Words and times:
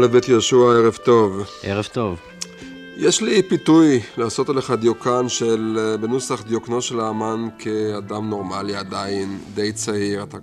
א' 0.00 0.06
ב' 0.06 0.28
יהושע, 0.28 0.56
ערב 0.56 0.96
טוב. 0.96 1.42
ערב 1.62 1.84
טוב. 1.92 2.20
יש 2.96 3.22
לי 3.22 3.42
פיתוי 3.42 4.00
לעשות 4.16 4.48
עליך 4.48 4.70
דיוקן 4.70 5.28
של, 5.28 5.78
אה, 5.80 5.96
בנוסח 5.96 6.42
דיוקנו 6.42 6.82
של 6.82 7.00
האמן 7.00 7.48
כאדם 7.58 8.30
נורמלי 8.30 8.76
עדיין, 8.76 9.38
די 9.54 9.72
צעיר, 9.72 10.22
אתה 10.22 10.38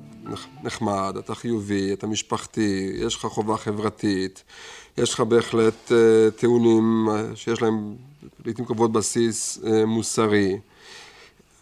נחמד, 0.63 1.15
אתה 1.19 1.35
חיובי, 1.35 1.93
אתה 1.93 2.07
משפחתי, 2.07 2.91
יש 2.95 3.15
לך 3.15 3.25
חובה 3.25 3.57
חברתית, 3.57 4.43
יש 4.97 5.13
לך 5.13 5.19
בהחלט 5.19 5.91
uh, 5.91 6.31
טיעונים 6.39 7.07
uh, 7.09 7.35
שיש 7.35 7.61
להם 7.61 7.95
לעיתים 8.45 8.65
קרובות 8.65 8.91
בסיס 8.91 9.59
uh, 9.63 9.85
מוסרי. 9.85 10.57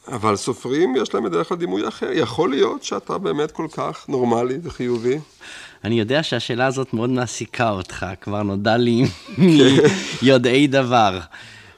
אבל 0.08 0.36
סופרים 0.36 0.96
יש 0.96 1.14
להם 1.14 1.24
בדרך 1.24 1.50
כלל 1.50 1.58
דימוי 1.58 1.88
אחר. 1.88 2.10
יכול 2.12 2.50
להיות 2.50 2.84
שאתה 2.84 3.18
באמת 3.18 3.52
כל 3.52 3.68
כך 3.72 4.06
נורמלי 4.10 4.58
וחיובי? 4.64 5.20
אני 5.84 6.00
יודע 6.00 6.24
שהשאלה 6.24 6.66
הזאת 6.66 6.94
מאוד 6.94 7.10
מעסיקה 7.10 7.70
אותך, 7.70 8.06
כבר 8.22 8.44
נודע 8.44 8.78
לי 8.78 9.06
מיודעי 10.22 10.68
דבר. 10.68 11.20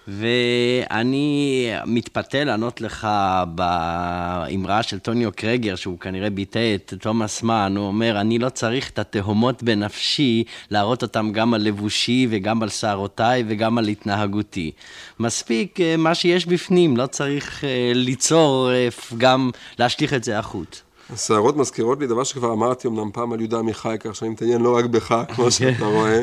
ואני 0.08 1.70
מתפתה 1.86 2.44
לענות 2.44 2.82
לך 2.82 3.08
באמרה 3.48 4.84
של 4.84 5.00
טוניו 5.00 5.32
קרגר, 5.36 5.76
שהוא 5.76 6.00
כנראה 6.00 6.30
ביטא 6.30 6.76
את 6.76 6.94
תומאס 7.00 7.44
מן, 7.44 7.74
הוא 7.78 7.88
אומר, 7.88 8.22
אני 8.22 8.40
לא 8.40 8.50
צריך 8.50 8.90
את 8.90 9.00
התהומות 9.00 9.64
בנפשי 9.64 10.44
להראות 10.72 11.02
אותם 11.02 11.32
גם 11.32 11.54
על 11.54 11.62
לבושי 11.62 12.28
וגם 12.30 12.64
על 12.64 12.70
שערותיי 12.70 13.44
וגם 13.48 13.78
על 13.78 13.88
התנהגותי. 13.88 14.72
מספיק 15.20 15.82
אה, 15.82 15.98
מה 15.98 16.16
שיש 16.16 16.46
בפנים, 16.46 16.98
לא 16.98 17.06
צריך 17.08 17.64
אה, 17.64 17.92
ליצור, 17.96 18.72
אה, 18.72 18.88
גם 19.18 19.50
להשליך 19.80 20.14
את 20.14 20.24
זה 20.24 20.40
החוץ. 20.40 20.82
השערות 21.14 21.58
מזכירות 21.58 22.00
לי 22.00 22.08
דבר 22.08 22.24
שכבר 22.24 22.54
אמרתי 22.54 22.88
אמנם 22.88 23.12
פעם 23.12 23.34
על 23.34 23.40
יהודה 23.40 23.60
עמיחי, 23.60 23.96
כך 24.00 24.16
שאני 24.16 24.30
מתעניין 24.30 24.62
לא 24.62 24.78
רק 24.78 24.86
בך, 24.86 25.24
כמו 25.36 25.52
שאתה 25.52 25.86
רואה. 25.86 26.22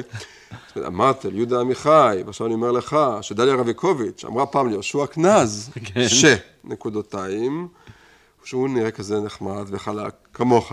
אמרת 0.86 1.24
על 1.24 1.36
יהודה 1.36 1.60
עמיחי, 1.60 2.22
ועכשיו 2.26 2.46
אני 2.46 2.54
אומר 2.54 2.70
לך, 2.72 2.96
שדליה 3.20 3.54
רביקוביץ' 3.54 4.24
אמרה 4.24 4.46
פעם 4.46 4.68
ליהושע 4.68 5.06
קנז, 5.06 5.70
כן. 5.84 6.08
ש, 6.08 6.24
נקודותיים, 6.64 7.68
שהוא 8.44 8.68
נראה 8.68 8.90
כזה 8.90 9.20
נחמד 9.20 9.64
וחלק 9.66 10.14
כמוך, 10.34 10.72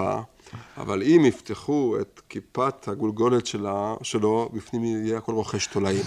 אבל 0.78 1.04
אם 1.04 1.26
יפתחו 1.26 1.96
את 2.02 2.22
כיפת 2.30 2.88
הגולגולת 2.88 3.46
שלה, 3.46 3.96
שלו, 4.02 4.50
בפנים 4.54 4.86
יהיה 4.86 5.18
הכל 5.18 5.34
רוכש 5.34 5.68
תולעים. 5.68 6.06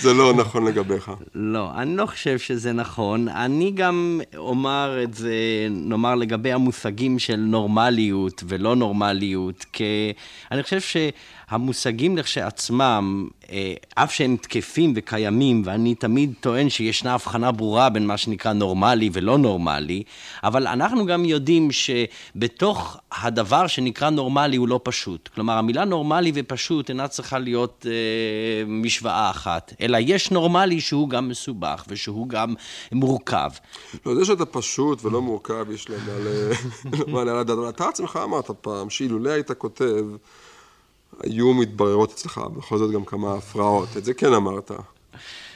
זה 0.00 0.14
לא 0.14 0.34
נכון 0.34 0.64
לגביך. 0.64 1.10
לא, 1.34 1.70
אני 1.74 1.96
לא 1.96 2.06
חושב 2.06 2.38
שזה 2.38 2.72
נכון. 2.72 3.28
אני 3.28 3.70
גם 3.70 4.20
אומר 4.36 5.00
את 5.02 5.14
זה, 5.14 5.34
נאמר, 5.70 6.14
לגבי 6.14 6.52
המושגים 6.52 7.18
של 7.18 7.36
נורמליות 7.36 8.44
ולא 8.48 8.76
נורמליות, 8.76 9.66
כי 9.72 10.12
אני 10.50 10.62
חושב 10.62 10.80
ש... 10.80 10.96
המושגים 11.52 12.16
לכשעצמם, 12.16 13.28
אה, 13.50 13.74
אף 13.94 14.12
שהם 14.12 14.36
תקפים 14.36 14.92
וקיימים, 14.96 15.62
ואני 15.64 15.94
תמיד 15.94 16.32
טוען 16.40 16.68
שישנה 16.70 17.14
הבחנה 17.14 17.52
ברורה 17.52 17.90
בין 17.90 18.06
מה 18.06 18.16
שנקרא 18.16 18.52
נורמלי 18.52 19.10
ולא 19.12 19.38
נורמלי, 19.38 20.02
אבל 20.44 20.66
אנחנו 20.66 21.06
גם 21.06 21.24
יודעים 21.24 21.68
שבתוך 21.72 22.96
הדבר 23.12 23.66
שנקרא 23.66 24.10
נורמלי 24.10 24.56
הוא 24.56 24.68
לא 24.68 24.80
פשוט. 24.82 25.28
כלומר, 25.34 25.52
המילה 25.52 25.84
נורמלי 25.84 26.32
ופשוט 26.34 26.88
אינה 26.88 27.08
צריכה 27.08 27.38
להיות 27.38 27.86
אה, 27.88 28.64
משוואה 28.66 29.30
אחת, 29.30 29.72
אלא 29.80 29.98
יש 30.00 30.30
נורמלי 30.30 30.80
שהוא 30.80 31.08
גם 31.08 31.28
מסובך 31.28 31.84
ושהוא 31.88 32.28
גם 32.28 32.54
מורכב. 32.92 33.50
לא, 34.06 34.14
זה 34.14 34.24
שאתה 34.24 34.44
פשוט 34.44 35.04
ולא 35.04 35.22
מורכב, 35.22 35.66
יש 35.70 35.90
להם 35.90 36.00
מה 37.06 37.24
לדעת, 37.24 37.50
אבל 37.50 37.68
אתה 37.76 37.88
עצמך 37.88 38.18
אמרת 38.24 38.50
פעם, 38.50 38.90
שאילולא 38.90 39.30
היית 39.30 39.50
כותב... 39.50 40.04
היו 41.22 41.54
מתבררות 41.54 42.12
אצלך 42.12 42.40
בכל 42.56 42.78
זאת 42.78 42.90
גם 42.90 43.04
כמה 43.04 43.34
הפרעות, 43.34 43.96
את 43.96 44.04
זה 44.04 44.14
כן 44.14 44.32
אמרת. 44.32 44.70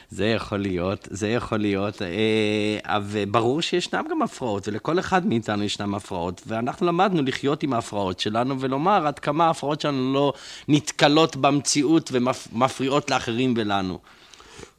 זה 0.09 0.25
יכול 0.25 0.57
להיות, 0.57 1.07
זה 1.11 1.29
יכול 1.29 1.57
להיות, 1.57 2.01
אה, 2.01 2.97
וברור 3.03 3.61
שישנם 3.61 4.03
גם 4.11 4.21
הפרעות, 4.21 4.67
ולכל 4.67 4.99
אחד 4.99 5.25
מאיתנו 5.25 5.63
ישנם 5.63 5.95
הפרעות, 5.95 6.41
ואנחנו 6.47 6.87
למדנו 6.87 7.21
לחיות 7.21 7.63
עם 7.63 7.73
ההפרעות 7.73 8.19
שלנו 8.19 8.59
ולומר 8.59 9.07
עד 9.07 9.19
כמה 9.19 9.47
ההפרעות 9.47 9.81
שלנו 9.81 10.13
לא 10.13 10.33
נתקלות 10.67 11.35
במציאות 11.35 12.09
ומפריעות 12.13 13.11
לאחרים 13.11 13.53
ולנו. 13.57 13.99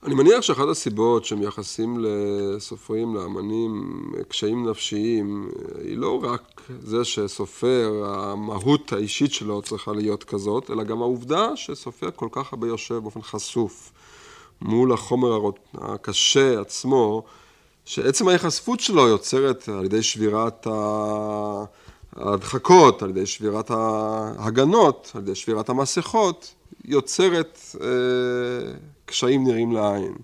אני 0.03 0.15
מניח 0.15 0.41
שאחת 0.41 0.69
הסיבות 0.71 1.25
שמייחסים 1.25 1.97
לסופרים, 2.01 3.15
לאמנים, 3.15 4.03
קשיים 4.29 4.71
נפשיים, 4.71 5.51
היא 5.85 5.97
לא 5.97 6.21
רק 6.23 6.61
זה 6.83 7.05
שסופר, 7.05 8.05
המהות 8.07 8.93
האישית 8.93 9.33
שלו 9.33 9.63
צריכה 9.63 9.93
להיות 9.93 10.25
כזאת, 10.25 10.71
אלא 10.71 10.85
גם 10.85 11.03
העובדה 11.03 11.57
שסופר 11.57 12.11
כל 12.17 12.29
כך 12.33 12.53
הרבה 12.53 12.67
יושב 12.67 12.95
באופן 12.95 13.23
חשוף 13.23 13.93
מול 14.63 14.93
החומר 14.93 15.51
הקשה 15.75 16.61
עצמו, 16.61 17.23
שעצם 17.85 18.29
ההיחשפות 18.29 18.81
שלו 18.81 19.09
יוצרת 19.09 19.69
על 19.69 19.85
ידי 19.85 20.03
שבירת 20.03 20.67
ההדחקות, 22.17 23.03
על 23.03 23.11
ידי 23.11 23.27
שבירת 23.27 23.71
ההגנות, 23.71 25.13
על 25.15 25.21
ידי 25.23 25.35
שבירת 25.35 25.69
המסכות, 25.69 26.55
יוצרת 26.85 27.61
אה, 27.81 27.89
קשיים 29.09 29.47
נראים 29.47 29.73
לעין. 29.73 30.15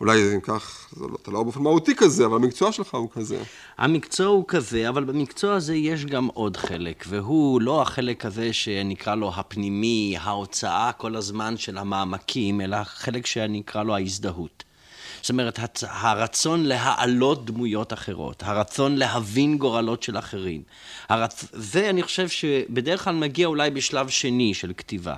אולי 0.00 0.34
אם 0.34 0.40
כך, 0.40 0.88
זה 0.96 1.04
לא, 1.06 1.16
אתה 1.22 1.30
לא 1.30 1.42
באופן 1.42 1.62
מהותי 1.62 1.94
כזה, 1.94 2.26
אבל 2.26 2.36
המקצוע 2.36 2.72
שלך 2.72 2.94
הוא 2.94 3.08
כזה. 3.10 3.42
המקצוע 3.78 4.26
הוא 4.26 4.44
כזה, 4.48 4.88
אבל 4.88 5.04
במקצוע 5.04 5.54
הזה 5.54 5.74
יש 5.74 6.04
גם 6.04 6.26
עוד 6.34 6.56
חלק, 6.56 7.04
והוא 7.08 7.60
לא 7.60 7.82
החלק 7.82 8.24
הזה 8.24 8.52
שנקרא 8.52 9.14
לו 9.14 9.32
הפנימי, 9.34 10.16
ההוצאה 10.20 10.92
כל 10.92 11.16
הזמן 11.16 11.56
של 11.56 11.78
המעמקים, 11.78 12.60
אלא 12.60 12.76
החלק 12.76 13.26
שנקרא 13.26 13.82
לו 13.82 13.94
ההזדהות. 13.94 14.64
זאת 15.20 15.30
אומרת, 15.30 15.58
הרצון 15.82 16.64
להעלות 16.64 17.44
דמויות 17.44 17.92
אחרות, 17.92 18.42
הרצון 18.42 18.96
להבין 18.96 19.58
גורלות 19.58 20.02
של 20.02 20.18
אחרים. 20.18 20.62
הרצ... 21.08 21.44
זה, 21.52 21.90
אני 21.90 22.02
חושב 22.02 22.28
שבדרך 22.28 23.04
כלל 23.04 23.14
מגיע 23.14 23.46
אולי 23.46 23.70
בשלב 23.70 24.08
שני 24.08 24.54
של 24.54 24.72
כתיבה. 24.76 25.14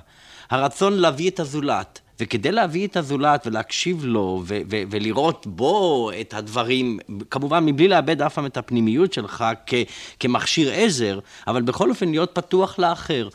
הרצון 0.50 0.92
להביא 0.92 1.30
את 1.30 1.40
הזולת. 1.40 2.00
וכדי 2.20 2.52
להביא 2.52 2.86
את 2.86 2.96
הזולת 2.96 3.46
ולהקשיב 3.46 4.04
לו 4.04 4.42
ו- 4.46 4.60
ו- 4.70 4.82
ולראות 4.90 5.46
בו 5.46 6.10
את 6.20 6.34
הדברים, 6.34 6.98
כמובן 7.30 7.64
מבלי 7.66 7.88
לאבד 7.88 8.22
אף 8.22 8.34
פעם 8.34 8.46
את 8.46 8.56
הפנימיות 8.56 9.12
שלך 9.12 9.44
כ- 9.66 9.74
כמכשיר 10.20 10.72
עזר, 10.72 11.18
אבל 11.46 11.62
בכל 11.62 11.90
אופן 11.90 12.08
להיות 12.08 12.30
פתוח 12.34 12.78
לאחר. 12.78 13.28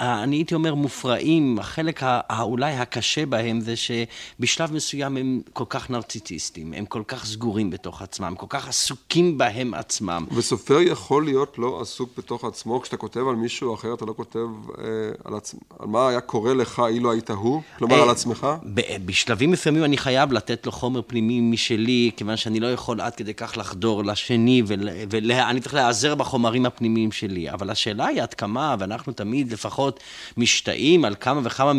אני 0.00 0.36
הייתי 0.36 0.54
אומר 0.54 0.74
מופרעים, 0.74 1.58
החלק 1.58 2.02
אולי 2.40 2.72
הקשה 2.72 3.26
בהם 3.26 3.60
זה 3.60 3.74
שבשלב 3.76 4.72
מסוים 4.72 5.16
הם 5.16 5.40
כל 5.52 5.64
כך 5.68 5.90
נרציסיסטים, 5.90 6.72
הם 6.72 6.84
כל 6.84 7.02
כך 7.08 7.26
סגורים 7.26 7.70
בתוך 7.70 8.02
עצמם, 8.02 8.34
כל 8.36 8.46
כך 8.48 8.68
עסוקים 8.68 9.38
בהם 9.38 9.74
עצמם. 9.74 10.26
וסופר 10.34 10.80
יכול 10.80 11.24
להיות 11.24 11.58
לא 11.58 11.80
עסוק 11.80 12.10
בתוך 12.18 12.44
עצמו, 12.44 12.80
כשאתה 12.80 12.96
כותב 12.96 13.20
על 13.28 13.36
מישהו 13.36 13.74
אחר 13.74 13.94
אתה 13.94 14.04
לא 14.04 14.12
כותב 14.16 14.46
אה, 14.78 14.84
על, 15.24 15.34
עצ... 15.34 15.54
על 15.78 15.86
מה 15.86 16.08
היה 16.08 16.20
קורה 16.20 16.54
לך 16.54 16.82
אילו 16.88 17.12
היית 17.12 17.30
הוא? 17.30 17.62
כלומר 17.78 17.96
אה, 17.96 18.02
על 18.02 18.10
עצמך? 18.10 18.46
בשלבים 19.04 19.50
מסוימים 19.50 19.84
אני 19.84 19.98
חייב 19.98 20.32
לתת 20.32 20.66
לו 20.66 20.72
חומר 20.72 21.00
פנימי 21.06 21.40
משלי, 21.40 22.10
כיוון 22.16 22.36
שאני 22.36 22.60
לא 22.60 22.66
יכול 22.66 23.00
עד 23.00 23.14
כדי 23.14 23.34
כך 23.34 23.56
לחדור 23.56 24.04
לשני, 24.04 24.62
ואני 25.10 25.60
צריך 25.60 25.74
להיעזר 25.74 26.14
בחומרים 26.14 26.66
הפנימיים 26.66 27.12
שלי. 27.12 27.50
אבל 27.50 27.70
השאלה 27.70 28.06
היא 28.06 28.22
עד 28.22 28.34
כמה, 28.34 28.76
ואנחנו 28.78 29.12
תמיד 29.12 29.54
לפחות 29.56 30.00
משתאים 30.36 31.04
על 31.04 31.14
כמה 31.20 31.40
וכמה 31.44 31.72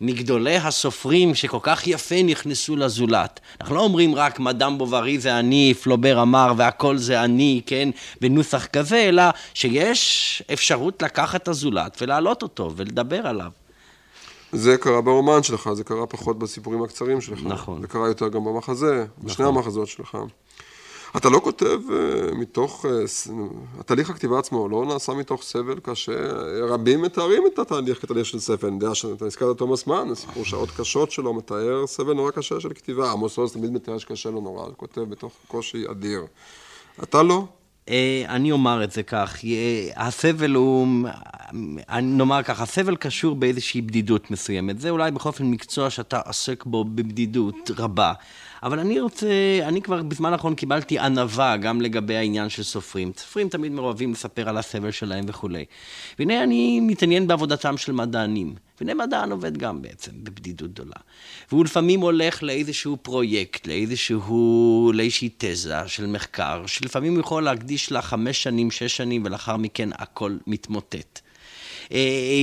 מגדולי 0.00 0.56
הסופרים 0.56 1.34
שכל 1.34 1.58
כך 1.62 1.86
יפה 1.86 2.22
נכנסו 2.22 2.76
לזולת. 2.76 3.40
אנחנו 3.60 3.74
לא 3.74 3.80
אומרים 3.80 4.14
רק 4.14 4.40
מדאם 4.40 4.78
בוברי 4.78 5.18
זה 5.18 5.38
אני, 5.38 5.74
פלובר 5.82 6.22
אמר 6.22 6.52
והכל 6.56 6.96
זה 6.96 7.24
אני, 7.24 7.60
כן, 7.66 7.88
בנוסח 8.20 8.66
כזה, 8.66 8.96
אלא 8.96 9.22
שיש 9.54 10.42
אפשרות 10.52 11.02
לקחת 11.02 11.42
את 11.42 11.48
הזולת 11.48 12.02
ולהעלות 12.02 12.42
אותו 12.42 12.72
ולדבר 12.76 13.26
עליו. 13.26 13.50
זה 14.52 14.76
קרה 14.76 15.00
ברומן 15.00 15.42
שלך, 15.42 15.70
זה 15.72 15.84
קרה 15.84 16.06
פחות 16.06 16.38
בסיפורים 16.38 16.82
הקצרים 16.82 17.20
שלך. 17.20 17.38
נכון. 17.44 17.80
זה 17.80 17.86
קרה 17.86 18.08
יותר 18.08 18.28
גם 18.28 18.44
במחזה, 18.44 19.06
בשני 19.18 19.46
המחזות 19.46 19.88
שלך. 19.88 20.18
אתה 21.16 21.28
לא 21.28 21.40
כותב 21.44 21.80
uh, 21.88 22.34
מתוך, 22.34 22.86
ס- 23.06 23.28
התהליך 23.80 24.10
הכתיבה 24.10 24.38
עצמו 24.38 24.68
לא 24.68 24.84
נעשה 24.86 25.12
מתוך 25.12 25.42
סבל 25.42 25.80
קשה, 25.82 26.12
רבים 26.68 27.02
מתארים 27.02 27.42
את 27.54 27.58
התהליך 27.58 28.02
כתהליך 28.02 28.26
של 28.26 28.38
סבל, 28.38 28.68
אני 28.68 28.76
יודע 28.82 28.94
שאתה 28.94 29.24
הזכרת 29.24 29.54
את 29.54 29.58
תומאס 29.58 29.86
מן, 29.86 30.14
סיפור 30.14 30.44
שעות 30.44 30.70
קשות 30.70 31.10
שלו, 31.10 31.34
מתאר 31.34 31.86
סבל 31.86 32.12
נורא 32.12 32.30
קשה 32.30 32.60
של 32.60 32.72
כתיבה, 32.72 33.12
עמוס 33.12 33.38
עוז 33.38 33.52
תמיד 33.52 33.70
מתאר 33.70 33.98
שקשה 33.98 34.30
לו 34.30 34.40
נורא, 34.40 34.68
כותב 34.76 35.00
בתוך 35.00 35.32
קושי 35.48 35.84
אדיר. 35.90 36.26
אתה 37.02 37.22
לא? 37.22 37.44
אה, 37.88 38.24
אני 38.28 38.52
אומר 38.52 38.84
את 38.84 38.92
זה 38.92 39.02
כך, 39.02 39.44
אה, 39.44 39.88
הסבל 40.06 40.54
הוא, 40.54 40.88
נאמר 42.02 42.42
כך, 42.42 42.60
הסבל 42.60 42.96
קשור 42.96 43.34
באיזושהי 43.34 43.80
בדידות 43.80 44.30
מסוימת. 44.30 44.80
זה 44.80 44.90
אולי 44.90 45.10
בכל 45.10 45.28
אופן 45.28 45.44
מקצוע 45.44 45.90
שאתה 45.90 46.20
עוסק 46.26 46.64
בו 46.64 46.84
בבדידות 46.84 47.70
רבה. 47.76 48.12
אבל 48.62 48.78
אני 48.78 49.00
רוצה, 49.00 49.26
אני 49.62 49.82
כבר 49.82 50.02
בזמן 50.02 50.32
האחרון 50.32 50.54
קיבלתי 50.54 50.98
ענווה 50.98 51.56
גם 51.56 51.80
לגבי 51.80 52.16
העניין 52.16 52.48
של 52.48 52.62
סופרים. 52.62 53.12
סופרים 53.16 53.48
תמיד 53.48 53.78
אוהבים 53.78 54.12
לספר 54.12 54.48
על 54.48 54.58
הסבל 54.58 54.90
שלהם 54.90 55.24
וכולי. 55.28 55.64
והנה 56.18 56.42
אני 56.42 56.80
מתעניין 56.80 57.26
בעבודתם 57.26 57.76
של 57.76 57.92
מדענים. 57.92 58.54
והנה 58.80 58.94
מדען 58.94 59.32
עובד 59.32 59.56
גם 59.56 59.82
בעצם 59.82 60.12
בבדידות 60.14 60.72
גדולה. 60.72 60.96
והוא 61.50 61.64
לפעמים 61.64 62.00
הולך 62.00 62.42
לאיזשהו 62.42 62.96
פרויקט, 62.96 63.66
לאיזשהו, 63.66 64.92
לאיזושהי 64.94 65.30
תזה 65.38 65.88
של 65.88 66.06
מחקר, 66.06 66.66
שלפעמים 66.66 67.12
הוא 67.12 67.20
יכול 67.20 67.42
להקדיש 67.42 67.92
לה 67.92 68.02
חמש 68.02 68.42
שנים, 68.42 68.70
שש 68.70 68.96
שנים, 68.96 69.22
ולאחר 69.24 69.56
מכן 69.56 69.88
הכל 69.92 70.36
מתמוטט. 70.46 71.20
אה, 71.92 71.98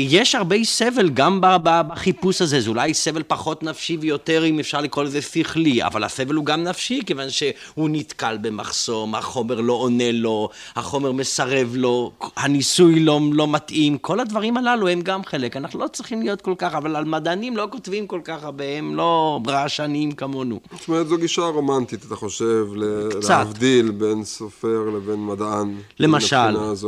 יש 0.10 0.36
הרבה 0.36 0.56
סבל 0.64 1.10
גם 1.10 1.42
בחיפוש 1.64 2.42
הזה, 2.42 2.62
זה 2.62 2.70
אולי 2.70 2.94
סבל 2.94 3.24
פחות 3.28 3.64
נפשי 3.64 3.98
ויותר, 4.02 4.46
אם 4.46 4.60
אפשר 4.60 4.82
לקרוא 4.82 5.04
לזה 5.04 5.22
שכלי, 5.22 5.84
אבל 5.84 6.04
הסבל 6.04 6.36
הוא 6.36 6.46
גם 6.46 6.64
נפשי, 6.64 7.02
כיוון 7.06 7.30
שהוא 7.30 7.90
נתקל 7.90 8.38
במחסום, 8.42 9.16
החומר 9.16 9.62
לא 9.62 9.74
עונה 9.74 10.12
לו, 10.12 10.50
החומר 10.76 11.12
מסרב 11.12 11.76
לו, 11.76 12.12
הניסוי 12.38 13.00
לא, 13.00 13.20
לא 13.32 13.48
מתאים, 13.48 13.98
כל 13.98 14.20
הדברים 14.20 14.58
הללו 14.58 14.88
הם 14.88 15.02
גם 15.02 15.24
חלק. 15.26 15.58
אנחנו 15.58 15.80
לא 15.80 15.88
צריכים 15.88 16.22
להיות 16.22 16.42
כל 16.42 16.54
כך, 16.58 16.76
אבל 16.76 16.96
על 16.96 17.06
מדענים 17.06 17.58
לא 17.58 17.68
כותבים 17.72 18.08
כל 18.08 18.22
כך 18.24 18.44
הרבה, 18.44 18.64
הם 18.78 18.96
לא 18.96 19.40
רעשניים 19.48 20.12
כמונו. 20.12 20.60
זאת 20.80 20.88
אומרת, 20.88 21.08
זו 21.08 21.18
גישה 21.18 21.42
רומנטית, 21.42 22.06
אתה 22.06 22.16
חושב, 22.16 22.66
קצת. 23.10 23.30
להבדיל 23.30 23.92
בין 23.92 24.24
סופר 24.24 24.90
לבין 24.96 25.26
מדען. 25.26 25.76
למשל. 26.00 26.36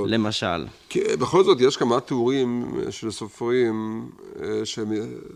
למשל. 0.05 0.65
כי 0.89 0.99
בכל 1.19 1.43
זאת, 1.43 1.57
יש 1.61 1.77
כמה 1.77 1.99
תיאורים 1.99 2.50
של 2.89 3.11
סופרים, 3.11 4.09
אה, 4.43 4.65
שהם 4.65 4.91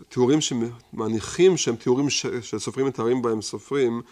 תיאורים 0.08 0.38
שמניחים 0.40 1.56
שהם 1.56 1.76
תיאורים 1.76 2.10
שסופרים 2.40 2.86
מתארים 2.86 3.22
בהם 3.22 3.42
סופרים, 3.42 4.02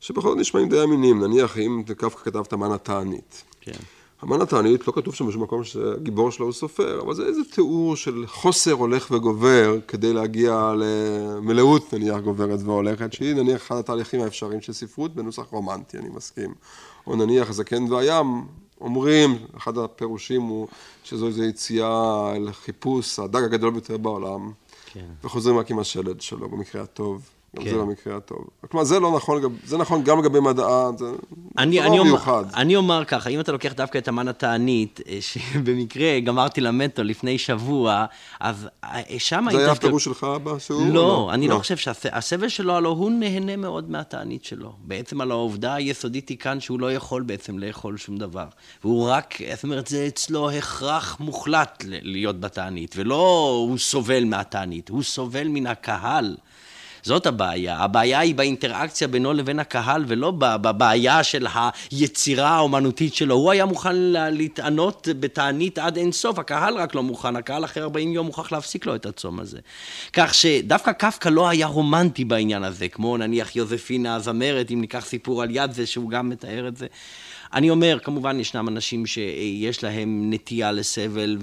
שבכל 0.00 0.28
זאת 0.28 0.38
נשמעים 0.38 0.68
די 0.68 0.82
אמינים. 0.82 1.24
נניח, 1.24 1.58
אם 1.58 1.82
קפקא 1.96 2.24
כתב 2.24 2.38
את 2.38 2.52
המן 2.52 2.72
התענית. 2.72 3.44
כן. 3.60 3.72
המן 4.22 4.40
התענית, 4.40 4.86
לא 4.86 4.92
כתוב 4.92 5.14
שם 5.14 5.26
בשום 5.26 5.42
מקום 5.42 5.64
שהגיבור 5.64 6.30
שלו 6.30 6.46
הוא 6.46 6.52
סופר, 6.52 7.00
אבל 7.00 7.14
זה 7.14 7.26
איזה 7.26 7.40
תיאור 7.50 7.96
של 7.96 8.24
חוסר 8.26 8.72
הולך 8.72 9.10
וגובר 9.10 9.76
כדי 9.88 10.12
להגיע 10.12 10.74
למלאות 10.76 11.94
נניח 11.94 12.18
גוברת 12.18 12.60
והולכת, 12.64 13.12
שהיא 13.12 13.34
נניח 13.34 13.62
אחד 13.62 13.76
התהליכים 13.76 14.20
האפשריים 14.20 14.60
של 14.60 14.72
ספרות 14.72 15.14
בנוסח 15.14 15.42
רומנטי, 15.50 15.98
אני 15.98 16.08
מסכים. 16.08 16.54
או 17.06 17.16
נניח 17.16 17.50
הזקן 17.50 17.92
והים, 17.92 18.46
אומרים, 18.82 19.38
אחד 19.56 19.78
הפירושים 19.78 20.42
הוא 20.42 20.68
שזו 21.04 21.26
איזו 21.26 21.44
יציאה 21.44 22.32
אל 22.36 22.52
חיפוש 22.52 23.18
הדג 23.18 23.42
הגדול 23.42 23.70
ביותר 23.70 23.96
בעולם, 23.96 24.52
כן. 24.86 25.06
וחוזרים 25.24 25.58
רק 25.58 25.70
עם 25.70 25.78
השלד 25.78 26.20
שלו 26.20 26.48
במקרה 26.48 26.82
הטוב. 26.82 27.30
גם 27.56 27.64
כן. 27.64 27.70
זה 27.70 27.78
במקרה 27.78 28.16
הטוב. 28.16 28.38
כלומר, 28.70 28.84
זה 28.84 29.00
לא 29.00 29.16
נכון, 29.16 29.42
זה 29.64 29.78
נכון 29.78 30.02
גם 30.02 30.18
לגבי 30.18 30.40
מדען, 30.40 30.96
זה 30.96 31.04
אני, 31.58 31.76
דבר 31.78 31.86
אני, 31.86 31.98
אומר, 31.98 32.10
מיוחד. 32.10 32.44
אני 32.54 32.76
אומר 32.76 33.04
ככה, 33.04 33.30
אם 33.30 33.40
אתה 33.40 33.52
לוקח 33.52 33.72
דווקא 33.72 33.98
את 33.98 34.08
המן 34.08 34.28
התענית, 34.28 35.00
אה, 35.08 35.18
שבמקרה 35.20 36.20
גמרתי 36.26 36.60
למנטו 36.60 37.02
לפני 37.02 37.38
שבוע, 37.38 38.04
אז 38.40 38.68
אה, 38.84 39.00
שם 39.18 39.44
זה 39.50 39.58
היה 39.58 39.66
דווקא- 39.66 39.86
הפירוש 39.86 40.04
שלך 40.04 40.26
בשיעור? 40.44 40.82
או 40.82 40.88
לא, 40.92 41.30
אני 41.32 41.48
לא 41.48 41.58
חושב 41.58 41.76
שהסבל 41.76 42.48
שלו, 42.48 42.74
הלוא 42.74 42.90
הוא 42.96 43.10
נהנה 43.10 43.56
מאוד 43.56 43.90
מהתענית 43.90 44.44
שלו. 44.44 44.72
בעצם 44.84 45.20
על 45.20 45.30
העובדה 45.30 45.74
היסודית 45.74 46.28
היא 46.28 46.38
כאן 46.38 46.60
שהוא 46.60 46.80
לא 46.80 46.92
יכול 46.92 47.22
בעצם 47.22 47.58
לאכול 47.58 47.96
שום 47.96 48.16
דבר. 48.16 48.46
והוא 48.84 49.08
רק, 49.10 49.34
זאת 49.54 49.64
אומרת, 49.64 49.86
זה 49.86 50.04
אצלו 50.06 50.50
הכרח 50.50 51.16
מוחלט 51.20 51.84
להיות 51.88 52.40
בתענית, 52.40 52.94
ולא 52.98 53.48
הוא 53.68 53.78
סובל 53.78 54.24
מהתענית, 54.24 54.88
הוא 54.88 55.02
סובל 55.02 55.48
מן 55.48 55.66
הקהל. 55.66 56.36
זאת 57.02 57.26
הבעיה. 57.26 57.76
הבעיה 57.78 58.18
היא 58.18 58.34
באינטראקציה 58.34 59.08
בינו 59.08 59.32
לבין 59.32 59.58
הקהל, 59.58 60.04
ולא 60.08 60.30
בבעיה 60.38 61.22
של 61.24 61.46
היצירה 61.90 62.48
האומנותית 62.48 63.14
שלו. 63.14 63.34
הוא 63.34 63.50
היה 63.50 63.64
מוכן 63.64 63.96
לה- 63.96 64.30
להתענות 64.30 65.08
בתענית 65.20 65.78
עד 65.78 65.96
אין 65.96 66.12
סוף, 66.12 66.38
הקהל 66.38 66.76
רק 66.76 66.94
לא 66.94 67.02
מוכן, 67.02 67.36
הקהל 67.36 67.64
אחרי 67.64 67.82
40 67.82 68.12
יום 68.12 68.26
מוכרח 68.26 68.52
להפסיק 68.52 68.86
לו 68.86 68.94
את 68.94 69.06
הצום 69.06 69.40
הזה. 69.40 69.58
כך 70.12 70.34
שדווקא 70.34 70.92
קפקא 70.92 71.28
לא 71.28 71.48
היה 71.48 71.66
רומנטי 71.66 72.24
בעניין 72.24 72.64
הזה, 72.64 72.88
כמו 72.88 73.16
נניח 73.16 73.56
יוזפינה 73.56 74.14
הזמרת, 74.14 74.70
אם 74.70 74.80
ניקח 74.80 75.04
סיפור 75.04 75.42
על 75.42 75.48
יד 75.50 75.72
זה, 75.72 75.86
שהוא 75.86 76.10
גם 76.10 76.28
מתאר 76.28 76.68
את 76.68 76.76
זה. 76.76 76.86
אני 77.54 77.70
אומר, 77.70 77.98
כמובן 78.02 78.40
ישנם 78.40 78.68
אנשים 78.68 79.06
שיש 79.06 79.84
להם 79.84 80.30
נטייה 80.30 80.72
לסבל 80.72 81.38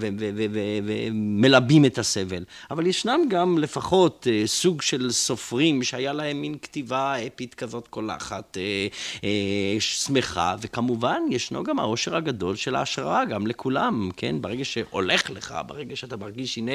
ומלבים 0.84 1.86
את 1.86 1.98
הסבל, 1.98 2.44
אבל 2.72 2.88
ישנם 2.88 3.20
גם 3.30 3.58
לפחות 3.58 4.28
אה, 4.32 4.48
סוג 4.48 4.82
של 4.82 5.12
סופרים 5.12 5.84
שהיה 5.84 6.14
להם 6.14 6.42
מין 6.42 6.58
כתיבה 6.62 7.16
אפית 7.28 7.54
כזאת 7.54 7.88
קולחת, 7.88 8.58
אה, 8.58 8.88
אה, 9.24 9.80
שמחה, 9.80 10.56
וכמובן 10.62 11.22
ישנו 11.30 11.64
גם 11.64 11.80
העושר 11.80 12.16
הגדול 12.16 12.56
של 12.56 12.76
ההשראה, 12.76 13.26
גם 13.26 13.48
לכולם, 13.48 14.10
כן? 14.18 14.36
ברגע 14.42 14.66
שהולך 14.66 15.30
לך, 15.30 15.56
ברגע 15.68 15.96
שאתה 15.96 16.18
מרגיש, 16.18 16.58
הנה, 16.58 16.72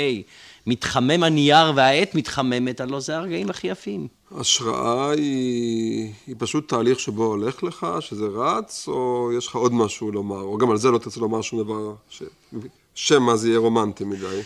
מתחמם 0.66 1.22
הנייר 1.22 1.72
והעט 1.74 2.14
מתחממת, 2.14 2.80
הלוא 2.80 3.00
זה 3.00 3.16
הרגעים 3.16 3.50
הכי 3.50 3.66
יפים. 3.66 4.08
השראה 4.34 5.10
היא, 5.10 6.12
היא 6.26 6.36
פשוט 6.38 6.68
תהליך 6.68 7.00
שבו 7.00 7.24
הולך 7.24 7.62
לך, 7.62 7.86
שזה 8.00 8.26
רץ, 8.26 8.88
או 8.88 9.30
יש 9.38 9.46
לך 9.46 9.54
עוד 9.54 9.72
משהו 9.72 10.12
לומר, 10.12 10.40
או 10.40 10.58
גם 10.58 10.70
על 10.70 10.76
זה 10.76 10.90
לא 10.90 10.98
תרצה 10.98 11.20
לומר 11.20 11.42
שום 11.42 11.62
דבר, 11.62 11.94
ש... 12.08 12.22
שמא 12.94 13.36
זה 13.36 13.48
יהיה 13.48 13.58
רומנטי 13.58 14.04
מדי. 14.04 14.40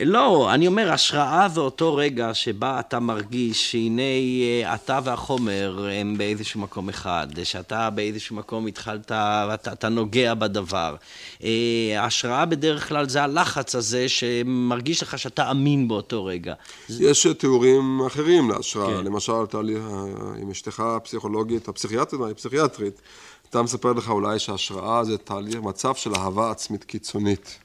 לא, 0.00 0.54
אני 0.54 0.66
אומר, 0.66 0.92
השראה 0.92 1.48
זה 1.48 1.60
אותו 1.60 1.94
רגע 1.94 2.34
שבה 2.34 2.80
אתה 2.80 3.00
מרגיש 3.00 3.70
שהנה 3.70 4.02
אה, 4.02 4.74
אתה 4.74 4.98
והחומר 5.04 5.88
הם 5.92 6.18
באיזשהו 6.18 6.60
מקום 6.60 6.88
אחד, 6.88 7.26
שאתה 7.44 7.90
באיזשהו 7.90 8.36
מקום 8.36 8.66
התחלת, 8.66 9.12
ואתה 9.48 9.72
אתה 9.72 9.88
נוגע 9.88 10.34
בדבר. 10.34 10.96
אה, 11.44 11.50
ההשראה 11.96 12.44
בדרך 12.44 12.88
כלל 12.88 13.08
זה 13.08 13.22
הלחץ 13.22 13.74
הזה 13.74 14.08
שמרגיש 14.08 15.02
לך 15.02 15.18
שאתה 15.18 15.50
אמין 15.50 15.88
באותו 15.88 16.24
רגע. 16.24 16.54
יש 16.88 17.26
תיאורים 17.38 18.00
אחרים 18.06 18.50
להשראה, 18.50 18.96
כן. 18.98 19.04
למשל, 19.04 19.46
תהליך, 19.50 19.82
עם 20.42 20.50
אשתך 20.50 20.80
הפסיכולוגית, 20.80 21.68
הפסיכיאטרית, 21.68 22.22
הפסיכיאטרית, 22.30 23.02
אתה 23.50 23.62
מספר 23.62 23.92
לך 23.92 24.10
אולי 24.10 24.38
שהשראה 24.38 25.04
זה 25.04 25.18
תהליך, 25.18 25.56
מצב 25.56 25.94
של 25.94 26.14
אהבה 26.14 26.50
עצמית 26.50 26.84
קיצונית. 26.84 27.58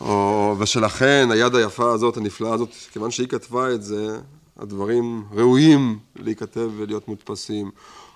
או, 0.00 0.54
ושלכן 0.58 1.28
היד 1.30 1.54
היפה 1.54 1.92
הזאת, 1.92 2.16
הנפלאה 2.16 2.54
הזאת, 2.54 2.68
כיוון 2.92 3.10
שהיא 3.10 3.28
כתבה 3.28 3.74
את 3.74 3.82
זה, 3.82 4.18
הדברים 4.58 5.24
ראויים 5.32 5.98
להיכתב 6.16 6.70
ולהיות 6.76 7.08
מודפסים. 7.08 7.70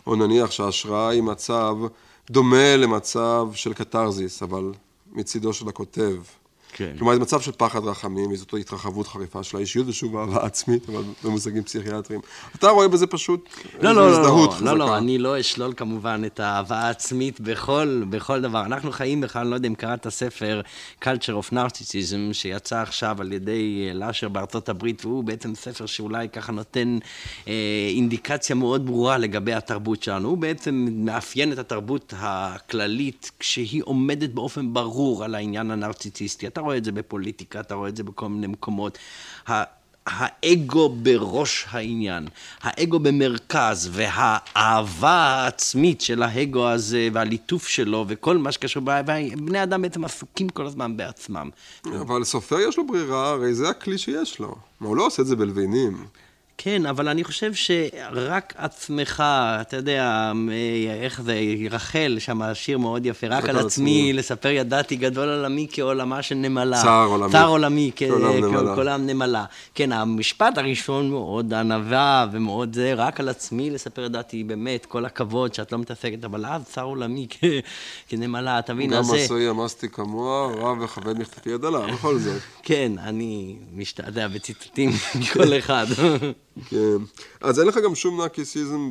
או 0.06 0.16
נניח 0.16 0.50
שההשראה 0.50 1.08
היא 1.08 1.22
מצב 1.22 1.76
דומה 2.30 2.76
למצב 2.76 3.48
של 3.54 3.74
קתרזיס, 3.74 4.42
אבל 4.42 4.72
מצידו 5.12 5.52
של 5.52 5.68
הכותב. 5.68 6.16
כן. 6.76 6.93
כלומר, 6.99 7.14
זה 7.14 7.21
מצב 7.21 7.40
של 7.40 7.52
פחד 7.52 7.85
רחמים, 7.85 8.33
וזאת 8.33 8.54
התרחבות 8.61 9.09
חריפה 9.09 9.43
של 9.43 9.57
האישיות, 9.57 9.88
ושוב 9.88 10.16
אהבה 10.16 10.45
עצמית, 10.47 10.88
אבל 10.88 11.02
במושגים 11.25 11.62
פסיכיאטריים. 11.62 12.21
אתה 12.57 12.69
רואה 12.69 12.88
בזה 12.88 13.07
פשוט 13.07 13.49
לא, 13.81 13.88
איזו 13.88 14.00
לא, 14.00 14.11
לא, 14.11 14.19
הזדהות 14.19 14.50
לא, 14.50 14.54
חזקה. 14.54 14.73
לא, 14.73 14.78
לא, 14.78 14.99
אני 14.99 15.19
לא 15.19 15.40
אשלול 15.40 15.73
כמובן 15.76 16.23
את 16.26 16.40
האהבה 16.40 16.76
העצמית 16.78 17.40
בכל, 17.40 18.02
בכל 18.11 18.40
דבר. 18.40 18.64
אנחנו 18.64 18.93
חיים 18.93 19.21
בכלל, 19.21 19.43
אני 19.43 19.50
לא 19.50 19.54
יודע 19.57 19.69
אם 19.69 19.75
קראת 19.75 20.00
את 20.00 20.07
הספר 20.07 20.61
Culture 21.02 21.35
of 21.43 21.52
Narcissism, 21.52 22.33
שיצא 22.33 22.76
עכשיו 22.83 23.16
על 23.21 23.33
ידי 23.33 23.87
אה, 23.88 23.95
לאשר 23.95 24.28
בארצות 24.28 24.69
הברית, 24.69 25.04
והוא 25.04 25.25
בעצם 25.25 25.54
ספר 25.54 25.87
שאולי 25.87 26.28
ככה 26.28 26.52
נותן 26.52 26.99
אה, 27.49 27.52
אינדיקציה 27.95 28.57
מאוד 28.57 28.87
ברורה 28.87 29.19
לגבי 29.19 29.52
התרבות 29.52 30.02
שלנו. 30.02 30.28
הוא 30.28 30.38
בעצם 30.38 30.88
מאפיין 30.90 31.52
את 31.52 31.59
התרבות 31.59 32.14
הכללית 32.16 33.31
כשהיא 33.38 33.83
עומדת 33.85 34.31
באופן 34.31 34.73
ברור 34.73 35.25
על 35.25 35.35
העניין 35.35 35.71
הנרציסיסטי. 35.71 36.47
אתה 36.47 36.61
רואה 36.64 36.76
את 36.76 36.85
זה 36.85 36.92
בפוליטיקה, 36.92 37.61
אתה 37.61 37.75
רואה 37.75 37.88
את 37.88 37.97
זה 37.97 38.02
בכל 38.04 38.28
מיני 38.28 38.47
מקומות. 38.47 38.99
האגו 40.06 40.88
בראש 40.88 41.66
העניין, 41.71 42.28
האגו 42.61 42.99
במרכז, 42.99 43.90
והאהבה 43.92 45.11
העצמית 45.11 46.00
של 46.00 46.23
האגו 46.23 46.68
הזה, 46.68 47.09
והליטוף 47.12 47.68
שלו, 47.68 48.04
וכל 48.09 48.38
מה 48.38 48.52
שקשור, 48.52 48.83
בני 49.37 49.62
אדם 49.62 49.83
בעצם 49.83 50.04
עסוקים 50.04 50.49
כל 50.49 50.66
הזמן 50.66 50.97
בעצמם. 50.97 51.50
אבל 51.85 52.25
סופר 52.25 52.61
יש 52.68 52.78
לו 52.78 52.87
ברירה, 52.87 53.30
הרי 53.30 53.54
זה 53.54 53.68
הכלי 53.68 53.99
שיש 53.99 54.38
לו. 54.38 54.54
הוא 54.78 54.97
לא 54.97 55.06
עושה 55.06 55.23
את 55.23 55.26
זה 55.26 55.37
בלוויינים. 55.37 56.06
כן, 56.58 56.87
אבל 56.87 57.08
אני 57.08 57.25
חושב 57.25 57.54
שרק 57.54 58.54
עצמך, 58.56 59.25
אתה 59.61 59.76
יודע, 59.76 60.32
איך 61.02 61.23
זה, 61.23 61.40
רחל, 61.70 62.16
שם 62.18 62.42
השיר 62.42 62.78
מאוד 62.78 63.06
יפה, 63.06 63.26
רק 63.26 63.49
על 63.49 63.58
עצמי, 63.58 64.12
לספר 64.12 64.49
ידעתי 64.49 64.96
גדול 64.96 65.28
עולמי 65.28 65.66
כעולמה 65.73 66.23
של 66.23 66.34
נמלה. 66.34 66.82
צער 66.82 67.08
עולמי. 67.08 67.32
צער 67.32 67.49
עולמי, 67.49 67.90
כעולם 67.96 69.06
נמלה. 69.06 69.44
כן, 69.75 69.92
המשפט 69.92 70.58
הראשון 70.58 71.11
מאוד 71.11 71.54
ענווה 71.54 72.26
ומאוד 72.32 72.75
זה, 72.75 72.94
רק 72.94 73.20
על 73.20 73.28
עצמי 73.28 73.70
לספר 73.70 74.02
ידעתי, 74.02 74.44
באמת, 74.44 74.87
כל 74.87 75.04
הכבוד 75.04 75.54
שאת 75.54 75.73
לא 75.73 75.78
מתעסקת, 75.78 76.25
אבל 76.25 76.46
אז 76.46 76.62
צער 76.64 76.84
עולמי 76.84 77.26
כנמלה, 78.08 78.58
אתה 78.58 78.75
מבין, 78.75 78.92
אז 78.92 79.06
זה... 79.06 79.16
גם 79.16 79.23
עשוי 79.25 79.50
אמסתי 79.50 79.88
כמוה, 79.88 80.52
רב 80.56 80.80
וכבד 80.80 81.18
מכתתי 81.18 81.50
יד 81.50 81.64
עליו, 81.64 81.87
בכל 81.92 82.18
זאת. 82.18 82.42
כן, 82.62 82.92
אני 82.99 83.56
משתעדע 83.75 84.28
בציטוטים 84.28 84.90
מכל 85.20 85.58
אחד. 85.58 85.87
כן. 86.68 86.96
אז 87.40 87.61
אין 87.61 87.68
לך 87.68 87.78
גם 87.84 87.94
שום 87.94 88.20
נרקיסיזם 88.20 88.90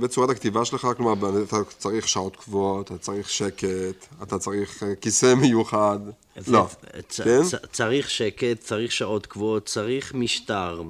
בצורת 0.00 0.30
הכתיבה 0.30 0.64
שלך, 0.64 0.88
כלומר, 0.96 1.42
אתה 1.42 1.56
צריך 1.78 2.08
שעות 2.08 2.36
קבועות, 2.36 2.86
אתה 2.86 2.98
צריך 2.98 3.30
שקט, 3.30 4.06
אתה 4.22 4.38
צריך 4.38 4.82
אה, 4.82 4.94
כיסא 4.94 5.34
מיוחד. 5.34 5.98
לא, 6.48 6.66
כן? 7.24 7.40
צריך 7.72 8.10
שקט, 8.10 8.60
צריך 8.60 8.92
שעות 8.92 9.26
קבועות, 9.26 9.66
צריך 9.66 10.14
משטר 10.14 10.82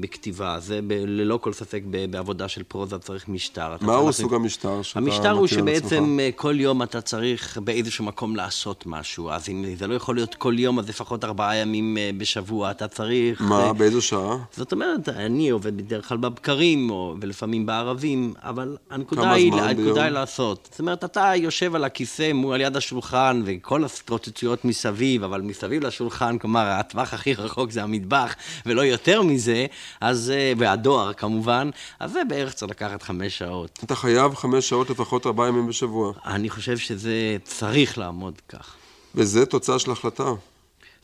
בכתיבה. 0.00 0.60
זה 0.60 0.80
ללא 0.90 1.36
כל 1.42 1.52
ספק 1.52 1.82
בעבודה 2.10 2.48
של 2.48 2.62
פרוזה 2.62 2.98
צריך 2.98 3.28
משטר. 3.28 3.76
מהו 3.80 4.12
סוג 4.12 4.34
המשטר 4.34 4.82
שאתה 4.82 4.98
המשטר 4.98 5.30
הוא 5.30 5.46
שבעצם 5.46 6.18
אה, 6.20 6.30
כל 6.36 6.60
יום 6.60 6.82
אתה 6.82 7.00
צריך 7.00 7.58
באיזשהו 7.58 8.04
מקום 8.04 8.36
לעשות 8.36 8.86
משהו. 8.86 9.30
אז 9.30 9.48
אם 9.48 9.64
זה 9.78 9.86
לא 9.86 9.94
יכול 9.94 10.14
להיות 10.14 10.34
כל 10.34 10.58
יום, 10.58 10.78
אז 10.78 10.88
לפחות 10.88 11.24
ארבעה 11.24 11.56
ימים 11.56 11.98
אה, 11.98 12.10
בשבוע 12.18 12.70
אתה 12.70 12.88
צריך... 12.88 13.40
מה, 13.40 13.72
באיזו 13.72 14.02
שעה? 14.02 14.36
זאת 14.56 14.72
אומרת, 14.72 15.01
אני 15.08 15.50
עובד 15.50 15.76
בדרך 15.76 16.08
כלל 16.08 16.18
בבקרים, 16.18 16.90
ולפעמים 17.20 17.66
בערבים, 17.66 18.34
אבל 18.42 18.76
הנקודה 18.90 19.32
היא, 19.32 19.52
הנקודה 19.52 20.02
היא 20.02 20.10
לעשות. 20.10 20.68
זאת 20.70 20.80
אומרת, 20.80 21.04
אתה 21.04 21.32
יושב 21.36 21.74
על 21.74 21.84
הכיסא 21.84 22.32
על 22.54 22.60
יד 22.60 22.76
השולחן, 22.76 23.42
וכל 23.44 23.82
ההתרוצצויות 23.82 24.64
מסביב, 24.64 25.24
אבל 25.24 25.40
מסביב 25.40 25.82
לשולחן, 25.82 26.38
כלומר, 26.38 26.66
הטווח 26.66 27.14
הכי 27.14 27.34
רחוק 27.34 27.70
זה 27.70 27.82
המטבח, 27.82 28.34
ולא 28.66 28.82
יותר 28.82 29.22
מזה, 29.22 29.66
אז, 30.00 30.32
אה, 30.34 30.52
והדואר 30.58 31.12
כמובן, 31.12 31.70
אז 32.00 32.12
זה 32.12 32.22
בערך 32.28 32.52
צריך 32.52 32.70
לקחת 32.70 33.02
חמש 33.02 33.38
שעות. 33.38 33.78
אתה 33.84 33.94
חייב 33.94 34.34
חמש 34.34 34.68
שעות 34.68 34.90
לפחות 34.90 35.26
ארבעה 35.26 35.48
ימים 35.48 35.66
בשבוע. 35.66 36.12
אני 36.26 36.50
חושב 36.50 36.78
שזה 36.78 37.36
צריך 37.44 37.98
לעמוד 37.98 38.34
כך. 38.48 38.74
וזה 39.14 39.46
תוצאה 39.46 39.78
של 39.78 39.90
החלטה. 39.90 40.32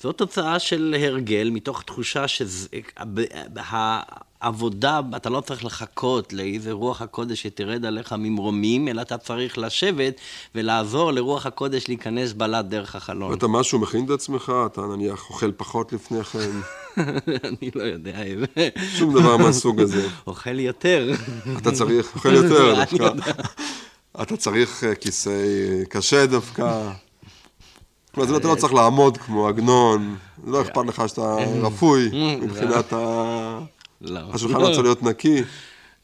זו 0.01 0.13
תוצאה 0.13 0.59
של 0.59 0.97
הרגל, 0.99 1.51
מתוך 1.51 1.83
תחושה 1.83 2.29
שזה... 2.29 2.69
עבודה, 4.41 5.01
אתה 5.17 5.31
לא 5.31 5.41
צריך 5.41 5.65
לחכות 5.65 6.33
לאיזה 6.33 6.73
רוח 6.73 7.03
הקודש 7.03 7.43
שתרד 7.43 7.85
עליך 7.85 8.15
ממרומים, 8.19 8.89
אלא 8.89 9.03
אתה 9.03 9.19
צריך 9.19 9.59
לשבת 9.59 10.15
ולעזור 10.55 11.13
לרוח 11.13 11.47
הקודש 11.47 11.89
להיכנס 11.89 12.33
בלט 12.33 12.65
דרך 12.65 12.97
החלון. 12.97 13.31
ואתה 13.31 13.49
משהו 13.49 13.79
מכין 13.79 14.05
את 14.05 14.11
עצמך? 14.11 14.53
אתה 14.67 14.81
נניח 14.81 15.31
אוכל 15.31 15.53
פחות 15.53 15.93
לפני 15.93 16.25
כן? 16.25 16.51
אני 17.49 17.71
לא 17.75 17.83
יודע. 17.83 18.19
שום 18.97 19.15
דבר 19.15 19.37
מהסוג 19.37 19.81
הזה. 19.81 20.09
אוכל 20.27 20.61
יותר. 20.61 21.11
אתה 21.59 21.73
צריך, 21.73 22.15
אוכל 22.15 22.35
יותר. 22.35 22.83
אתה 24.23 24.37
צריך 24.37 24.85
אה, 24.85 24.95
כיסא 24.95 25.31
אה, 25.31 25.85
קשה 25.89 26.27
דווקא. 26.27 26.91
כלומר, 28.27 28.41
אתה 28.41 28.49
לא 28.49 28.55
צריך 28.55 28.75
לעמוד 28.75 29.17
כמו 29.17 29.49
עגנון, 29.49 30.17
לא 30.47 30.63
אכפת 30.63 30.87
לך 30.87 31.03
שאתה 31.09 31.37
רפוי 31.63 32.11
מבחינת 32.41 32.93
ה... 32.93 33.59
לא. 34.01 34.21
השולחן 34.33 34.61
לא 34.61 34.67
צריך 34.67 34.79
להיות 34.79 35.03
נקי. 35.03 35.43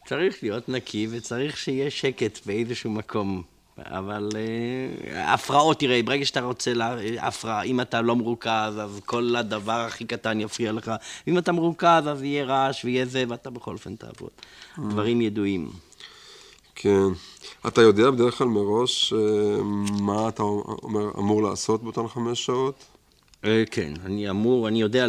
צריך 0.07 0.37
להיות 0.43 0.69
נקי 0.69 1.09
וצריך 1.11 1.57
שיהיה 1.57 1.91
שקט 1.91 2.39
באיזשהו 2.47 2.91
מקום. 2.91 3.43
אבל 3.79 4.29
אה, 4.37 5.35
הפרעות, 5.35 5.79
תראה, 5.79 6.03
ברגע 6.03 6.25
שאתה 6.25 6.41
רוצה, 6.41 6.75
לה, 6.75 6.97
הפרעה, 7.19 7.63
אם 7.63 7.81
אתה 7.81 8.03
לא 8.03 8.17
מרוכז, 8.17 8.79
אז 8.81 9.01
כל 9.05 9.37
הדבר 9.37 9.73
הכי 9.73 10.05
קטן 10.05 10.41
יפריע 10.41 10.73
לך. 10.73 10.93
אם 11.29 11.39
אתה 11.39 11.53
מרוכז, 11.53 12.09
אז 12.09 12.23
יהיה 12.23 12.45
רעש 12.45 12.85
ויהיה 12.85 13.07
זה, 13.07 13.25
ואתה 13.29 13.51
בכל 13.51 13.73
אופן 13.73 13.97
תעבוד. 13.97 14.31
דברים 14.79 15.21
ידועים. 15.21 15.71
כן. 16.85 17.13
אתה 17.69 17.83
יודע 17.83 18.11
בדרך 18.11 18.39
כלל 18.39 18.47
מראש 18.47 19.13
אה, 19.13 19.63
מה 20.01 20.29
אתה 20.29 20.43
אומר, 20.43 21.11
אמור 21.19 21.43
לעשות 21.43 21.83
באותן 21.83 22.09
חמש 22.09 22.47
שעות? 22.47 22.75
אה, 23.45 23.63
כן, 23.71 23.93
אני 24.05 24.31
אמור, 24.31 24.69
אני 24.69 24.81
יודע, 24.81 25.07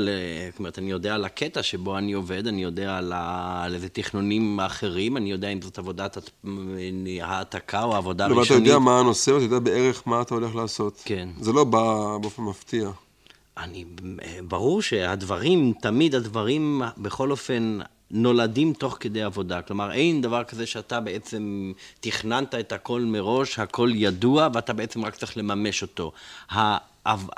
זאת 0.52 0.60
אומרת, 0.60 0.80
אני 0.80 0.92
יודע 0.92 1.16
על 1.16 1.26
הקטע 1.26 1.64
שבו 1.64 1.98
אני 1.98 2.14
עובד, 2.14 2.48
אני 2.48 2.64
יודע 2.64 2.98
על, 2.98 3.14
ה, 3.16 3.64
על 3.64 3.74
איזה 3.74 3.90
תכנונים 3.90 4.60
אחרים, 4.60 5.18
אני 5.18 5.32
יודע 5.32 5.48
אם 5.48 5.62
זאת 5.62 5.78
עבודת 5.78 6.18
העתקה 7.22 7.84
או 7.84 7.96
עבודה 7.96 8.26
ראשונית. 8.28 8.48
אתה 8.48 8.54
יודע 8.54 8.80
מה 8.80 9.00
הנושא, 9.00 9.32
ואתה 9.32 9.44
יודע 9.46 9.60
בערך 9.60 10.04
מה 10.06 10.22
אתה 10.22 10.36
הולך 10.36 10.56
לעשות. 10.56 11.02
כן. 11.06 11.30
זה 11.40 11.54
לא 11.54 11.64
בא 11.64 12.18
באופן 12.22 12.44
מפתיע. 12.44 12.90
אני, 13.58 13.86
ברור 14.48 14.82
שהדברים, 14.82 15.74
תמיד 15.82 16.16
הדברים, 16.16 16.82
בכל 16.98 17.32
אופן, 17.32 17.80
נולדים 18.12 18.74
תוך 18.74 18.98
כדי 19.00 19.22
עבודה. 19.22 19.62
כלומר, 19.62 19.92
אין 19.92 20.22
דבר 20.22 20.44
כזה 20.44 20.66
שאתה 20.66 21.00
בעצם 21.00 21.72
תכננת 22.00 22.56
את 22.56 22.72
הכל 22.72 23.02
מראש, 23.02 23.60
הכל 23.60 23.90
ידוע, 23.94 24.48
ואתה 24.54 24.74
בעצם 24.74 25.06
רק 25.06 25.16
צריך 25.16 25.38
לממש 25.38 25.82
אותו. 25.82 26.12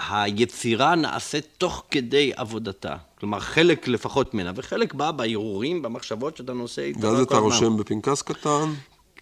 היצירה 0.09 0.95
נעשית 0.95 1.47
תוך 1.57 1.83
כדי 1.91 2.31
עבודתה. 2.35 2.95
כלומר, 3.19 3.39
חלק 3.39 3.87
לפחות 3.87 4.33
ממנה, 4.33 4.51
וחלק 4.55 4.93
בא 4.93 5.11
בהרהורים, 5.11 5.81
במחשבות 5.81 6.37
שאתה 6.37 6.53
נושא 6.53 6.81
איתו. 6.81 6.99
ואז 7.01 7.19
אתה 7.19 7.37
רושם 7.37 7.77
בפנקס 7.77 8.21
קטן? 8.21 8.73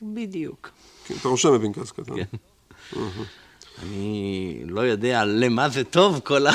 בדיוק. 0.02 0.70
כן, 1.06 1.16
אתה 1.22 1.28
רושם 1.28 1.58
בפנקס 1.58 1.92
קטן. 1.92 2.16
כן. 2.16 2.38
אני 3.84 4.62
לא 4.66 4.82
יודע 4.82 5.26
למה 5.26 5.70
זה 5.70 5.84
טוב, 5.84 6.20
כל 6.24 6.46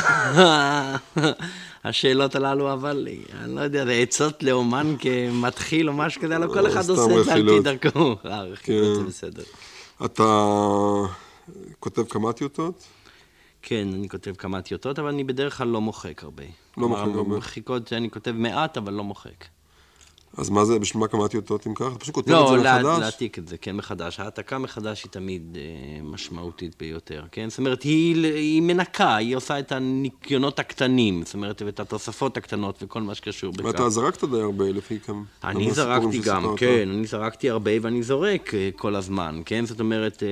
השאלות 1.84 2.34
הללו, 2.34 2.72
אבל 2.72 3.08
אני 3.40 3.54
לא 3.54 3.60
יודע, 3.60 3.84
זה 3.84 3.92
עצות 3.92 4.42
לאומן 4.42 4.96
כמתחיל 4.98 5.88
או 5.88 5.94
משהו 5.94 6.22
כזה, 6.22 6.38
לא 6.38 6.46
כל 6.52 6.66
אחד 6.66 6.88
עושה 6.88 7.20
את 7.20 7.24
זה 7.24 7.34
על 7.34 7.48
פי 7.48 7.60
דרכו. 7.60 8.16
אה, 8.24 8.42
רכילות 8.42 8.96
זה 8.96 9.02
בסדר. 9.02 9.42
אתה 10.04 10.46
כותב 11.80 12.04
כמה 12.08 12.32
טיוטות? 12.32 12.86
כן, 13.62 13.88
אני 13.94 14.08
כותב 14.08 14.34
כמה 14.38 14.62
טיוטות, 14.62 14.98
אבל 14.98 15.08
אני 15.08 15.24
בדרך 15.24 15.58
כלל 15.58 15.68
לא 15.68 15.80
מוחק 15.80 16.22
הרבה. 16.22 16.44
לא 16.76 16.88
מוחק 16.88 17.02
הרבה. 17.14 17.36
מחיקות, 17.36 17.92
אני 17.92 18.10
כותב 18.10 18.30
מעט, 18.30 18.76
אבל 18.76 18.92
לא 18.92 19.04
מוחק. 19.04 19.44
אז 20.36 20.50
מה 20.50 20.64
זה, 20.64 20.78
בשביל 20.78 21.00
מה 21.00 21.08
כמה 21.08 21.28
טיוטות 21.28 21.66
אם 21.66 21.74
ככה? 21.74 21.88
אתה 21.88 21.98
פשוט 21.98 22.14
כותב 22.14 22.30
לא, 22.30 22.54
את 22.54 22.58
זה 22.58 22.64
לה, 22.64 22.74
מחדש? 22.74 22.84
לא, 22.84 23.00
להעתיק 23.00 23.38
את 23.38 23.48
זה, 23.48 23.56
כן, 23.56 23.76
מחדש. 23.76 24.20
העתקה 24.20 24.58
מחדש 24.58 25.04
היא 25.04 25.10
תמיד 25.10 25.56
אה, 25.60 26.02
משמעותית 26.02 26.76
ביותר, 26.80 27.24
כן? 27.32 27.50
זאת 27.50 27.58
אומרת, 27.58 27.82
היא, 27.82 28.24
היא 28.24 28.62
מנקה, 28.62 29.16
היא 29.16 29.36
עושה 29.36 29.58
את 29.58 29.72
הניקיונות 29.72 30.58
הקטנים, 30.58 31.22
זאת 31.24 31.34
אומרת, 31.34 31.62
ואת 31.66 31.80
התוספות 31.80 32.36
הקטנות 32.36 32.82
וכל 32.82 33.02
מה 33.02 33.14
שקשור 33.14 33.52
בכך. 33.52 33.64
ואתה 33.64 33.90
זרקת 33.90 34.24
די 34.24 34.40
הרבה 34.40 34.64
לפי 34.64 35.00
כמה... 35.00 35.22
אני 35.44 35.70
זרקתי 35.70 36.18
גם, 36.18 36.54
כן, 36.56 36.88
אני 36.94 37.06
זרקתי 37.06 37.50
הרבה 37.50 37.70
ואני 37.82 38.02
זורק 38.02 38.54
אה, 38.54 38.70
כל 38.76 38.96
הזמן, 38.96 39.42
כן? 39.44 39.66
זאת 39.66 39.80
אומרת, 39.80 40.22
אה, 40.22 40.28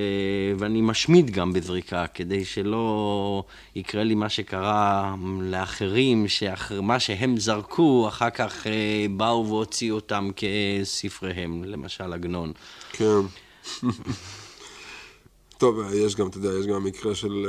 ואני 0.59 0.81
משמיד 0.81 1.31
גם 1.31 1.53
בזריקה, 1.53 2.05
כדי 2.13 2.45
שלא 2.45 3.43
יקרה 3.75 4.03
לי 4.03 4.15
מה 4.15 4.29
שקרה 4.29 5.15
לאחרים, 5.41 6.27
שמה 6.27 6.99
שהם 6.99 7.37
זרקו, 7.37 8.07
אחר 8.07 8.29
כך 8.29 8.67
אה, 8.67 9.05
באו 9.17 9.47
והוציאו 9.47 9.88
אותם 9.91 10.29
כספריהם, 10.35 11.63
למשל 11.63 12.13
עגנון. 12.13 12.51
כן. 12.91 13.19
טוב, 15.57 15.93
יש 15.93 16.15
גם, 16.15 16.27
אתה 16.27 16.37
יודע, 16.37 16.59
יש 16.59 16.65
גם 16.67 16.83
מקרה 16.83 17.15
של... 17.15 17.45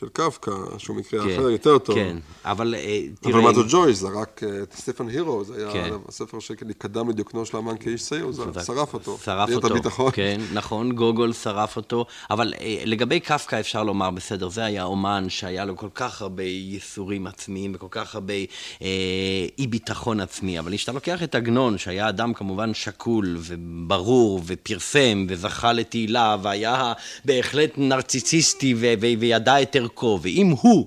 של 0.00 0.08
קפקא, 0.12 0.52
שהוא 0.78 0.96
מקרה 0.96 1.24
כן, 1.24 1.34
אחר, 1.34 1.50
יותר 1.50 1.78
טוב. 1.78 1.94
כן, 1.94 2.16
אבל 2.44 2.74
אה, 2.74 3.00
תראה... 3.20 3.34
אבל 3.34 3.42
מה 3.42 3.54
זה 3.54 3.60
ג'ויס, 3.68 3.98
זרק 3.98 4.40
את 4.62 4.72
סטפן 4.72 5.08
הירו, 5.08 5.44
זה 5.44 5.54
היה 5.56 5.72
כן. 5.72 5.94
הספר 6.08 6.38
שקדם 6.40 7.08
לדיוקנו 7.08 7.46
של 7.46 7.56
האמן 7.56 7.76
כאיש 7.76 8.02
צעיר, 8.02 8.24
הוא 8.24 8.32
שרף 8.66 8.94
אותו. 8.94 9.18
שרף 9.24 9.50
אותו, 9.54 9.66
הביטחון. 9.66 10.10
כן, 10.12 10.40
נכון, 10.52 10.92
גוגול 10.92 11.32
שרף 11.32 11.76
אותו, 11.76 12.06
אבל 12.30 12.54
אה, 12.60 12.82
לגבי 12.84 13.20
קפקא 13.20 13.60
אפשר 13.60 13.82
לומר, 13.82 14.10
בסדר, 14.10 14.48
זה 14.48 14.64
היה 14.64 14.84
אומן 14.84 15.24
שהיה 15.28 15.64
לו 15.64 15.76
כל 15.76 15.88
כך 15.94 16.22
הרבה 16.22 16.42
ייסורים 16.42 17.26
עצמיים 17.26 17.72
וכל 17.74 17.86
כך 17.90 18.14
הרבה 18.14 18.34
אה, 18.82 18.88
אי 19.58 19.66
ביטחון 19.66 20.20
עצמי, 20.20 20.58
אבל 20.58 20.76
כשאתה 20.76 20.92
לוקח 20.92 21.22
את 21.22 21.34
עגנון, 21.34 21.78
שהיה 21.78 22.08
אדם 22.08 22.34
כמובן 22.34 22.74
שקול 22.74 23.36
וברור 23.40 24.42
ופרסם 24.46 25.26
וזכה 25.28 25.72
לתהילה 25.72 26.36
והיה 26.42 26.92
בהחלט 27.24 27.70
נרציסיסטי 27.76 28.74
וידע 29.18 29.62
את 29.62 29.76
ערכו, 29.88 30.18
ואם 30.22 30.54
הוא 30.60 30.86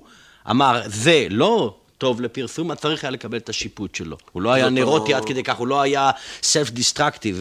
אמר, 0.50 0.82
זה 0.86 1.26
לא 1.30 1.74
טוב 1.98 2.20
לפרסום, 2.20 2.70
אז 2.70 2.78
צריך 2.78 3.04
היה 3.04 3.10
לקבל 3.10 3.38
את 3.38 3.48
השיפוט 3.48 3.94
שלו. 3.94 4.16
הוא 4.32 4.42
לא 4.42 4.52
היה 4.52 4.64
זאת 4.64 4.72
נרוטי 4.72 5.12
לא- 5.12 5.16
עד 5.16 5.24
כדי 5.24 5.42
כך, 5.42 5.56
הוא 5.56 5.66
לא 5.66 5.80
היה 5.80 6.10
self-destructive, 6.40 7.36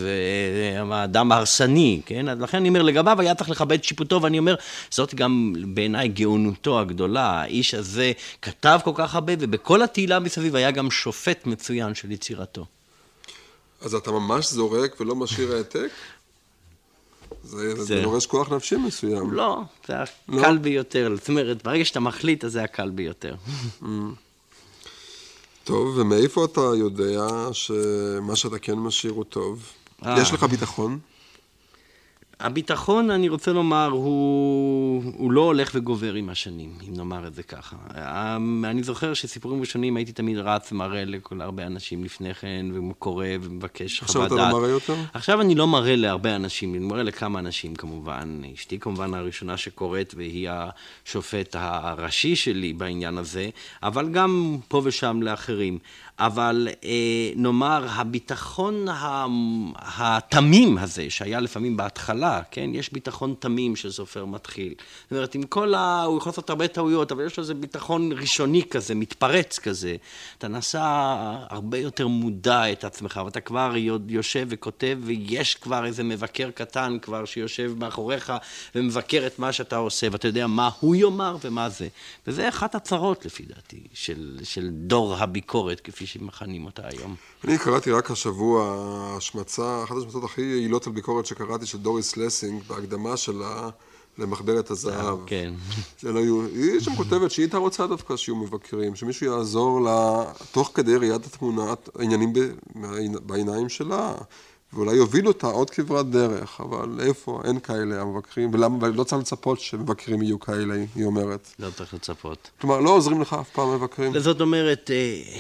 אה, 0.86 1.04
אדם 1.04 1.32
הרסני, 1.32 2.02
כן? 2.06 2.30
אז 2.30 2.42
לכן 2.42 2.58
אני 2.58 2.70
אומר, 2.70 2.82
לגביו 2.82 3.22
היה 3.22 3.36
צריך 3.36 3.50
לכבד 3.50 3.78
את 3.78 3.84
שיפוטו, 3.84 4.22
ואני 4.22 4.40
אומר, 4.40 4.56
זאת 4.92 5.16
גם 5.16 5.54
בעיניי 5.68 6.08
גאונותו 6.08 6.80
הגדולה. 6.80 7.42
האיש 7.42 7.74
הזה 7.74 8.12
כתב 8.42 8.80
כל 8.84 8.92
כך 8.96 9.16
הרבה, 9.16 9.34
ובכל 9.40 9.82
התהילה 9.82 10.20
מסביב 10.20 10.56
היה 10.56 10.72
גם 10.72 10.92
שופט 10.92 11.46
מצוין 11.46 11.96
של 11.96 12.12
יצירתו. 12.12 12.66
אז 13.82 13.96
אתה 13.96 14.12
ממש 14.12 14.52
זורק 14.52 15.02
ולא 15.02 15.16
משאיר 15.16 15.56
העתק? 15.56 15.90
זה, 17.44 17.84
זה... 17.84 18.02
דורש 18.02 18.26
כוח 18.26 18.52
נפשי 18.52 18.76
מסוים. 18.76 19.34
לא, 19.34 19.62
זה 19.88 19.94
לא? 20.30 20.42
הקל 20.42 20.58
ביותר. 20.58 21.14
זאת 21.16 21.30
אומרת, 21.30 21.64
ברגע 21.64 21.86
שאתה 21.86 22.00
מחליט, 22.00 22.46
אז 22.46 22.52
זה 22.52 22.64
הקל 22.64 22.90
ביותר. 22.90 23.36
טוב, 25.64 25.98
ומאיפה 25.98 26.46
אתה 26.46 26.62
יודע 26.62 27.28
שמה 27.52 28.36
שאתה 28.36 28.60
כן 28.60 28.74
משאיר 28.74 29.12
הוא 29.12 29.24
טוב? 29.24 29.64
אה. 30.06 30.22
יש 30.22 30.34
לך 30.34 30.44
ביטחון? 30.44 31.00
הביטחון, 32.42 33.12
אני 33.12 33.30
רוצה 33.30 33.52
לומר, 33.54 33.88
הוא, 33.92 35.04
הוא 35.18 35.32
לא 35.32 35.42
הולך 35.42 35.72
וגובר 35.76 36.14
עם 36.14 36.30
השנים, 36.30 36.70
אם 36.90 36.94
נאמר 36.94 37.28
את 37.28 37.34
זה 37.34 37.44
ככה. 37.44 37.76
אמ, 37.96 38.66
אני 38.66 38.84
זוכר 38.84 39.14
שסיפורים 39.14 39.60
ראשונים 39.62 39.96
הייתי 39.98 40.12
תמיד 40.12 40.38
רץ 40.38 40.72
ומראה 40.72 41.06
לכל 41.06 41.42
הרבה 41.42 41.66
אנשים 41.66 42.04
לפני 42.04 42.34
כן, 42.34 42.66
וקורא 42.92 43.26
ומבקש 43.42 44.02
עכשיו 44.02 44.22
חוות 44.22 44.28
אתה 44.28 44.36
דעת. 44.36 44.54
לא 44.54 44.60
מראה 44.60 44.70
יותר? 44.70 44.96
עכשיו 45.14 45.42
אני 45.42 45.56
לא 45.56 45.68
מראה 45.68 45.96
להרבה 45.96 46.36
אנשים, 46.36 46.76
אני 46.76 46.86
מראה 46.86 47.04
לכמה 47.04 47.40
אנשים 47.40 47.76
כמובן. 47.76 48.42
אשתי 48.54 48.80
כמובן 48.80 49.14
הראשונה 49.14 49.58
שקוראת, 49.58 50.14
והיא 50.18 50.50
השופט 50.52 51.56
הראשי 51.60 52.36
שלי 52.36 52.74
בעניין 52.74 53.18
הזה, 53.18 53.50
אבל 53.84 54.10
גם 54.10 54.58
פה 54.68 54.82
ושם 54.84 55.20
לאחרים. 55.22 55.80
אבל 56.26 56.68
אה, 56.84 56.90
נאמר, 57.36 57.86
הביטחון 57.90 58.86
התמים 59.76 60.78
הזה, 60.78 61.10
שהיה 61.10 61.40
לפעמים 61.40 61.78
בהתחלה, 61.78 62.42
כן? 62.52 62.70
יש 62.74 62.94
ביטחון 62.94 63.36
תמים 63.40 63.76
של 63.76 63.92
סופר 63.92 64.26
מתחיל. 64.26 64.74
זאת 65.04 65.12
אומרת, 65.12 65.36
עם 65.36 65.44
כל 65.44 65.74
ה... 65.74 66.04
הוא 66.04 66.18
יכול 66.18 66.30
לעשות 66.30 66.50
הרבה 66.50 66.68
טעויות, 66.68 67.12
אבל 67.12 67.26
יש 67.26 67.38
לו 67.38 67.42
איזה 67.42 67.54
ביטחון 67.54 68.12
ראשוני 68.12 68.64
כזה, 68.70 68.96
מתפרץ 68.96 69.60
כזה. 69.60 69.96
אתה 70.38 70.48
נעשה 70.48 70.82
הרבה 71.50 71.78
יותר 71.78 72.08
מודע 72.08 72.72
את 72.72 72.84
עצמך, 72.84 73.22
ואתה 73.26 73.42
כבר 73.42 73.74
יושב 74.08 74.48
וכותב, 74.50 74.98
ויש 75.02 75.56
כבר 75.56 75.86
איזה 75.86 76.04
מבקר 76.04 76.52
קטן 76.52 76.98
כבר 77.02 77.26
שיושב 77.26 77.74
מאחוריך 77.78 78.34
ומבקר 78.76 79.28
את 79.28 79.40
מה 79.40 79.54
שאתה 79.54 79.76
עושה, 79.76 80.08
ואתה 80.12 80.28
יודע 80.28 80.48
מה 80.48 80.70
הוא 80.80 80.96
יאמר 80.96 81.38
ומה 81.44 81.70
זה. 81.70 81.88
וזה 82.28 82.50
אחת 82.50 82.76
הצרות, 82.76 83.26
לפי 83.26 83.44
דעתי, 83.44 83.84
של, 83.94 84.38
של 84.44 84.70
דור 84.72 85.16
הביקורת, 85.16 85.80
כפי 85.80 86.11
שמכנים 86.12 86.66
אותה 86.66 86.82
היום. 86.86 87.16
אני 87.44 87.58
קראתי 87.58 87.92
רק 87.92 88.12
השבוע 88.12 88.76
השמצה, 89.18 89.84
אחת 89.84 89.96
השמצות 89.98 90.24
הכי 90.24 90.42
יעילות 90.42 90.88
על 90.88 90.94
ביקורת 90.94 91.26
שקראתי 91.26 91.66
של 91.66 91.78
דוריס 91.78 92.18
לסינג, 92.18 92.64
בהקדמה 92.68 93.18
שלה 93.18 93.70
למחברת 94.18 94.72
הזהב. 94.72 95.20
כן. 95.26 95.54
זה 96.00 96.12
לא 96.12 96.20
היא 96.56 96.80
שם 96.80 96.96
כותבת 96.96 97.32
שהיא 97.32 97.44
הייתה 97.44 97.58
רוצה 97.58 97.88
דווקא 97.88 98.18
שיהיו 98.18 98.36
מבקרים, 98.36 98.96
שמישהו 98.96 99.26
יעזור 99.26 99.82
לה, 99.82 100.24
תוך 100.52 100.72
כדי 100.74 100.96
ראיית 100.96 101.26
התמונת, 101.26 101.90
העניינים 102.00 102.34
ב- 102.34 102.52
בעיניים 103.26 103.70
שלה, 103.70 104.14
ואולי 104.74 104.96
יוביל 104.96 105.28
אותה 105.28 105.48
עוד 105.48 105.70
כברת 105.70 106.10
דרך, 106.10 106.62
אבל 106.62 107.00
איפה, 107.00 107.42
אין 107.44 107.60
כאלה 107.60 108.02
המבקרים, 108.02 108.54
ולמה, 108.54 108.78
ולא 108.82 109.04
צריך 109.04 109.22
לצפות 109.22 109.60
שמבקרים 109.60 110.22
יהיו 110.22 110.40
כאלה, 110.40 110.76
היא 110.96 111.06
אומרת. 111.06 111.54
לא 111.60 111.70
צריך 111.70 111.94
לצפות. 111.94 112.50
כלומר, 112.62 112.80
לא 112.80 112.90
עוזרים 112.90 113.22
לך 113.22 113.34
אף 113.42 113.50
פעם 113.50 113.76
מבקרים. 113.76 114.20
זאת 114.20 114.42
אומרת, 114.42 114.92
אה, 114.94 115.40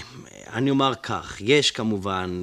אני 0.54 0.70
אומר 0.70 0.94
כך, 1.04 1.38
יש 1.40 1.72
כמובן 1.72 2.42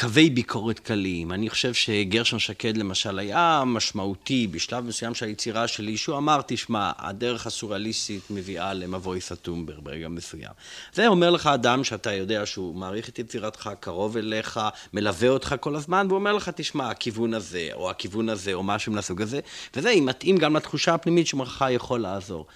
קווי 0.00 0.30
ביקורת 0.30 0.78
קלים. 0.78 1.32
אני 1.32 1.50
חושב 1.50 1.74
שגרשון 1.74 2.38
שקד 2.38 2.76
למשל 2.76 3.18
היה 3.18 3.62
משמעותי 3.66 4.46
בשלב 4.46 4.84
מסוים 4.84 5.14
של 5.14 5.26
היצירה 5.26 5.68
שלי, 5.68 5.96
שהוא 5.96 6.16
אמר, 6.16 6.40
תשמע, 6.46 6.90
הדרך 6.98 7.46
הסוריאליסטית 7.46 8.22
מביאה 8.30 8.74
למבוי 8.74 9.20
סתום 9.20 9.66
ברגע 9.82 10.08
מסוים. 10.08 10.52
זה 10.94 11.06
אומר 11.06 11.30
לך 11.30 11.46
אדם 11.46 11.84
שאתה 11.84 12.12
יודע 12.12 12.46
שהוא 12.46 12.74
מעריך 12.74 13.08
את 13.08 13.18
יצירתך, 13.18 13.70
קרוב 13.80 14.16
אליך, 14.16 14.60
מלווה 14.92 15.28
אותך 15.28 15.54
כל 15.60 15.76
הזמן, 15.76 15.91
והוא 16.08 16.18
אומר 16.18 16.32
לך, 16.32 16.48
תשמע, 16.48 16.90
הכיוון 16.90 17.34
הזה, 17.34 17.68
או 17.74 17.90
הכיוון 17.90 18.28
הזה, 18.28 18.54
או 18.54 18.62
משהו 18.62 18.92
מהסוג 18.92 19.22
הזה, 19.22 19.40
וזה 19.76 19.92
מתאים 20.02 20.36
גם 20.36 20.56
לתחושה 20.56 20.94
הפנימית 20.94 21.26
שמך 21.26 21.64
יכול 21.70 22.00
לעזור. 22.00 22.46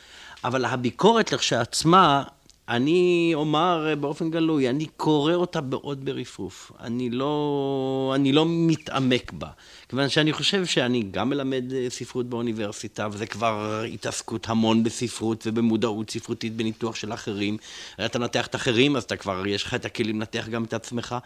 אבל 0.44 0.64
הביקורת 0.64 1.32
לכשעצמה, 1.32 2.22
אני 2.68 3.30
אומר 3.34 3.94
באופן 4.00 4.30
גלוי, 4.30 4.70
אני 4.70 4.86
קורא 4.96 5.34
אותה 5.34 5.60
מאוד 5.60 6.04
ברפרוף. 6.04 6.72
אני 6.80 7.10
לא, 7.10 8.12
אני 8.14 8.32
לא 8.32 8.44
מתעמק 8.48 9.32
בה. 9.32 9.48
כיוון 9.88 10.08
שאני 10.08 10.32
חושב 10.32 10.66
שאני 10.66 11.02
גם 11.10 11.28
מלמד 11.30 11.72
אה, 11.72 11.86
ספרות 11.90 12.26
באוניברסיטה, 12.26 13.08
וזה 13.12 13.26
כבר 13.26 13.84
התעסקות 13.92 14.48
המון 14.48 14.82
בספרות 14.82 15.46
ובמודעות 15.46 16.10
ספרותית 16.10 16.56
בניתוח 16.56 16.94
של 16.94 17.12
אחרים. 17.12 17.56
אתה 18.04 18.18
נתח 18.18 18.46
את 18.46 18.54
אחרים, 18.54 18.96
אז 18.96 19.02
אתה 19.02 19.16
כבר, 19.16 19.46
יש 19.46 19.64
לך 19.64 19.74
את 19.74 19.84
הכלים 19.84 20.18
לנתח 20.18 20.48
גם 20.48 20.64
את 20.64 20.74
עצמך. 20.74 21.16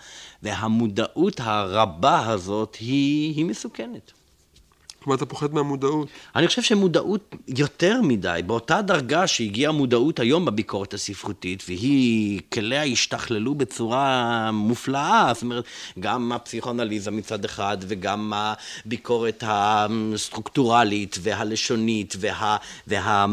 והמודעות 0.42 1.40
הרבה 1.40 2.26
הזאת 2.26 2.76
היא, 2.80 3.34
היא 3.36 3.44
מסוכנת. 3.44 4.19
כלומר, 5.02 5.16
אתה 5.16 5.26
פוחד 5.26 5.54
מהמודעות. 5.54 6.08
אני 6.36 6.46
חושב 6.46 6.62
שמודעות 6.62 7.34
יותר 7.48 8.00
מדי, 8.02 8.40
באותה 8.46 8.82
דרגה 8.82 9.26
שהגיעה 9.26 9.72
מודעות 9.72 10.20
היום 10.20 10.44
בביקורת 10.44 10.94
הספרותית, 10.94 11.62
והיא, 11.68 12.40
כליה 12.54 12.84
השתכללו 12.84 13.54
בצורה 13.54 14.50
מופלאה, 14.52 15.30
זאת 15.34 15.42
אומרת, 15.42 15.64
גם 16.00 16.32
הפסיכואנליזה 16.32 17.10
מצד 17.10 17.44
אחד, 17.44 17.78
וגם 17.80 18.32
הביקורת 18.34 19.44
הסטרוקטורלית 19.46 21.18
והלשונית, 21.22 22.16
וה, 22.20 22.56
וה, 22.86 23.26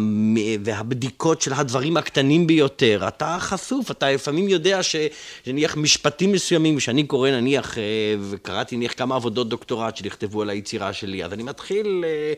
והבדיקות 0.63 1.41
של 1.41 1.53
הדברים 1.53 1.97
הקטנים 1.97 2.47
ביותר. 2.47 3.07
אתה 3.07 3.37
חשוף, 3.39 3.91
אתה 3.91 4.11
לפעמים 4.11 4.49
יודע 4.49 4.79
שנניח 4.83 5.77
משפטים 5.77 6.31
מסוימים, 6.31 6.79
שאני 6.79 7.03
קורא 7.03 7.29
נניח, 7.29 7.77
אה, 7.77 7.83
וקראתי 8.29 8.77
נניח 8.77 8.93
כמה 8.97 9.15
עבודות 9.15 9.49
דוקטורט 9.49 9.97
שנכתבו 9.97 10.41
על 10.41 10.49
היצירה 10.49 10.93
שלי, 10.93 11.25
אז 11.25 11.33
אני 11.33 11.43
מתחיל 11.57 12.05
אה, 12.07 12.33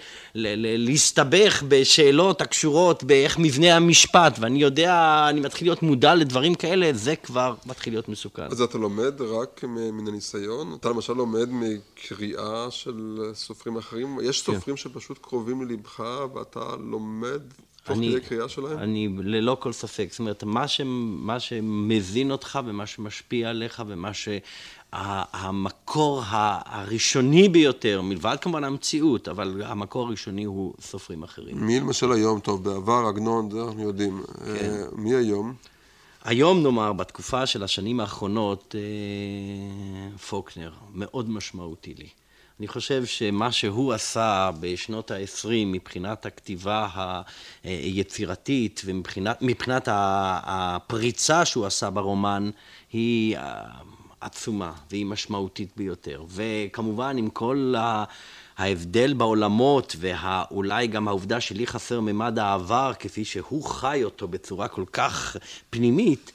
להסתבך 0.78 1.64
בשאלות 1.68 2.42
הקשורות 2.42 3.04
באיך 3.04 3.40
מבנה 3.40 3.76
המשפט, 3.76 4.38
ואני 4.40 4.62
יודע, 4.62 5.26
אני 5.30 5.40
מתחיל 5.40 5.68
להיות 5.68 5.84
מודע 5.84 6.16
לדברים 6.16 6.56
כאלה, 6.56 6.90
זה 6.94 7.16
כבר 7.16 7.54
מתחיל 7.66 7.94
להיות 7.94 8.10
מסוכן. 8.10 8.48
אז 8.52 8.62
אתה 8.62 8.78
לומד 8.78 9.22
רק 9.22 9.64
מן 9.68 10.08
הניסיון? 10.08 10.74
אתה 10.80 10.90
למשל 10.90 11.14
לומד 11.14 11.50
מקריאה 11.52 12.72
של 12.72 13.20
סופרים 13.34 13.78
אחרים? 13.78 14.18
יש 14.24 14.42
כן. 14.42 14.54
סופרים 14.54 14.78
שפשוט 14.78 15.18
קרובים 15.22 15.62
ללבך 15.62 16.04
ואתה 16.36 16.76
לומד 16.80 17.42
תוך 17.90 17.98
אני- 17.98 18.12
כדי 18.12 18.22
קריאה 18.22 18.50
שלהם? 18.50 18.78
אני 18.80 19.10
ללא 19.24 19.58
כל 19.60 19.72
ספק, 19.72 20.08
זאת 20.12 20.20
אומרת, 20.20 20.44
מה, 20.44 20.68
ש, 20.68 20.82
מה 20.86 21.40
שמזין 21.40 22.32
אותך 22.32 22.60
ומה 22.66 22.86
שמשפיע 22.86 23.50
עליך 23.50 23.84
ומה 23.88 24.12
שהמקור 24.94 26.22
הראשוני 26.26 27.50
ביותר, 27.50 28.02
מלבד 28.02 28.38
כמובן 28.42 28.64
המציאות, 28.64 29.28
אבל 29.28 29.62
המקור 29.66 30.08
הראשוני 30.08 30.44
הוא 30.44 30.74
סופרים 30.82 31.24
אחרים. 31.24 31.66
מי 31.66 31.80
למשל 31.80 32.12
היום? 32.12 32.40
טוב, 32.40 32.64
בעבר 32.64 33.06
עגנון, 33.10 33.52
זה 33.52 33.64
אנחנו 33.64 33.82
יודעים. 33.84 34.24
כן. 34.46 34.46
אה, 34.46 34.84
מי 34.96 35.16
היום? 35.16 35.54
היום 36.24 36.64
נאמר, 36.64 36.94
בתקופה 36.94 37.46
של 37.46 37.64
השנים 37.64 38.00
האחרונות, 38.00 38.76
אה, 38.78 40.18
פוקנר, 40.18 40.72
מאוד 40.94 41.30
משמעותי 41.30 41.94
לי. 41.98 42.08
אני 42.60 42.68
חושב 42.68 43.06
שמה 43.06 43.52
שהוא 43.52 43.94
עשה 43.94 44.52
בשנות 44.60 45.12
ה-20 45.12 45.48
מבחינת 45.66 46.26
הכתיבה 46.26 46.88
היצירתית 47.64 48.82
ומבחינת 48.86 49.88
הפריצה 49.92 51.46
שהוא 51.46 51.66
עשה 51.66 51.90
ברומן, 51.90 52.50
היא 52.92 53.38
אה, 53.38 53.64
עצומה 54.22 54.72
והיא 54.92 55.06
משמעותית 55.06 55.70
ביותר. 55.78 56.24
וכמובן, 56.30 57.18
עם 57.18 57.30
כל 57.30 57.74
ה... 57.78 58.04
ההבדל 58.58 59.14
בעולמות 59.14 59.96
ואולי 60.00 60.88
גם 60.88 61.08
העובדה 61.08 61.42
שלי 61.42 61.68
חסר 61.68 62.00
ממד 62.00 62.40
העבר 62.40 62.92
כפי 63.00 63.26
שהוא 63.26 63.64
חי 63.64 64.02
אותו 64.04 64.28
בצורה 64.28 64.68
כל 64.68 64.84
כך 64.94 65.38
פנימית, 65.70 66.32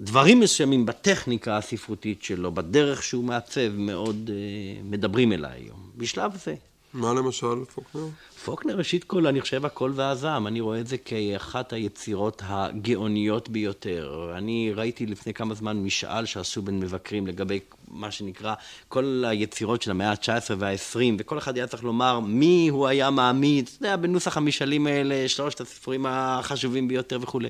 דברים 0.00 0.40
מסוימים 0.40 0.86
בטכניקה 0.86 1.56
הספרותית 1.56 2.22
שלו, 2.22 2.52
בדרך 2.52 3.02
שהוא 3.02 3.24
מעצב, 3.24 3.68
מאוד 3.76 4.30
uh, 4.30 4.84
מדברים 4.84 5.32
אליי 5.32 5.52
היום, 5.52 5.90
בשלב 5.96 6.36
זה. 6.44 6.54
מה 6.94 7.14
למשל, 7.14 7.64
פוקנר? 7.74 8.06
פוקנר, 8.44 8.76
ראשית 8.76 9.04
כל, 9.04 9.26
אני 9.26 9.40
חושב 9.40 9.64
הכל 9.64 9.92
והזעם. 9.94 10.46
אני 10.46 10.60
רואה 10.60 10.80
את 10.80 10.86
זה 10.86 10.98
כאחת 10.98 11.72
היצירות 11.72 12.42
הגאוניות 12.46 13.48
ביותר. 13.48 14.32
אני 14.36 14.72
ראיתי 14.74 15.06
לפני 15.06 15.34
כמה 15.34 15.54
זמן 15.54 15.76
משאל 15.76 16.24
שעשו 16.24 16.62
בין 16.62 16.80
מבקרים 16.80 17.26
לגבי 17.26 17.60
מה 17.90 18.10
שנקרא 18.10 18.54
כל 18.88 19.24
היצירות 19.26 19.82
של 19.82 19.90
המאה 19.90 20.10
ה-19 20.10 20.54
וה-20, 20.58 20.98
וכל 21.18 21.38
אחד 21.38 21.56
היה 21.56 21.66
צריך 21.66 21.84
לומר 21.84 22.20
מי 22.20 22.68
הוא 22.68 22.86
היה 22.86 23.10
מעמיד, 23.10 23.70
אתה 23.76 23.86
יודע, 23.86 23.96
בנוסח 23.96 24.36
המשאלים 24.36 24.86
האלה, 24.86 25.28
שלושת 25.28 25.60
הספרים 25.60 26.06
החשובים 26.08 26.88
ביותר 26.88 27.18
וכולי. 27.22 27.48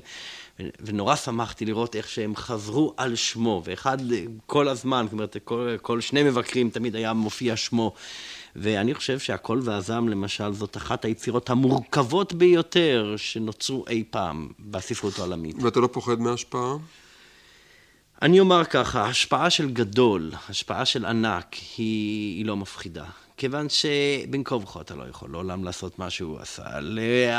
ונורא 0.79 1.15
שמחתי 1.15 1.65
לראות 1.65 1.95
איך 1.95 2.09
שהם 2.09 2.35
חזרו 2.35 2.93
על 2.97 3.15
שמו, 3.15 3.61
ואחד 3.65 3.97
כל 4.45 4.67
הזמן, 4.67 5.05
זאת 5.05 5.13
אומרת, 5.13 5.37
כל, 5.43 5.75
כל 5.81 6.01
שני 6.01 6.23
מבקרים 6.23 6.69
תמיד 6.69 6.95
היה 6.95 7.13
מופיע 7.13 7.55
שמו. 7.55 7.93
ואני 8.55 8.93
חושב 8.93 9.19
שהקול 9.19 9.61
והזעם, 9.63 10.09
למשל, 10.09 10.53
זאת 10.53 10.77
אחת 10.77 11.05
היצירות 11.05 11.49
המורכבות 11.49 12.33
ביותר 12.33 13.15
שנוצרו 13.17 13.85
אי 13.89 14.03
פעם 14.09 14.49
בספרות 14.59 15.19
העולמית. 15.19 15.63
ואתה 15.63 15.79
לא 15.79 15.89
פוחד 15.91 16.19
מהשפעה? 16.19 16.75
אני 18.21 18.39
אומר 18.39 18.65
ככה, 18.65 19.05
השפעה 19.05 19.49
של 19.49 19.69
גדול, 19.69 20.31
השפעה 20.49 20.85
של 20.85 21.05
ענק, 21.05 21.55
היא, 21.77 22.37
היא 22.37 22.45
לא 22.45 22.57
מפחידה. 22.57 23.05
כיוון 23.39 23.67
שבין 23.69 24.41
כה 24.45 24.55
וכה 24.55 24.81
אתה 24.81 24.95
לא 24.95 25.03
יכול 25.09 25.29
לעולם 25.31 25.63
לעשות 25.63 25.99
מה 25.99 26.09
שהוא 26.09 26.37
עשה. 26.39 26.63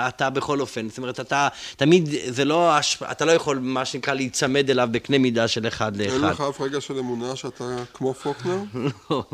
אתה 0.09 0.31
בכל 0.31 0.61
אופן, 0.61 0.89
זאת 0.89 0.99
אומרת, 0.99 1.21
אתה 1.21 1.49
תמיד, 1.77 2.09
זה 2.29 2.45
לא, 2.45 2.71
אתה 3.11 3.25
לא 3.25 3.33
יכול, 3.33 3.59
מה 3.59 3.85
שנקרא, 3.85 4.15
להיצמד 4.15 4.71
אליו 4.71 4.89
בקנה 4.93 5.19
מידה 5.19 5.49
של 5.49 5.67
אחד 5.67 5.97
לאחד. 5.97 6.13
אין 6.13 6.21
לך 6.21 6.41
אף 6.41 6.61
רגע 6.61 6.81
של 6.81 6.99
אמונה 6.99 7.37
שאתה 7.37 7.65
כמו 7.95 8.15
פוקנר? 8.15 8.59
לא. 9.11 9.25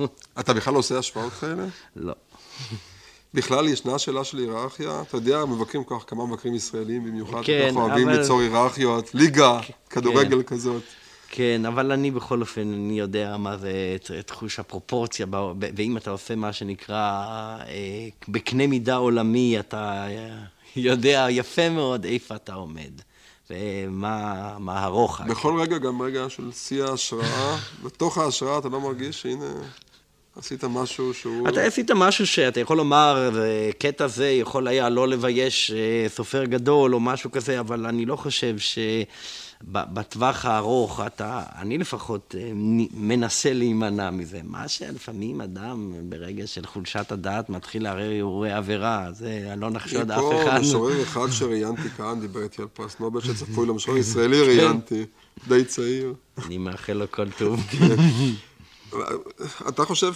אתה 0.41 0.55
בכלל 0.55 0.75
לא 0.75 0.79
עושה 0.79 0.99
השפעות 0.99 1.33
כאלה? 1.33 1.65
לא. 1.97 2.15
בכלל 3.35 3.69
ישנה 3.69 3.99
שאלה 3.99 4.25
של 4.25 4.39
היררכיה? 4.39 5.03
אתה 5.03 5.17
יודע, 5.17 5.45
מבקרים 5.45 5.85
כל 5.85 5.95
כך 5.99 6.11
כמה 6.11 6.27
מבקרים 6.27 6.55
ישראלים 6.55 7.05
במיוחד, 7.05 7.41
כן, 7.45 7.63
אנחנו 7.67 7.83
אוהבים 7.83 8.09
אבל... 8.09 8.19
ליצור 8.19 8.41
היררכיות, 8.41 9.15
ליגה, 9.15 9.61
כדורגל 9.91 10.43
כן. 10.43 10.43
כזאת. 10.43 10.83
כן, 11.37 11.67
אבל 11.67 11.93
אני 11.93 12.11
בכל 12.11 12.41
אופן, 12.41 12.73
אני 12.73 12.99
יודע 12.99 13.37
מה 13.37 13.57
זה 13.57 13.97
תחוש 14.27 14.59
הפרופורציה, 14.59 15.27
ואם 15.77 15.97
אתה 15.97 16.11
עושה 16.11 16.35
מה 16.35 16.53
שנקרא 16.53 16.97
אה, 17.69 18.09
בקנה 18.29 18.67
מידה 18.67 18.97
עולמי, 18.97 19.61
אתה 19.61 20.07
יודע 20.77 21.27
יפה 21.31 21.69
מאוד 21.69 22.05
איפה 22.05 22.35
אתה 22.37 22.55
עומד. 22.55 22.91
ומה 23.51 24.57
הרוחק. 24.69 25.27
בכל 25.27 25.61
רגע, 25.61 25.79
גם 25.79 26.03
רגע 26.03 26.29
של 26.29 26.53
שיא 26.53 26.85
ההשראה, 26.85 27.57
בתוך 27.85 28.19
ההשראה 28.19 28.59
אתה 28.59 28.69
לא 28.69 28.81
מרגיש 28.81 29.23
שהנה 29.23 29.53
עשית 30.37 30.65
משהו 30.65 31.15
שהוא... 31.15 31.49
אתה 31.49 31.63
עשית 31.63 31.91
משהו 31.91 32.27
שאתה 32.27 32.61
יכול 32.61 32.77
לומר, 32.77 33.31
קטע 33.79 34.07
זה 34.07 34.31
יכול 34.31 34.69
היה 34.69 34.89
לא 34.89 35.09
לבייש 35.09 35.71
אה, 35.71 36.09
סופר 36.09 36.45
גדול 36.45 36.95
או 36.95 37.01
משהו 37.01 37.31
כזה, 37.31 37.61
אבל 37.61 37.87
אני 37.87 38.07
לא 38.07 38.17
חושב 38.17 38.59
ש... 38.59 38.79
בטווח 39.65 40.45
הארוך, 40.45 41.01
אתה, 41.07 41.43
אני 41.59 41.79
לפחות 41.79 42.35
אה, 42.39 42.51
מנסה 42.95 43.53
להימנע 43.53 44.11
מזה. 44.11 44.41
מה 44.45 44.69
שלפעמים 44.69 45.41
אדם 45.41 45.93
ברגע 46.09 46.47
של 46.47 46.67
חולשת 46.67 47.13
הדעת 47.13 47.51
מתחיל 47.51 47.83
לערער 47.83 48.11
אירועי 48.11 48.53
עבירה, 48.53 49.09
זה 49.13 49.55
לא 49.57 49.71
נחשוד 49.71 50.11
אף 50.11 50.25
אחד. 50.43 50.57
פה 50.57 50.61
משורר 50.61 51.03
אחד 51.03 51.31
שראיינתי 51.31 51.89
כאן, 51.97 52.21
דיבר 52.21 52.43
איתי 52.43 52.63
על 52.63 52.69
פרס 52.69 53.01
נובל 53.01 53.21
שצפוי 53.21 53.67
למשורר 53.67 53.97
ישראלי, 54.07 54.41
ראיינתי, 54.41 55.05
די 55.49 55.65
צעיר. 55.65 56.15
אני 56.47 56.59
מאחל 56.59 56.93
לו 56.93 57.11
כל 57.11 57.31
טוב. 57.31 57.61
אתה 59.69 59.85
חושב 59.85 60.13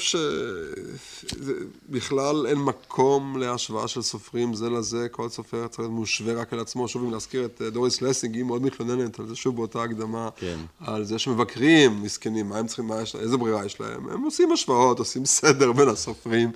שבכלל 1.88 2.46
אין 2.46 2.58
מקום 2.58 3.38
להשוואה 3.38 3.88
של 3.88 4.02
סופרים 4.02 4.54
זה 4.54 4.70
לזה, 4.70 5.08
כל 5.10 5.28
סופר 5.28 5.66
צריך 5.66 5.78
להיות 5.78 5.92
מושווה 5.92 6.34
רק 6.34 6.52
על 6.52 6.60
עצמו. 6.60 6.88
שוב, 6.88 7.04
אם 7.04 7.12
להזכיר 7.12 7.44
את 7.44 7.62
אה, 7.62 7.70
דוריס 7.70 8.02
לסינג, 8.02 8.34
היא 8.34 8.44
מאוד 8.44 8.62
מתלוננת 8.62 9.20
על 9.20 9.26
זה, 9.26 9.36
שוב 9.36 9.56
באותה 9.56 9.82
הקדמה, 9.82 10.28
כן. 10.36 10.58
על 10.80 11.04
זה 11.04 11.18
שמבקרים 11.18 12.02
מסכנים, 12.02 12.48
מה 12.48 12.58
הם 12.58 12.66
צריכים, 12.66 12.86
מה 12.86 13.02
יש, 13.02 13.16
איזה 13.16 13.36
ברירה 13.36 13.64
יש 13.66 13.80
להם. 13.80 14.08
הם 14.08 14.22
עושים 14.22 14.52
השוואות, 14.52 14.98
עושים 14.98 15.26
סדר 15.26 15.72
בין 15.72 15.88
הסופרים. 15.88 16.52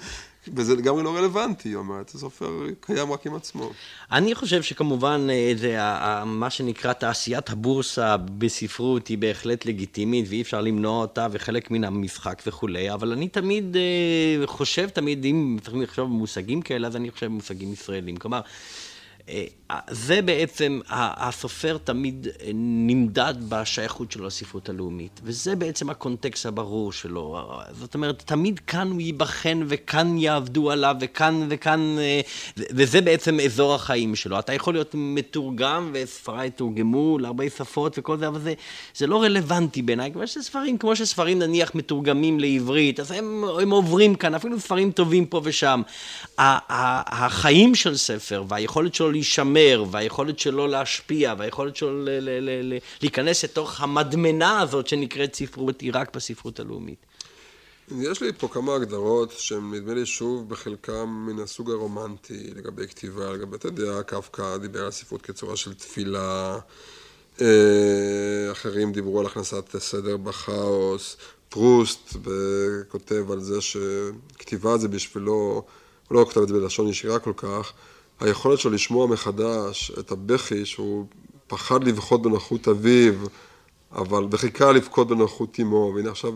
וזה 0.57 0.74
לגמרי 0.74 1.02
לא 1.02 1.16
רלוונטי, 1.16 1.68
היא 1.68 1.76
אומרת, 1.76 2.14
הסופר 2.14 2.66
קיים 2.80 3.12
רק 3.12 3.26
עם 3.26 3.35
עצמו. 3.35 3.70
אני 4.12 4.35
חושב 4.35 4.62
שכמובן, 4.62 5.26
אה, 5.30 5.52
זה, 5.57 5.78
מה 6.26 6.50
שנקרא 6.50 6.92
תעשיית 6.92 7.50
הבורסה 7.50 8.16
בספרות 8.16 9.09
היא 9.09 9.18
בהחלט 9.18 9.66
לגיטימית, 9.66 10.26
ואי 10.28 10.42
אפשר 10.42 10.61
למנוע 10.61 11.00
אותה, 11.00 11.26
וחלק 11.30 11.70
מן 11.70 11.85
המשחק 11.85 12.42
וכולי, 12.46 12.92
אבל 12.92 13.12
אני 13.12 13.28
תמיד 13.28 13.76
אה, 13.76 14.46
חושב, 14.46 14.88
תמיד, 14.88 15.24
אם 15.24 15.59
צריכים 15.62 15.83
לחשוב 15.83 16.09
במושגים 16.09 16.62
כאלה, 16.62 16.87
אז 16.87 16.96
אני 16.96 17.11
חושב 17.11 17.26
במושגים 17.26 17.72
ישראלים. 17.72 18.16
כלומר, 18.16 18.40
זה 19.90 20.22
בעצם, 20.22 20.80
הסופר 20.90 21.78
תמיד 21.84 22.28
נמדד 22.54 23.34
בשייכות 23.48 24.12
שלו 24.12 24.26
לספרות 24.26 24.68
הלאומית, 24.68 25.20
וזה 25.24 25.56
בעצם 25.56 25.90
הקונטקסט 25.90 26.46
הברור 26.46 26.92
שלו. 26.92 27.42
זאת 27.72 27.94
אומרת, 27.94 28.22
תמיד 28.26 28.58
כאן 28.58 28.90
הוא 28.90 29.00
ייבחן 29.00 29.60
וכאן 29.68 30.18
יעבדו 30.18 30.70
עליו 30.70 30.96
וכאן 31.00 31.46
וכאן, 31.50 31.96
אה, 31.98 32.20
וזה 32.56 33.00
בעצם 33.00 33.40
אזור 33.40 33.74
החיים 33.74 34.16
שלו. 34.16 34.38
אתה 34.38 34.54
יכול 34.54 34.74
להיות 34.74 34.94
מתורגם, 34.94 35.90
וספריי 35.94 36.50
תורגמו 36.50 37.18
להרבה 37.18 37.50
שפות 37.50 37.98
וכל 37.98 38.18
זה, 38.18 38.28
אבל 38.28 38.40
זה, 38.40 38.54
זה 38.94 39.06
לא 39.06 39.22
רלוונטי 39.22 39.82
בעיניי, 39.82 40.12
כמו 40.12 40.26
שספרים, 40.26 40.78
כמו 40.78 40.96
שספרים 40.96 41.38
נניח 41.38 41.74
מתורגמים 41.74 42.40
לעברית, 42.40 43.00
אז 43.00 43.10
הם, 43.10 43.44
הם 43.62 43.70
עוברים 43.70 44.14
כאן, 44.14 44.34
אפילו 44.34 44.60
ספרים 44.60 44.92
טובים 44.92 45.26
פה 45.26 45.40
ושם. 45.44 45.82
החיים 46.38 47.74
של 47.74 47.96
ספר 47.96 48.44
והיכולת 48.48 48.94
שלו 48.94 49.13
להישמר, 49.14 49.85
והיכולת 49.90 50.38
שלו 50.38 50.66
להשפיע, 50.66 51.35
והיכולת 51.38 51.77
שלו 51.77 52.05
ל- 52.05 52.11
ל- 52.11 52.72
ל- 52.74 52.79
להיכנס 53.03 53.44
לתוך 53.44 53.81
המדמנה 53.81 54.61
הזאת 54.61 54.87
שנקראת 54.87 55.35
ספרות, 55.35 55.83
רק 55.92 56.16
בספרות 56.16 56.61
הלאומית. 56.61 56.98
יש 58.00 58.22
לי 58.22 58.33
פה 58.38 58.48
כמה 58.48 58.74
הגדרות 58.74 59.33
שהן 59.33 59.74
נדמה 59.74 59.94
לי 59.94 60.07
שוב 60.07 60.48
בחלקם 60.48 61.27
מן 61.29 61.42
הסוג 61.42 61.70
הרומנטי 61.70 62.50
לגבי 62.57 62.88
כתיבה, 62.88 63.33
לגבי, 63.33 63.57
אתה 63.57 63.68
יודע, 63.68 64.03
קפקא 64.03 64.57
דיבר 64.57 64.85
על 64.85 64.90
ספרות 64.90 65.22
כצורה 65.22 65.57
של 65.57 65.74
תפילה, 65.74 66.59
אה, 67.40 68.53
אחרים 68.53 68.92
דיברו 68.92 69.20
על 69.20 69.27
הכנסת 69.27 69.77
סדר 69.79 70.16
בכאוס, 70.16 71.16
פרוסט 71.48 72.16
כותב 72.88 73.31
על 73.31 73.40
זה 73.40 73.61
שכתיבה 73.61 74.79
זה 74.79 74.88
בשבילו, 74.88 75.64
הוא 76.09 76.18
לא 76.18 76.24
כותב 76.24 76.40
את 76.40 76.48
זה 76.48 76.55
בלשון 76.55 76.88
ישירה 76.88 77.18
כל 77.18 77.33
כך, 77.37 77.72
היכולת 78.20 78.59
שלו 78.59 78.70
לשמוע 78.70 79.07
מחדש 79.07 79.92
את 79.98 80.11
הבכי 80.11 80.66
שהוא 80.66 81.07
פחד 81.46 81.85
לבכות 81.85 82.22
בנוחות 82.22 82.68
אביו, 82.68 83.14
אבל 83.92 84.27
וחיכה 84.31 84.72
לבכות 84.72 85.09
בנוחות 85.09 85.61
אמו, 85.61 85.92
והנה 85.96 86.11
עכשיו 86.11 86.33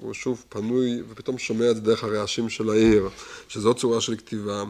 הוא 0.00 0.14
שוב 0.14 0.44
פנוי 0.48 1.02
ופתאום 1.08 1.38
שומע 1.38 1.70
את 1.70 1.76
זה 1.76 1.82
דרך 1.82 2.04
הרעשים 2.04 2.48
של 2.48 2.70
העיר, 2.70 3.08
שזו 3.48 3.74
צורה 3.74 4.00
של 4.00 4.16
כתיבה. 4.16 4.64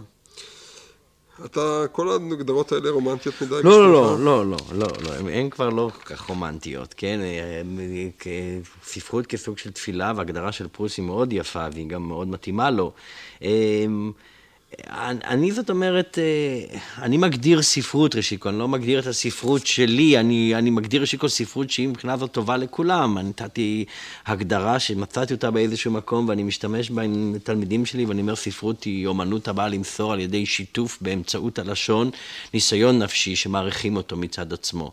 אתה, 1.45 1.85
כל 1.93 2.11
ההגדרות 2.11 2.73
האלה 2.73 2.91
רומנטיות 2.91 3.35
מדי? 3.43 3.55
לא, 3.65 3.93
לא, 3.93 3.93
לא, 3.93 4.19
לא, 4.25 4.47
לא, 4.47 4.57
לא, 4.73 4.87
לא, 5.03 5.31
הן 5.31 5.51
כבר 5.51 5.69
לא 5.69 5.91
כל 5.95 6.15
כך 6.15 6.21
רומנטיות, 6.21 6.95
כן? 6.97 7.21
ספרות 8.85 9.27
כסוג 9.27 9.59
של 9.59 9.71
תפילה 9.71 10.13
והגדרה 10.17 10.53
של 10.53 10.69
פרוס 10.69 10.97
היא 10.97 11.05
מאוד 11.05 11.33
יפה 11.33 11.67
והיא 11.73 11.89
גם 11.89 12.03
מאוד 12.03 12.29
מתאימה 12.29 12.71
לו. 12.71 12.93
אני 15.25 15.53
זאת 15.53 15.71
אומרת, 15.71 16.19
אה, 16.19 16.79
אני 17.03 17.17
מגדיר 17.17 17.63
ספרות 17.63 18.17
ראשית 18.17 18.41
כל, 18.41 18.49
אני 18.49 18.59
לא 18.59 18.69
מגדיר 18.69 18.99
את 18.99 19.07
הספרות 19.07 19.67
שלי, 19.67 20.19
אני, 20.19 20.55
אני 20.55 20.71
מגדיר 20.71 21.01
ראשית 21.01 21.21
כל 21.21 21.29
ספרות 21.29 21.71
שהיא 21.71 21.89
מבחינה 21.89 22.17
זאת 22.17 22.33
טובה 22.33 22.57
לכולם. 22.57 23.19
אני 23.19 23.29
נתתי 23.29 23.85
הגדרה 24.27 24.79
שמצאתי 24.79 25.35
אותה 25.35 25.51
באיזשהו 25.51 25.91
מקום 25.91 26.29
ואני 26.29 26.43
משתמש 26.43 26.91
בה 26.91 27.03
עם 27.03 27.35
תלמידים 27.43 27.87
שלי 27.87 28.05
ואני 28.05 28.21
אומר 28.21 28.37
ספרות 28.37 28.85
היא 28.85 29.07
אומנות 29.07 29.49
הבאה 29.49 29.69
למסור 29.69 30.13
על 30.13 30.21
ידי 30.21 30.47
שיתוף 30.47 30.99
באמצעות 31.01 31.59
הלשון, 31.59 32.11
ניסיון 32.55 32.99
נפשי 32.99 33.37
שמעריכים 33.37 33.97
אותו 33.97 34.17
מצד 34.17 34.53
עצמו. 34.53 34.93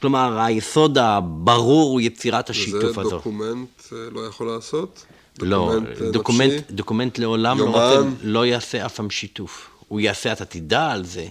כלומר, 0.00 0.40
היסוד 0.40 0.98
הברור 0.98 1.90
הוא 1.90 2.00
יצירת 2.00 2.50
השיתוף 2.50 2.98
הזה. 2.98 3.00
וזה 3.00 3.10
document 3.10 3.82
אה, 3.92 3.98
לא 4.12 4.26
יכול 4.26 4.46
לעשות? 4.46 5.06
לא, 5.40 5.74
דוקומנט, 6.12 6.70
דוקומנט 6.70 7.18
לעולם 7.18 7.58
לא, 7.58 7.64
רוצה, 7.64 8.08
לא 8.22 8.46
יעשה 8.46 8.86
אף 8.86 8.94
פעם 8.94 9.10
שיתוף. 9.10 9.70
הוא 9.88 10.00
יעשה, 10.00 10.32
אתה 10.32 10.44
תדע 10.44 10.90
על 10.90 11.04
זה, 11.04 11.26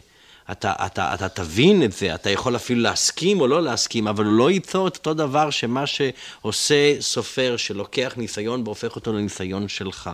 אתה, 0.52 0.74
אתה, 0.86 1.14
אתה 1.14 1.30
תבין 1.30 1.84
את 1.84 1.92
זה, 1.92 2.16
אתה 2.16 2.30
יכול 2.30 2.56
אפילו 2.56 2.82
להסכים 2.82 3.42
או 3.42 3.48
לא 3.48 3.64
להסכים, 3.64 4.08
אבל 4.08 4.26
הוא 4.26 4.34
לא 4.34 4.52
ייצור 4.52 4.88
את 4.88 4.96
אותו 4.98 5.14
דבר 5.14 5.50
שמה 5.50 5.84
שעושה 5.88 7.02
סופר 7.02 7.58
שלוקח 7.58 8.14
ניסיון 8.18 8.62
והופך 8.66 8.96
אותו 8.96 9.14
לניסיון 9.14 9.68
שלך. 9.68 10.10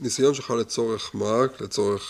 ניסיון 0.00 0.34
שלך 0.34 0.50
לצורך 0.50 1.14
מרק, 1.14 1.60
לצורך 1.60 2.02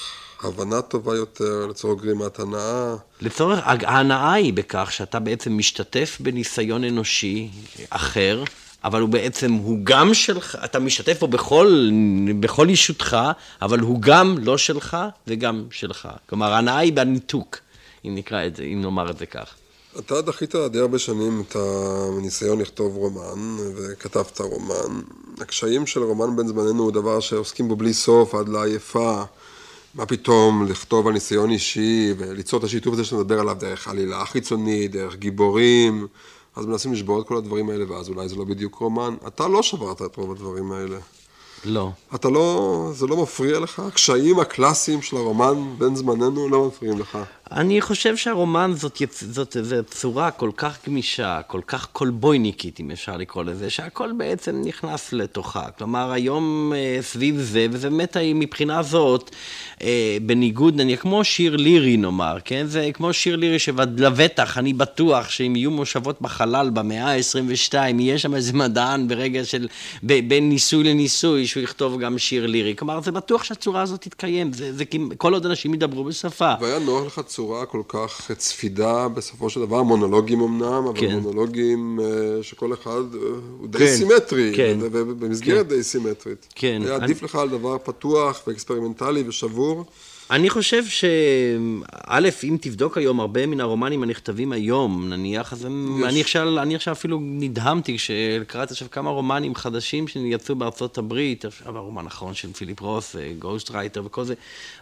הבנה 0.43 0.83
טובה 0.83 1.17
יותר, 1.17 1.67
לצורך 1.71 2.03
גרימת 2.03 2.39
הנאה. 2.39 2.95
לצורך, 3.21 3.59
ההנאה 3.65 4.33
היא 4.33 4.53
בכך 4.53 4.93
שאתה 4.93 5.19
בעצם 5.19 5.59
משתתף 5.59 6.17
בניסיון 6.21 6.85
אנושי 6.85 7.51
אחר, 7.91 8.45
אבל 8.85 9.01
הוא 9.01 9.09
בעצם, 9.09 9.53
הוא 9.53 9.79
גם 9.85 10.15
שלך, 10.15 10.59
אתה 10.65 10.79
משתתף 10.79 11.21
בו 11.21 11.29
בכל, 11.29 11.91
בכל 12.41 12.69
אישותך, 12.69 13.17
אבל 13.63 13.81
הוא 13.81 14.01
גם 14.01 14.37
לא 14.39 14.59
שלך 14.59 14.97
וגם 15.27 15.65
שלך. 15.71 16.09
כלומר, 16.29 16.53
ההנאה 16.53 16.79
היא 16.79 16.93
בניתוק, 16.93 17.59
אם 18.05 18.15
נקרא 18.15 18.47
את 18.47 18.57
זה, 18.57 18.63
אם 18.63 18.81
נאמר 18.83 19.11
את 19.11 19.19
זה 19.19 19.27
כך. 19.27 19.55
אתה 19.99 20.23
דחית 20.23 20.55
די 20.55 20.79
הרבה 20.79 20.99
שנים 20.99 21.43
את 21.49 21.57
הניסיון 21.57 22.61
לכתוב 22.61 22.97
רומן, 22.97 23.57
וכתבת 23.77 24.41
רומן. 24.41 25.01
הקשיים 25.41 25.87
של 25.87 26.03
רומן 26.03 26.37
בן 26.37 26.47
זמננו 26.47 26.83
הוא 26.83 26.93
דבר 26.93 27.21
שעוסקים 27.21 27.69
בו 27.69 27.77
בלי 27.77 27.95
סוף, 27.95 28.35
עד 28.35 28.49
לעייפה. 28.49 29.23
מה 29.95 30.07
פתאום 30.07 30.67
לכתוב 30.67 31.07
על 31.07 31.13
ניסיון 31.13 31.51
אישי 31.51 32.15
וליצור 32.19 32.59
את 32.59 32.65
השיתוף 32.65 32.95
הזה 32.95 33.05
שאתה 33.05 33.17
מדבר 33.17 33.41
עליו 33.41 33.57
דרך 33.61 33.89
עלילה 33.89 34.25
חיצונית, 34.27 34.91
דרך 34.91 35.17
גיבורים. 35.17 36.07
אז 36.57 36.67
מנסים 36.67 36.93
לשבור 36.93 37.21
את 37.21 37.29
כל 37.29 37.37
הדברים 37.37 37.71
האלה, 37.71 37.93
ואז 37.93 38.09
אולי 38.09 38.29
זה 38.29 38.37
לא 38.37 38.45
בדיוק 38.45 38.75
רומן. 38.75 39.15
אתה 39.27 39.49
לא 39.49 39.63
שברת 39.63 40.03
את 40.03 40.17
רוב 40.17 40.31
הדברים 40.31 40.73
האלה. 40.73 40.99
לא. 41.65 41.91
אתה 42.15 42.31
לא, 42.31 42.91
זה 42.95 43.07
לא 43.07 43.23
מפריע 43.23 43.61
לך? 43.61 43.79
הקשיים 43.79 44.41
הקלאסיים 44.41 45.03
של 45.03 45.17
הרומן 45.17 45.75
בן 45.79 45.95
זמננו 45.95 46.49
לא 46.49 46.67
מפריעים 46.67 46.99
לך. 46.99 47.19
אני 47.53 47.81
חושב 47.81 48.17
שהרומן 48.17 48.73
זאת, 48.77 49.03
זאת, 49.21 49.57
זאת 49.63 49.91
צורה 49.91 50.31
כל 50.31 50.51
כך 50.57 50.79
גמישה, 50.87 51.41
כל 51.47 51.61
כך 51.67 51.87
קולבויניקית, 51.93 52.81
אם 52.81 52.91
אפשר 52.91 53.17
לקרוא 53.17 53.45
לזה, 53.45 53.71
שהכל 53.71 54.13
בעצם 54.13 54.63
נכנס 54.65 55.13
לתוכה. 55.13 55.71
כלומר, 55.79 56.13
היום 56.13 56.73
אה, 56.77 56.99
סביב 57.03 57.41
זה, 57.41 57.67
וזה 57.71 57.91
באמת 57.91 58.17
מבחינה 58.35 58.83
זאת, 58.83 59.31
אה, 59.83 60.17
בניגוד, 60.23 60.77
נניח, 60.77 61.01
כמו 61.01 61.25
שיר 61.25 61.57
לירי 61.57 61.97
נאמר, 61.97 62.37
כן? 62.45 62.67
זה 62.67 62.91
כמו 62.95 63.13
שיר 63.13 63.37
לירי 63.37 63.59
שלבטח, 63.59 64.59
אני 64.59 64.73
בטוח 64.73 65.31
שאם 65.31 65.57
יהיו 65.57 65.71
מושבות 65.71 66.23
בחלל 66.23 66.71
במאה 66.71 67.15
ה-22, 67.15 67.75
יהיה 67.75 68.19
שם 68.19 68.35
איזה 68.35 68.53
מדען 68.53 69.09
ברגע 69.09 69.45
של, 69.45 69.69
בין 70.03 70.49
ניסוי 70.49 70.85
לניסוי, 70.85 71.47
שהוא 71.47 71.63
יכתוב 71.63 72.01
גם 72.01 72.19
שיר 72.19 72.47
לירי. 72.47 72.77
כלומר, 72.77 73.01
זה 73.01 73.13
בטוח 73.13 73.45
שהצורה 73.45 73.83
הזאת 73.83 74.01
תתקיים, 74.01 74.53
זה, 74.53 74.73
זה 74.73 74.85
כל 75.17 75.33
עוד 75.35 75.47
אנשים 75.47 75.75
ידברו 75.75 76.05
בשפה. 76.05 76.53
והיה 76.61 76.79
נוח 76.79 77.07
לך 77.07 77.21
צורה 77.35 77.67
כל 77.67 77.83
כך 77.89 78.31
קפידה 78.39 79.09
בסופו 79.09 79.51
של 79.51 79.61
דבר, 79.61 79.83
מונולוגים 79.83 80.41
אמנם, 80.41 80.87
אבל 80.87 81.01
כן. 81.01 81.15
מונולוגים 81.15 82.01
אה, 82.01 82.43
שכל 82.43 82.73
אחד 82.73 83.15
אה, 83.15 83.21
הוא 83.59 83.69
די 83.69 83.79
כן, 83.79 83.97
סימטרי, 83.97 84.53
כן, 84.57 84.79
ובמסגרת 84.81 85.69
כן. 85.69 85.77
די 85.77 85.83
סימטרית. 85.83 86.47
כן. 86.55 86.83
היה 86.85 86.95
עדיף 86.95 87.19
אני... 87.19 87.25
לך 87.25 87.35
על 87.35 87.49
דבר 87.49 87.79
פתוח 87.79 88.43
ואקספרימנטלי 88.47 89.25
ושבור. 89.29 89.85
אני 90.35 90.51
חושב 90.51 90.87
שא', 90.87 92.29
אם 92.45 92.57
תבדוק 92.61 92.99
היום 92.99 93.21
הרבה 93.21 93.47
מן 93.47 93.61
הרומנים 93.61 94.03
הנכתבים 94.03 94.53
היום, 94.53 95.09
נניח, 95.09 95.53
אז 95.53 95.65
הם, 95.65 96.05
אני, 96.05 96.21
עכשיו, 96.21 96.59
אני 96.63 96.75
עכשיו 96.75 96.95
אפילו 96.95 97.19
נדהמתי 97.23 97.97
כשקראתי 97.97 98.73
עכשיו 98.73 98.91
כמה 98.91 99.11
רומנים 99.11 99.55
חדשים 99.55 100.09
שיצאו 100.09 100.55
בארצות 100.55 100.99
הברית, 100.99 101.45
עכשיו 101.45 101.79
הרומן 101.79 102.05
האחרון 102.05 102.35
של 102.35 102.53
פיליפ 102.53 102.81
רוס, 102.81 103.17
גוסט 103.39 103.71
רייטר 103.71 104.03
וכל 104.05 104.25
זה, 104.25 104.35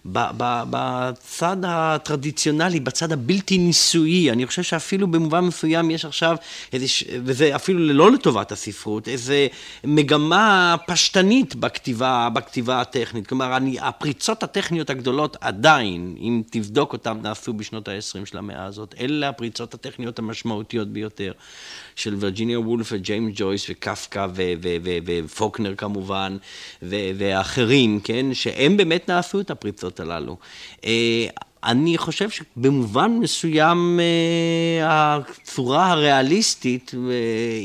בצד 0.04 1.56
הטרדיציונלי, 1.66 2.80
בצד 2.80 3.12
הבלתי 3.12 3.58
ניסויי, 3.58 4.30
אני 4.30 4.46
חושב 4.46 4.62
שאפילו 4.62 5.06
במובן 5.06 5.40
מסוים 5.40 5.90
יש 5.90 6.04
עכשיו, 6.04 6.36
איזה, 6.72 6.86
וזה 7.24 7.56
אפילו 7.56 7.78
לא 7.78 8.12
לטובת 8.12 8.52
הספרות, 8.52 9.08
איזה 9.08 9.46
מגמה 9.84 10.76
פשטנית 10.86 11.54
בכתיבה, 11.54 12.28
בכתיבה 12.32 12.80
הטכנית. 12.80 13.26
כלומר, 13.26 13.56
אני, 13.56 13.76
הפריצות 13.80 14.42
הטכניות 14.42 14.90
הגדולות 14.90 15.41
עדיין, 15.42 16.16
אם 16.18 16.42
תבדוק 16.50 16.92
אותן, 16.92 17.18
נעשו 17.22 17.52
בשנות 17.52 17.88
ה-20 17.88 18.26
של 18.26 18.38
המאה 18.38 18.64
הזאת. 18.64 18.94
אלה 19.00 19.28
הפריצות 19.28 19.74
הטכניות 19.74 20.18
המשמעותיות 20.18 20.88
ביותר. 20.88 21.32
של 21.96 22.14
וירג'יניה 22.14 22.60
וולף 22.60 22.88
וג'יימס 22.92 23.32
ג'ויס 23.36 23.66
וקפקא 23.70 24.26
ופוקנר 25.04 25.74
כמובן, 25.74 26.36
ואחרים, 26.82 28.00
כן, 28.04 28.34
שהם 28.34 28.76
באמת 28.76 29.08
נעשו 29.08 29.40
את 29.40 29.50
הפריצות 29.50 30.00
הללו. 30.00 30.36
אה, 30.84 31.26
אני 31.64 31.98
חושב 31.98 32.28
שבמובן 32.30 33.10
מסוים 33.20 34.00
אה, 34.00 35.16
הצורה 35.16 35.90
הריאליסטית, 35.90 36.94
אה, 36.94 37.10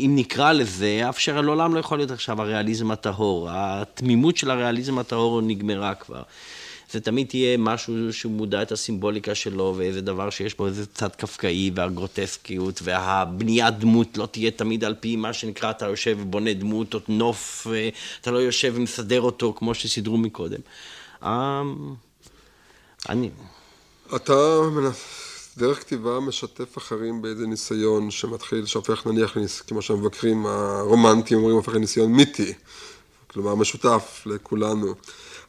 אם 0.06 0.12
נקרא 0.16 0.52
לזה, 0.52 1.10
אף 1.10 1.20
שלעולם 1.20 1.74
לא 1.74 1.80
יכול 1.80 1.98
להיות 1.98 2.12
עכשיו 2.12 2.42
הריאליזם 2.42 2.92
הטהור. 2.92 3.48
התמימות 3.52 4.38
של 4.38 4.52
הריאליזם 4.52 5.00
הטהור 5.00 5.42
נגמרה 5.42 5.96
כבר. 5.96 6.22
זה 6.92 7.00
תמיד 7.00 7.28
תהיה 7.28 7.58
משהו 7.58 8.14
שהוא 8.14 8.32
מודע 8.32 8.62
את 8.62 8.72
הסימבוליקה 8.72 9.36
שלו, 9.36 9.74
ואיזה 9.78 10.02
דבר 10.02 10.30
שיש 10.30 10.58
בו 10.58 10.68
איזה 10.68 10.86
צד 10.86 11.16
קפקאי 11.16 11.72
והגרוטסקיות, 11.76 12.80
והבניית 12.84 13.80
דמות 13.80 14.18
לא 14.18 14.26
תהיה 14.26 14.52
תמיד 14.52 14.84
על 14.84 14.96
פי 15.00 15.16
מה 15.16 15.34
שנקרא, 15.34 15.72
אתה 15.72 15.86
יושב 15.86 16.18
ובונה 16.22 16.54
דמות 16.54 16.94
או 16.94 17.00
נוף, 17.08 17.68
אתה 18.22 18.32
לא 18.32 18.38
יושב 18.38 18.74
ומסדר 18.76 19.22
אותו 19.22 19.54
כמו 19.58 19.74
שסידרו 19.74 20.18
מקודם. 20.18 20.60
אמ, 21.24 21.94
אני... 23.10 23.30
אתה 24.16 24.34
דרך 25.58 25.80
כתיבה 25.80 26.20
משתף 26.20 26.78
אחרים 26.78 27.22
באיזה 27.22 27.48
ניסיון 27.48 28.12
שמתחיל, 28.12 28.66
שהופך 28.66 29.08
נניח, 29.08 29.38
כמו 29.68 29.82
שהמבקרים 29.82 30.46
הרומנטיים 30.46 31.40
אומרים, 31.40 31.56
הופך 31.56 31.74
לניסיון 31.74 32.12
מיתי. 32.12 32.54
כלומר, 33.28 33.56
משותף 33.56 34.24
לכולנו. 34.26 34.94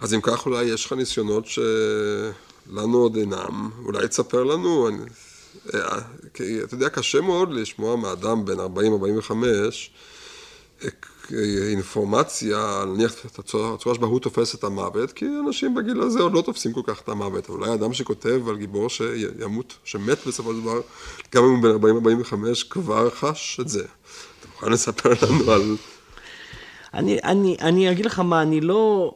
אז 0.01 0.15
אם 0.15 0.21
כך 0.21 0.47
אולי 0.47 0.65
יש 0.65 0.87
לך 0.87 0.93
ניסיונות 0.93 1.45
שלנו 1.47 2.99
עוד 2.99 3.17
אינם, 3.17 3.71
אולי 3.85 4.09
תספר 4.09 4.45
לנו, 4.45 4.89
אני, 4.89 4.99
כי 6.35 6.63
אתה 6.63 6.75
יודע, 6.75 6.89
קשה 6.89 7.21
מאוד 7.21 7.53
לשמוע 7.53 7.97
מאדם 7.97 8.45
בן 8.45 8.61
40-45 8.61 9.33
אינפורמציה, 11.71 12.85
נניח 12.87 13.27
את 13.27 13.39
הצורה 13.39 13.95
שבה 13.95 14.07
הוא 14.07 14.21
תופס 14.21 14.55
את 14.55 14.65
המוות, 14.65 15.13
כי 15.13 15.27
אנשים 15.47 15.75
בגיל 15.75 16.03
הזה 16.03 16.21
עוד 16.21 16.33
לא 16.33 16.43
תופסים 16.43 16.73
כל 16.73 16.81
כך 16.85 17.01
את 17.01 17.09
המוות. 17.09 17.49
אולי 17.49 17.75
אדם 17.75 17.93
שכותב 17.93 18.49
על 18.49 18.57
גיבור 18.57 18.91
שימות, 18.91 19.75
שמת 19.85 20.27
בסופו 20.27 20.55
של 20.55 20.61
דבר, 20.61 20.81
גם 21.35 21.45
אם 21.45 21.51
הוא 21.51 21.81
בן 22.01 22.17
40-45, 22.25 22.65
כבר 22.71 23.11
חש 23.11 23.61
את 23.61 23.69
זה. 23.69 23.83
אתה 23.83 24.49
מוכן 24.53 24.73
לספר 24.73 25.11
לנו 25.23 25.53
על... 25.53 25.77
אני, 26.95 27.19
אני, 27.25 27.57
אני 27.61 27.91
אגיד 27.91 28.07
לך 28.07 28.21
מה, 28.21 28.43
אני 28.43 28.61
לא, 28.61 29.15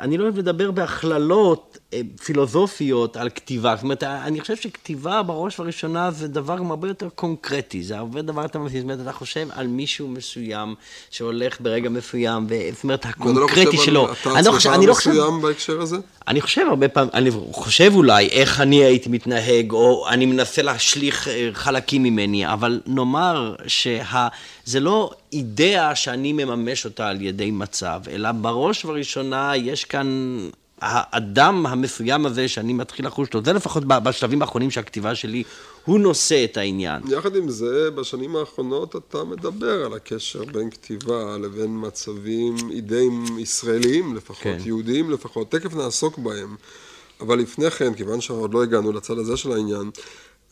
אני 0.00 0.18
לא 0.18 0.24
אוהב 0.24 0.38
לדבר 0.38 0.70
בהכללות 0.70 1.78
פילוסופיות 2.24 3.16
על 3.16 3.30
כתיבה. 3.30 3.76
זאת 3.76 3.82
אומרת, 3.82 4.02
אני 4.02 4.40
חושב 4.40 4.56
שכתיבה 4.56 5.22
בראש 5.22 5.60
ובראשונה 5.60 6.10
זה 6.10 6.28
דבר 6.28 6.56
הרבה 6.68 6.88
יותר 6.88 7.08
קונקרטי, 7.08 7.82
זה 7.82 7.98
הרבה 7.98 8.22
דבר 8.22 8.42
יותר 8.42 8.58
מסיס. 8.58 8.76
זאת 8.76 8.82
אומרת, 8.82 9.00
אתה 9.00 9.12
חושב 9.12 9.48
על 9.50 9.66
מישהו 9.66 10.08
מסוים 10.08 10.74
שהולך 11.10 11.60
ברגע 11.60 11.88
מסוים, 11.88 12.46
זאת 12.74 12.84
אומרת, 12.84 13.06
הקונקרטי 13.06 13.76
שלו. 13.76 14.12
אתה 14.12 14.28
לא 14.30 14.38
עצמך 14.38 14.66
לא 14.66 14.92
מסוים 14.92 15.40
בהקשר 15.40 15.80
הזה? 15.80 15.96
אני 16.28 16.40
חושב 16.40 16.62
הרבה 16.68 16.88
פעמים, 16.88 17.10
אני 17.14 17.30
חושב 17.52 17.92
אולי 17.94 18.28
איך 18.28 18.60
אני 18.60 18.84
הייתי 18.84 19.08
מתנהג, 19.08 19.72
או 19.72 20.08
אני 20.08 20.26
מנסה 20.26 20.62
להשליך 20.62 21.28
אה, 21.28 21.48
חלקים 21.52 22.02
ממני, 22.02 22.52
אבל 22.52 22.80
נאמר 22.86 23.54
שזה 23.66 24.80
לא 24.80 25.10
אידאה 25.32 25.94
שאני 25.94 26.32
מממש 26.32 26.84
אותה 26.84 27.08
על 27.08 27.22
ידי 27.22 27.50
מצב, 27.50 28.00
אלא 28.10 28.32
בראש 28.32 28.84
ובראשונה 28.84 29.56
יש 29.56 29.84
כאן 29.84 30.38
האדם 30.80 31.66
המסוים 31.66 32.26
הזה 32.26 32.48
שאני 32.48 32.72
מתחיל 32.72 33.06
לחוש 33.06 33.34
לו, 33.34 33.44
זה 33.44 33.52
לפחות 33.52 33.84
בשלבים 33.86 34.42
האחרונים 34.42 34.70
של 34.70 34.80
הכתיבה 34.80 35.14
שלי, 35.14 35.42
הוא 35.84 36.00
נושא 36.00 36.44
את 36.44 36.56
העניין. 36.56 37.02
יחד 37.08 37.36
עם 37.36 37.48
זה, 37.48 37.90
בשנים 37.90 38.36
האחרונות 38.36 38.96
אתה 38.96 39.24
מדבר 39.24 39.84
על 39.84 39.92
הקשר 39.92 40.44
בין 40.44 40.70
כתיבה 40.70 41.38
לבין 41.38 41.86
מצבים 41.86 42.56
אידאים 42.70 43.24
ישראליים 43.38 44.16
לפחות, 44.16 44.42
כן. 44.42 44.58
יהודיים 44.64 45.10
לפחות, 45.10 45.50
תכף 45.50 45.74
נעסוק 45.74 46.18
בהם. 46.18 46.56
אבל 47.20 47.38
לפני 47.38 47.70
כן, 47.70 47.94
כיוון 47.94 48.20
שעוד 48.20 48.54
לא 48.54 48.62
הגענו 48.62 48.92
לצד 48.92 49.18
הזה 49.18 49.36
של 49.36 49.52
העניין, 49.52 49.90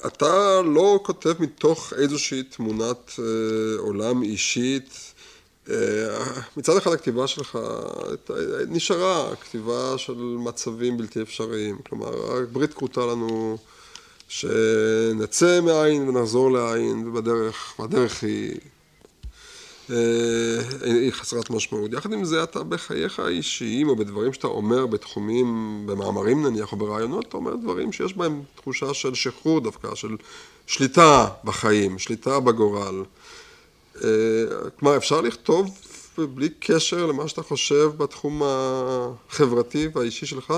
אתה 0.06 0.62
לא 0.62 1.00
כותב 1.02 1.34
מתוך 1.40 1.92
איזושהי 1.96 2.42
תמונת 2.42 3.12
אה, 3.18 3.24
עולם 3.78 4.22
אישית, 4.22 5.13
מצד 6.56 6.76
אחד 6.76 6.92
הכתיבה 6.92 7.26
שלך 7.26 7.58
נשארה 8.68 9.36
כתיבה 9.36 9.98
של 9.98 10.36
מצבים 10.38 10.96
בלתי 10.96 11.22
אפשריים, 11.22 11.78
כלומר 11.88 12.10
ברית 12.52 12.74
כרותה 12.74 13.00
לנו 13.00 13.58
שנצא 14.28 15.60
מעין 15.60 16.08
ונחזור 16.08 16.52
לעין 16.52 17.08
ובדרך, 17.08 17.74
והדרך 17.78 18.22
היא, 18.22 18.54
אה, 19.90 19.96
היא 20.82 21.12
חסרת 21.12 21.50
משמעות. 21.50 21.92
יחד 21.92 22.12
עם 22.12 22.24
זה 22.24 22.42
אתה 22.42 22.62
בחייך 22.62 23.20
האישיים 23.20 23.88
או 23.88 23.96
בדברים 23.96 24.32
שאתה 24.32 24.46
אומר 24.46 24.86
בתחומים, 24.86 25.82
במאמרים 25.86 26.46
נניח 26.46 26.72
או 26.72 26.76
ברעיונות, 26.76 27.24
אתה 27.28 27.36
אומר 27.36 27.56
דברים 27.56 27.92
שיש 27.92 28.16
בהם 28.16 28.42
תחושה 28.56 28.94
של 28.94 29.14
שחרור 29.14 29.60
דווקא, 29.60 29.94
של 29.94 30.16
שליטה 30.66 31.28
בחיים, 31.44 31.98
שליטה 31.98 32.40
בגורל. 32.40 33.02
אה, 34.04 34.08
כלומר, 34.78 34.96
אפשר 34.96 35.20
לכתוב 35.20 35.78
בלי 36.18 36.48
קשר 36.60 37.06
למה 37.06 37.28
שאתה 37.28 37.42
חושב 37.42 37.90
בתחום 37.96 38.42
החברתי 38.44 39.88
והאישי 39.94 40.26
שלך? 40.26 40.54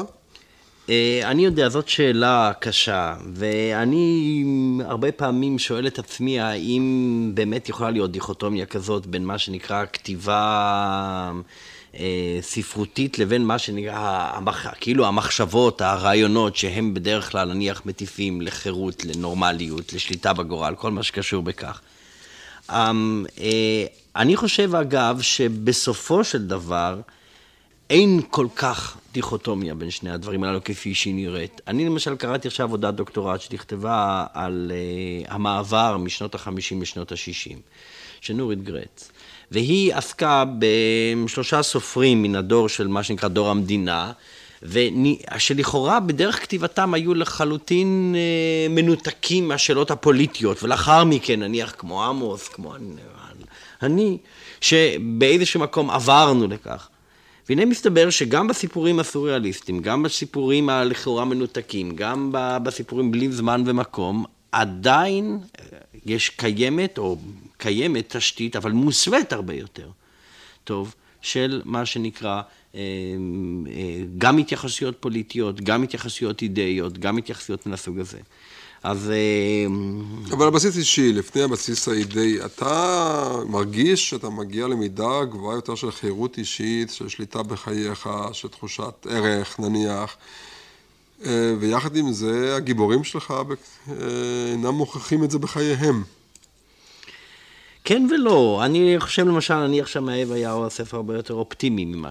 אה, 0.91 1.21
אני 1.25 1.45
יודע, 1.45 1.69
זאת 1.69 1.89
שאלה 1.89 2.53
קשה, 2.61 3.15
ואני 3.35 4.45
הרבה 4.85 5.13
פעמים 5.13 5.59
שואל 5.59 5.87
את 5.87 5.99
עצמי 5.99 6.41
האם 6.41 7.31
באמת 7.35 7.69
יכולה 7.69 7.91
להיות 7.91 8.13
דיכוטומיה 8.13 8.67
כזאת 8.67 9.07
בין 9.07 9.25
מה 9.25 9.39
שנקרא 9.39 9.85
כתיבה 9.93 11.33
אה, 11.99 12.39
ספרותית 12.41 13.19
לבין 13.19 13.45
מה 13.45 13.59
שנקרא, 13.59 14.31
המח... 14.35 14.67
כאילו 14.81 15.07
המחשבות, 15.07 15.81
הרעיונות, 15.81 16.57
שהם 16.57 16.95
בדרך 16.95 17.31
כלל 17.31 17.53
נניח 17.53 17.83
מטיפים 17.87 18.41
לחירות, 18.41 19.05
לנורמליות, 19.05 19.93
לשליטה 19.93 20.33
בגורל, 20.33 20.75
כל 20.75 20.91
מה 20.91 21.03
שקשור 21.03 21.43
בכך. 21.43 21.81
אמ, 22.71 23.25
אה, 23.41 23.87
אני 24.17 24.37
חושב 24.37 24.75
אגב 24.75 25.21
שבסופו 25.21 26.25
של 26.25 26.47
דבר 26.47 27.01
אין 27.91 28.21
כל 28.31 28.47
כך 28.57 28.97
דיכוטומיה 29.13 29.75
בין 29.75 29.91
שני 29.91 30.11
הדברים 30.11 30.45
הללו 30.45 30.65
כפי 30.65 30.95
שהיא 30.95 31.15
נראית. 31.15 31.61
אני 31.67 31.87
למשל 31.87 32.17
קראתי 32.17 32.49
עכשיו 32.49 32.67
עבודת 32.67 32.95
דוקטורט 32.95 33.41
שנכתבה 33.41 34.25
על 34.35 34.73
uh, 34.73 35.33
המעבר 35.33 35.97
משנות 35.97 36.35
ה-50 36.35 36.81
לשנות 36.81 37.13
ה-60, 37.13 37.57
של 38.21 38.35
נורית 38.35 38.63
גרץ. 38.63 39.11
והיא 39.51 39.95
עסקה 39.95 40.45
בשלושה 40.59 41.63
סופרים 41.63 42.23
מן 42.23 42.37
הדור 42.37 42.69
של 42.69 42.87
מה 42.89 43.03
שנקרא 43.03 43.29
דור 43.29 43.51
המדינה, 43.51 44.13
שלכאורה 45.39 46.01
בדרך 46.01 46.43
כתיבתם 46.43 46.95
היו 46.95 47.15
לחלוטין 47.15 48.15
uh, 48.15 48.73
מנותקים 48.73 49.49
מהשאלות 49.49 49.91
הפוליטיות, 49.91 50.63
ולאחר 50.63 51.05
מכן 51.05 51.41
נניח 51.41 51.75
כמו 51.79 52.05
עמוס, 52.05 52.49
כמו 52.49 52.75
אני, 53.83 54.19
שבאיזשהו 54.61 55.61
מקום 55.61 55.91
עברנו 55.91 56.47
לכך. 56.47 56.89
והנה 57.49 57.65
מסתבר 57.65 58.11
שגם 58.11 58.49
בסיפורים 58.49 59.01
הסוריאליסטיים, 59.01 59.83
גם 59.83 60.03
בסיפורים 60.03 60.69
הלכאורה 60.69 61.25
מנותקים, 61.25 61.97
גם 61.97 62.31
בסיפורים 62.63 63.11
בלי 63.11 63.33
זמן 63.33 63.63
ומקום, 63.67 64.25
עדיין 64.53 65.39
אה, 65.59 65.79
יש 66.07 66.29
קיימת, 66.29 66.99
או 66.99 67.19
קיימת 67.57 68.17
תשתית, 68.17 68.57
אבל 68.57 68.73
מוסווית 68.73 69.33
הרבה 69.33 69.55
יותר, 69.55 69.89
טוב, 70.65 70.95
של 71.23 71.63
מה 71.65 71.87
שנקרא 71.87 72.31
אה, 72.31 72.41
אה, 72.41 72.43
גם 74.19 74.39
התייחסויות 74.39 74.97
פוליטיות, 75.01 75.61
גם 75.61 75.83
התייחסויות 75.83 76.43
אידאיות, 76.43 76.99
גם 76.99 77.19
התייחסויות 77.19 77.67
מן 77.67 77.73
הסוג 77.73 77.99
הזה. 77.99 78.19
אז... 78.83 79.11
אה, 79.11 79.67
אבל 80.37 80.47
הבסיס 80.47 80.77
אישי, 80.77 81.13
לפני 81.13 81.43
הבסיס 81.43 81.89
האידאי, 81.89 82.45
אתה 82.45 83.33
מרגיש 83.49 84.11
שאתה 84.11 84.31
מגיע 84.31 84.67
למידה 84.67 85.25
גבוהה 85.25 85.57
יותר 85.57 85.75
של 85.75 85.91
חירות 85.91 86.39
אישית, 86.39 86.91
של 86.91 87.09
שליטה 87.09 87.43
בחייך, 87.43 88.09
של 88.33 88.49
תחושת 88.49 89.07
ערך 89.11 89.61
נניח, 89.61 90.17
אה, 91.25 91.55
ויחד 91.61 91.97
עם 91.97 92.13
זה 92.13 92.57
הגיבורים 92.57 93.05
שלך 93.05 93.31
אה, 93.31 93.95
אינם 94.53 94.75
מוכיחים 94.75 95.25
את 95.25 95.31
זה 95.31 95.39
בחייהם. 95.39 96.03
כן 97.89 98.07
ולא. 98.11 98.63
אני 98.65 98.95
חושב 98.99 99.29
למשל, 99.29 99.55
אני 99.55 99.81
עכשיו 99.81 100.03
מהאב 100.03 100.33
היה 100.33 100.57
ספר 100.69 100.97
הרבה 100.97 101.15
יותר 101.15 101.35
אופטימי 101.35 101.85
ממה 101.85 102.11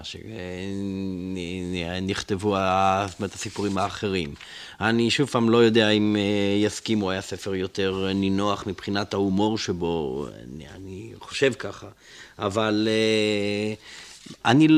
שנכתבו 1.64 2.56
הסיפורים 2.56 3.78
האחרים. 3.78 4.34
אני 4.80 5.10
שוב 5.10 5.28
פעם 5.28 5.50
לא 5.50 5.56
יודע 5.58 5.90
אם 5.90 6.16
אה, 6.18 6.64
יסכימו, 6.66 7.10
היה 7.10 7.20
ספר 7.20 7.54
יותר 7.54 8.12
נינוח 8.14 8.66
מבחינת 8.66 9.14
ההומור 9.14 9.58
שבו, 9.58 10.26
אני, 10.54 10.64
אני 10.76 11.12
חושב 11.20 11.52
ככה, 11.52 11.86
אבל 12.38 12.88
אה, 12.90 13.74
אני, 14.44 14.68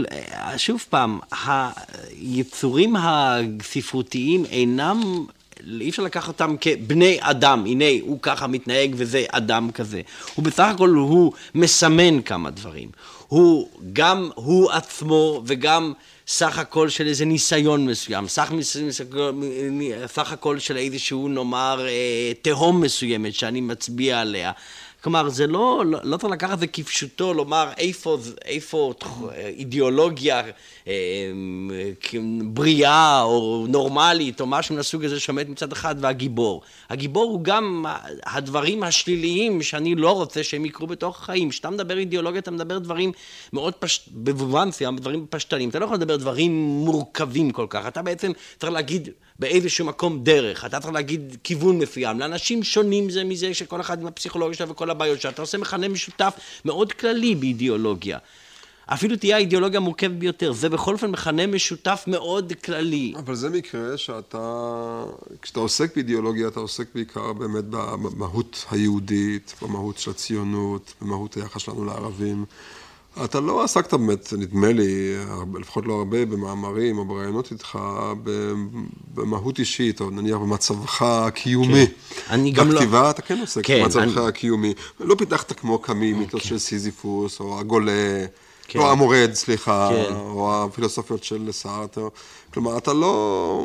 שוב 0.57 0.85
פעם, 0.91 1.19
היצורים 1.47 2.97
הספרותיים 2.97 4.45
אינם 4.45 5.27
אי 5.81 5.91
אפשר 5.91 6.03
לקחת 6.03 6.29
אותם 6.29 6.57
כבני 6.61 7.19
אדם, 7.21 7.65
הנה 7.67 7.85
הוא 8.01 8.19
ככה 8.23 8.47
מתנהג 8.47 8.95
וזה 8.97 9.25
אדם 9.31 9.71
כזה. 9.71 10.01
הוא 10.35 10.45
בסך 10.45 10.69
הכל, 10.75 10.89
הוא 10.89 11.33
מסמן 11.55 12.23
כמה 12.23 12.51
דברים. 12.51 12.89
הוא 13.29 13.69
גם 13.93 14.31
הוא 14.35 14.71
עצמו 14.71 15.43
וגם 15.47 15.93
סך 16.27 16.59
הכל 16.59 16.89
של 16.89 17.07
איזה 17.07 17.25
ניסיון 17.25 17.87
מסוים, 17.87 18.29
סך, 18.29 18.53
סך 20.07 20.33
הכל 20.33 20.59
של 20.59 20.77
איזשהו 20.77 21.29
נאמר 21.29 21.87
אה, 21.89 22.33
תהום 22.43 22.81
מסוימת 22.81 23.35
שאני 23.35 23.61
מצביע 23.61 24.21
עליה. 24.21 24.53
כלומר, 25.03 25.29
זה 25.29 25.47
לא, 25.47 25.85
לא, 26.03 26.17
צריך 26.17 26.33
לקחת 26.33 26.55
את 26.55 26.59
זה 26.59 26.67
כפשוטו, 26.67 27.35
לומר 27.35 27.71
איפה, 27.77 28.19
איפה 28.45 28.95
אידיאולוגיה 29.37 30.43
אה, 30.89 30.93
בריאה 32.45 33.23
או 33.23 33.67
נורמלית 33.69 34.41
או 34.41 34.47
משהו 34.47 34.75
מן 34.75 34.81
הסוג 34.81 35.05
הזה 35.05 35.21
שעומד 35.21 35.51
מצד 35.51 35.73
אחד 35.73 35.95
והגיבור. 36.01 36.63
הגיבור 36.91 37.25
הוא 37.25 37.45
גם 37.45 37.85
הדברים 38.27 38.83
השליליים 38.83 39.63
שאני 39.63 39.95
לא 39.95 40.11
רוצה 40.11 40.43
שהם 40.43 40.65
יקרו 40.65 40.87
בתוך 40.87 41.23
החיים. 41.23 41.51
כשאתה 41.51 41.71
מדבר 41.71 41.99
אידיאולוגיה 41.99 42.41
אתה 42.41 42.51
מדבר 42.51 42.79
דברים 42.79 43.13
מאוד 43.53 43.75
פשט... 43.75 44.09
במובן 44.13 44.69
מסוים, 44.69 44.97
דברים 44.97 45.27
פשטניים. 45.31 45.69
אתה 45.69 45.79
לא 45.79 45.85
יכול 45.85 45.97
לדבר 45.97 46.17
דברים 46.17 46.53
מורכבים 46.85 47.51
כל 47.51 47.67
כך. 47.71 47.87
אתה 47.87 48.03
בעצם 48.03 48.33
צריך 48.59 48.73
להגיד 48.73 49.09
באיזשהו 49.39 49.87
מקום 49.87 50.25
דרך. 50.25 50.65
אתה 50.65 50.81
צריך 50.81 50.95
להגיד 50.95 51.37
כיוון 51.45 51.79
מסוים. 51.79 52.21
לאנשים 52.21 52.63
שונים 52.63 53.11
זה 53.11 53.25
מזה 53.25 53.55
שכל 53.55 53.81
אחד 53.81 54.01
עם 54.01 54.07
הפסיכולוגיה 54.07 54.57
שלו 54.57 54.69
וכל 54.69 54.91
הבעיות 54.91 55.21
שלו. 55.21 55.31
אתה 55.31 55.43
עושה 55.43 55.59
מכנה 55.59 55.89
משותף 55.89 56.35
מאוד 56.65 56.93
כללי 56.93 57.35
באידיאולוגיה. 57.35 58.19
אפילו 58.93 59.17
תהיה 59.17 59.37
האידיאולוגיה 59.37 59.81
המורכבת 59.81 60.15
ביותר, 60.15 60.53
זה 60.53 60.69
בכל 60.69 60.93
אופן 60.95 61.11
מכנה 61.11 61.47
משותף 61.47 62.05
מאוד 62.07 62.53
כללי. 62.65 63.15
אבל 63.19 63.35
זה 63.35 63.51
מקרה 63.51 63.97
שאתה, 63.97 65.05
כשאתה 65.43 65.61
עוסק 65.61 65.95
באידיאולוגיה, 65.95 66.49
אתה 66.49 66.61
עוסק 66.61 66.87
בעיקר 66.95 67.33
באמת 67.33 67.65
במהות 67.65 68.65
היהודית, 68.71 69.55
במהות 69.63 69.99
של 69.99 70.11
הציונות, 70.11 70.95
במהות 71.01 71.35
היחס 71.35 71.63
שלנו 71.63 71.85
לערבים. 71.85 72.45
אתה 73.25 73.41
לא 73.41 73.65
עסקת 73.65 73.95
באמת, 73.95 74.33
נדמה 74.39 74.73
לי, 74.73 75.15
לפחות 75.61 75.87
לא 75.87 75.93
הרבה, 75.93 76.25
במאמרים 76.27 76.99
או 76.99 77.05
בראיונות 77.05 77.53
איתך, 77.53 77.79
במהות 79.15 79.59
אישית, 79.59 80.01
או 80.01 80.11
נניח 80.11 80.37
במצבך 80.37 81.03
הקיומי. 81.03 81.87
כן. 81.87 81.93
אני 82.31 82.51
גם 82.51 82.69
לא... 82.71 82.75
בכתיבה 82.75 83.11
אתה 83.11 83.23
כן 83.23 83.39
עוסק 83.41 83.65
כן, 83.65 83.83
במצבך 83.83 84.19
אני... 84.19 84.29
הקיומי. 84.29 84.75
לא 85.01 85.15
פיתחת 85.15 85.53
כמו 85.53 85.79
קמי, 85.79 86.13
מיתוס. 86.13 86.43
של 86.43 86.59
סיזיפוס, 86.59 87.41
או 87.41 87.61
הגולה. 87.61 88.25
כן. 88.69 88.79
לא 88.79 88.93
המורד, 88.93 89.31
סליחה, 89.35 89.89
כן. 89.93 90.15
או 90.15 90.65
הפילוסופיות 90.65 91.25
של 91.25 91.53
סארטר. 91.53 92.09
כלומר, 92.55 92.79
אתה 92.79 92.93
לא... 92.93 93.65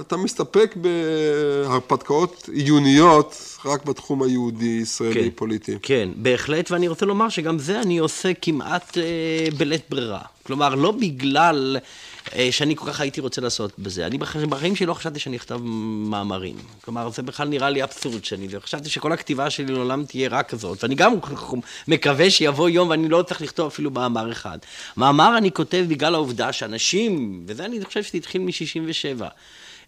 אתה 0.00 0.16
מסתפק 0.16 0.76
בהרפתקאות 0.76 2.48
עיוניות 2.52 3.58
רק 3.64 3.84
בתחום 3.84 4.22
היהודי-ישראלי 4.22 5.24
כן, 5.24 5.28
פוליטי. 5.34 5.76
כן, 5.82 6.08
בהחלט, 6.16 6.70
ואני 6.70 6.88
רוצה 6.88 7.06
לומר 7.06 7.28
שגם 7.28 7.58
זה 7.58 7.80
אני 7.80 7.98
עושה 7.98 8.34
כמעט 8.42 8.98
אה, 8.98 9.02
בלית 9.56 9.82
ברירה. 9.90 10.20
כלומר, 10.46 10.74
לא 10.74 10.90
בגלל... 10.90 11.78
אה, 12.36 12.48
שאני 12.52 12.76
כל 12.76 12.86
כך 12.86 13.00
הייתי 13.00 13.20
רוצה 13.20 13.40
לעשות 13.40 13.78
בזה. 13.78 14.06
אני 14.06 14.18
בחיים 14.48 14.76
שלי 14.76 14.86
לא 14.86 14.94
חשבתי 14.94 15.18
שאני 15.18 15.36
אכתב 15.36 15.60
מאמרים. 16.06 16.56
כלומר, 16.84 17.10
זה 17.10 17.22
בכלל 17.22 17.48
נראה 17.48 17.70
לי 17.70 17.82
אבסורד 17.82 18.24
שאני, 18.24 18.48
חשבתי 18.60 18.88
שכל 18.88 19.12
הכתיבה 19.12 19.50
שלי 19.50 19.72
לעולם 19.72 20.04
תהיה 20.04 20.28
רק 20.28 20.48
כזאת. 20.48 20.82
ואני 20.82 20.94
גם 20.94 21.14
מקווה 21.88 22.30
שיבוא 22.30 22.68
יום 22.68 22.88
ואני 22.88 23.08
לא 23.08 23.22
צריך 23.22 23.42
לכתוב 23.42 23.66
אפילו 23.66 23.90
מאמר 23.90 24.32
אחד. 24.32 24.58
מאמר 24.96 25.38
אני 25.38 25.52
כותב 25.52 25.84
בגלל 25.88 26.14
העובדה 26.14 26.52
שאנשים, 26.52 27.42
וזה 27.46 27.64
אני 27.64 27.84
חושב 27.84 28.02
שזה 28.02 28.18
התחיל 28.18 28.40
מ-67', 28.42 29.22
אה, 29.22 29.28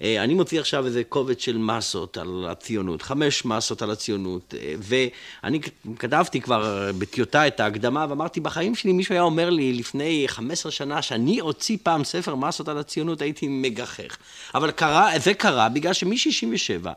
אני 0.01 0.35
מוציא 0.35 0.61
עכשיו 0.61 0.87
איזה 0.87 1.05
קובץ 1.05 1.41
של 1.41 1.59
מסות 1.59 2.17
על 2.17 2.47
הציונות, 2.51 3.03
חמש 3.03 3.45
מסות 3.45 3.83
על 3.83 3.91
הציונות, 3.91 4.55
אה, 4.59 4.75
ואני 4.79 5.61
כתבתי 5.99 6.41
כבר 6.41 6.91
בטיוטה 6.99 7.47
את 7.47 7.61
ההקדמה, 7.61 8.07
ואמרתי, 8.09 8.41
בחיים 8.41 8.75
שלי 8.75 8.93
מישהו 8.93 9.13
היה 9.13 9.23
אומר 9.23 9.51
לי 9.51 9.73
לפני 9.73 10.25
15 10.27 10.73
שנה 10.73 11.03
שאני 11.03 11.41
אוציא 11.41 11.77
פעם 11.83 12.05
ספר 12.05 12.35
מסות 12.35 12.69
על 12.69 12.79
הציונות, 12.79 13.23
הייתי 13.23 13.49
מגחך. 13.49 14.17
אבל 14.55 14.71
קרה, 14.71 15.11
זה 15.19 15.35
קרה 15.35 15.69
בגלל 15.69 15.93
שמ-67' 15.93 16.89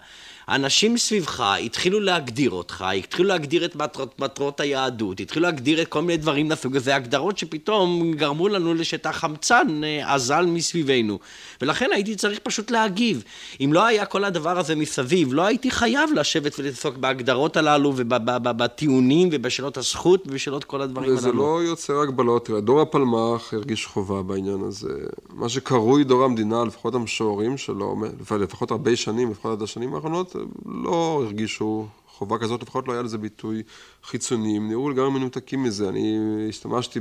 אנשים 0.50 0.98
סביבך 0.98 1.40
התחילו 1.66 2.00
להגדיר 2.00 2.52
אותך, 2.52 2.86
התחילו 2.98 3.28
להגדיר 3.28 3.66
את 3.66 3.76
מטרות, 3.76 4.20
מטרות 4.20 4.60
היהדות, 4.60 5.20
התחילו 5.20 5.46
להגדיר 5.46 5.82
את 5.82 5.88
כל 5.88 6.02
מיני 6.02 6.18
דברים 6.18 6.48
מהסוג 6.48 6.76
הזה, 6.76 6.96
הגדרות 6.96 7.38
שפתאום 7.38 8.14
גרמו 8.14 8.48
לנו 8.48 8.74
לשאת 8.74 9.06
החמצן 9.06 9.84
אה, 9.84 10.14
אזל 10.14 10.46
מסביבנו. 10.46 11.20
ולכן 11.62 11.90
הייתי 11.94 12.16
צריך 12.16 12.40
פשוט 12.40 12.72
להגיב. 12.72 13.24
אם 13.62 13.74
לא 13.74 13.86
היה 13.86 14.06
כל 14.06 14.24
הדבר 14.24 14.60
הזה 14.60 14.76
מסביב, 14.76 15.34
לא 15.34 15.42
הייתי 15.42 15.72
חייב 15.72 16.10
לשבת 16.16 16.60
ולעסוק 16.60 16.98
בהגדרות 16.98 17.58
הללו 17.58 17.94
ובטיעונים 17.96 19.30
ובשאלות 19.32 19.78
הזכות 19.78 20.28
ובשאלות 20.28 20.64
כל 20.64 20.82
הדברים 20.82 21.14
וזה 21.14 21.30
הללו. 21.30 21.44
וזה 21.44 21.50
לא 21.50 21.70
יוצר 21.70 22.00
הגבלות. 22.00 22.46
תראה, 22.46 22.62
דור 22.62 22.82
הפלמ"ח 22.82 23.54
הרגיש 23.54 23.86
חובה 23.86 24.22
בעניין 24.24 24.62
הזה. 24.68 24.94
מה 25.34 25.50
שקרוי 25.50 26.04
דור 26.04 26.24
המדינה, 26.24 26.64
לפחות 26.66 26.96
המשוררים 26.96 27.58
שלו, 27.58 27.96
לפחות 28.40 28.72
הרבה 28.72 28.96
שנים, 28.96 29.32
לפחות 29.32 29.52
עד 29.52 29.62
השנים 29.62 29.96
האחרונות, 29.96 30.36
לא 30.66 31.22
הרגישו 31.24 31.88
חובה 32.08 32.38
כזאת, 32.38 32.62
לפחות 32.62 32.88
לא 32.88 32.94
היה 32.94 33.02
לזה 33.02 33.18
ביטוי 33.18 33.64
חיצוני, 34.04 34.58
הם 34.58 34.70
נראו 34.70 34.90
לגמרי 34.90 35.10
מנותקים 35.10 35.64
מזה. 35.64 35.90
אני 35.90 36.18
השתמשתי 36.50 37.00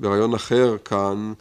ברעיון 0.00 0.34
אחר 0.34 0.76
כאן, 0.84 1.32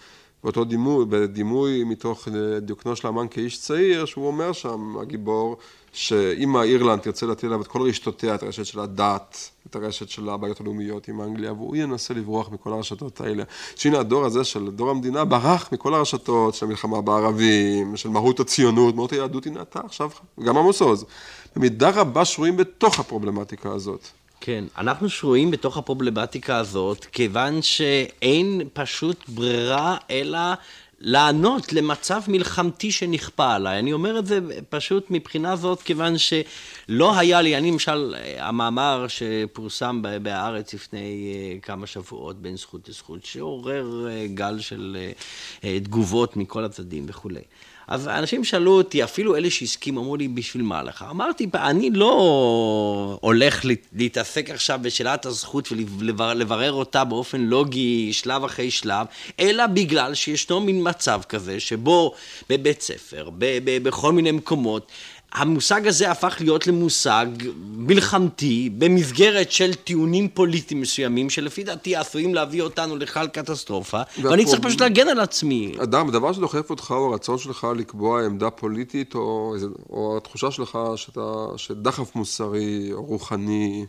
באותו 0.43 0.65
דימוי, 0.65 1.05
בדימוי 1.09 1.83
מתוך 1.83 2.27
דיוקנו 2.61 2.95
של 2.95 3.07
המן 3.07 3.27
כאיש 3.31 3.59
צעיר, 3.59 4.05
שהוא 4.05 4.27
אומר 4.27 4.51
שם, 4.51 4.97
הגיבור, 5.01 5.57
שאם 5.93 6.57
אירלנד 6.57 6.99
תרצה 6.99 7.25
להטיל 7.25 7.49
עליו 7.49 7.61
את 7.61 7.67
כל 7.67 7.81
רשתותיה, 7.81 8.35
את 8.35 8.43
הרשת 8.43 8.65
של 8.65 8.79
הדת, 8.79 9.49
את 9.69 9.75
הרשת 9.75 10.09
של 10.09 10.29
הבעיות 10.29 10.61
הלאומיות 10.61 11.07
עם 11.07 11.21
אנגליה, 11.21 11.53
והוא 11.53 11.75
ינסה 11.75 12.13
לברוח 12.13 12.51
מכל 12.51 12.73
הרשתות 12.73 13.21
האלה. 13.21 13.43
שהנה 13.75 13.99
הדור 13.99 14.25
הזה 14.25 14.43
של 14.43 14.69
דור 14.71 14.89
המדינה 14.89 15.25
ברח 15.25 15.69
מכל 15.71 15.93
הרשתות 15.93 16.55
של 16.55 16.65
המלחמה 16.65 17.01
בערבים, 17.01 17.97
של 17.97 18.09
מהות 18.09 18.39
הציונות, 18.39 18.95
מהות 18.95 19.11
היהדות, 19.11 19.45
הנה 19.45 19.61
אתה 19.61 19.79
עכשיו, 19.85 20.09
גם 20.43 20.57
עמוס 20.57 20.81
עוז. 20.81 21.05
במידה 21.55 21.89
רבה 21.89 22.25
שרויים 22.25 22.57
בתוך 22.57 22.99
הפרובלמטיקה 22.99 23.71
הזאת. 23.71 24.07
כן, 24.41 24.63
אנחנו 24.77 25.09
שרויים 25.09 25.51
בתוך 25.51 25.77
הפרובלמטיקה 25.77 26.57
הזאת, 26.57 27.05
כיוון 27.05 27.61
שאין 27.61 28.61
פשוט 28.73 29.29
ברירה 29.29 29.97
אלא 30.09 30.39
לענות 30.99 31.73
למצב 31.73 32.21
מלחמתי 32.27 32.91
שנכפה 32.91 33.53
עליי. 33.55 33.79
אני 33.79 33.93
אומר 33.93 34.19
את 34.19 34.25
זה 34.25 34.39
פשוט 34.69 35.05
מבחינה 35.09 35.55
זאת, 35.55 35.81
כיוון 35.81 36.13
שלא 36.17 37.19
היה 37.19 37.41
לי, 37.41 37.57
אני 37.57 37.71
למשל, 37.71 38.15
המאמר 38.37 39.05
שפורסם 39.07 40.01
בהארץ 40.21 40.73
לפני 40.73 41.33
אה, 41.33 41.59
כמה 41.61 41.87
שבועות 41.87 42.41
בין 42.41 42.57
זכות 42.57 42.89
לזכות, 42.89 43.25
שעורר 43.25 44.07
אה, 44.09 44.27
גל 44.27 44.59
של 44.59 44.97
אה, 45.63 45.79
תגובות 45.79 46.37
מכל 46.37 46.65
הצדדים 46.65 47.05
וכולי. 47.07 47.41
אז 47.89 48.07
אנשים 48.07 48.43
שאלו 48.43 48.71
אותי, 48.71 49.03
אפילו 49.03 49.35
אלה 49.35 49.49
שהסכימו, 49.49 50.01
אמרו 50.01 50.15
לי, 50.15 50.27
בשביל 50.27 50.63
מה 50.63 50.83
לך? 50.83 51.05
אמרתי, 51.09 51.47
אני 51.53 51.89
לא 51.89 53.17
הולך 53.21 53.65
להתעסק 53.93 54.49
עכשיו 54.49 54.79
בשאלת 54.81 55.25
הזכות 55.25 55.69
ולברר 55.99 56.71
אותה 56.71 57.03
באופן 57.03 57.41
לוגי 57.41 58.13
שלב 58.13 58.43
אחרי 58.43 58.71
שלב, 58.71 59.07
אלא 59.39 59.67
בגלל 59.67 60.13
שישנו 60.13 60.61
מין 60.61 60.89
מצב 60.89 61.21
כזה, 61.29 61.59
שבו 61.59 62.13
בבית 62.49 62.81
ספר, 62.81 63.29
בכל 63.83 64.11
מיני 64.11 64.31
מקומות, 64.31 64.91
המושג 65.33 65.87
הזה 65.87 66.11
הפך 66.11 66.37
להיות 66.39 66.67
למושג 66.67 67.25
מלחמתי 67.75 68.69
במסגרת 68.77 69.51
של 69.51 69.73
טיעונים 69.73 70.27
פוליטיים 70.29 70.81
מסוימים 70.81 71.29
שלפי 71.29 71.63
דעתי 71.63 71.95
עשויים 71.95 72.35
להביא 72.35 72.61
אותנו 72.61 72.97
לכלל 72.97 73.27
קטסטרופה 73.27 74.01
ואני 74.21 74.45
צריך 74.45 74.61
פשוט 74.61 74.81
להגן 74.81 75.07
על 75.07 75.19
עצמי. 75.19 75.73
אדם, 75.83 76.07
הדבר 76.07 76.33
שדוחף 76.33 76.69
אותך 76.69 76.91
הוא 76.91 77.11
הרצון 77.11 77.37
שלך 77.37 77.67
לקבוע 77.77 78.25
עמדה 78.25 78.49
פוליטית 78.49 79.15
או, 79.15 79.55
או 79.89 80.17
התחושה 80.17 80.51
שלך 80.51 80.77
שאתה, 80.95 81.45
שדחף 81.57 82.15
מוסרי 82.15 82.89
או 82.93 83.03
רוחני 83.03 83.85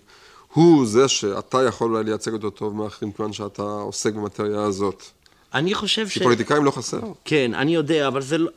הוא 0.52 0.86
זה 0.86 1.08
שאתה 1.08 1.62
יכול 1.62 1.90
אולי 1.90 2.04
לייצג 2.04 2.32
אותו 2.32 2.50
טוב 2.50 2.74
מאחרים 2.74 3.12
כיוון 3.12 3.32
שאתה 3.32 3.62
עוסק 3.62 4.14
במטריה 4.14 4.62
הזאת. 4.62 5.19
אני 5.54 5.74
חושב 5.74 6.08
ש... 6.08 6.12
כי 6.14 6.20
פוליטיקאים 6.24 6.64
לא 6.64 6.70
חסר. 6.70 7.00
כן, 7.24 7.54
אני 7.54 7.74
יודע, 7.74 8.08
אבל 8.08 8.22
זה, 8.22 8.38
לא- 8.38 8.50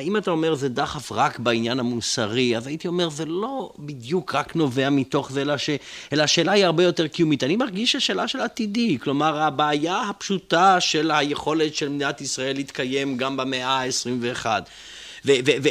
אם 0.00 0.16
אתה 0.16 0.30
אומר 0.30 0.54
זה 0.54 0.68
דחף 0.68 1.12
רק 1.12 1.38
בעניין 1.38 1.80
המוסרי, 1.80 2.56
אז 2.56 2.66
הייתי 2.66 2.88
אומר, 2.88 3.08
זה 3.08 3.24
לא 3.24 3.72
בדיוק 3.78 4.34
רק 4.34 4.56
נובע 4.56 4.90
מתוך 4.90 5.32
זה, 5.32 5.40
אלא, 5.40 5.56
ש... 5.56 5.70
אלא 6.12 6.22
השאלה 6.22 6.52
היא 6.52 6.64
הרבה 6.64 6.84
יותר 6.84 7.06
קיומית. 7.06 7.44
אני 7.44 7.56
מרגיש 7.56 7.92
שהשאלה 7.92 8.28
של 8.28 8.40
עתידי, 8.40 8.98
כלומר, 9.02 9.42
הבעיה 9.42 10.02
הפשוטה 10.08 10.80
של 10.80 11.10
היכולת 11.10 11.74
של 11.74 11.88
מדינת 11.88 12.20
ישראל 12.20 12.56
להתקיים 12.56 13.16
גם 13.16 13.36
במאה 13.36 13.68
ה-21. 13.68 14.46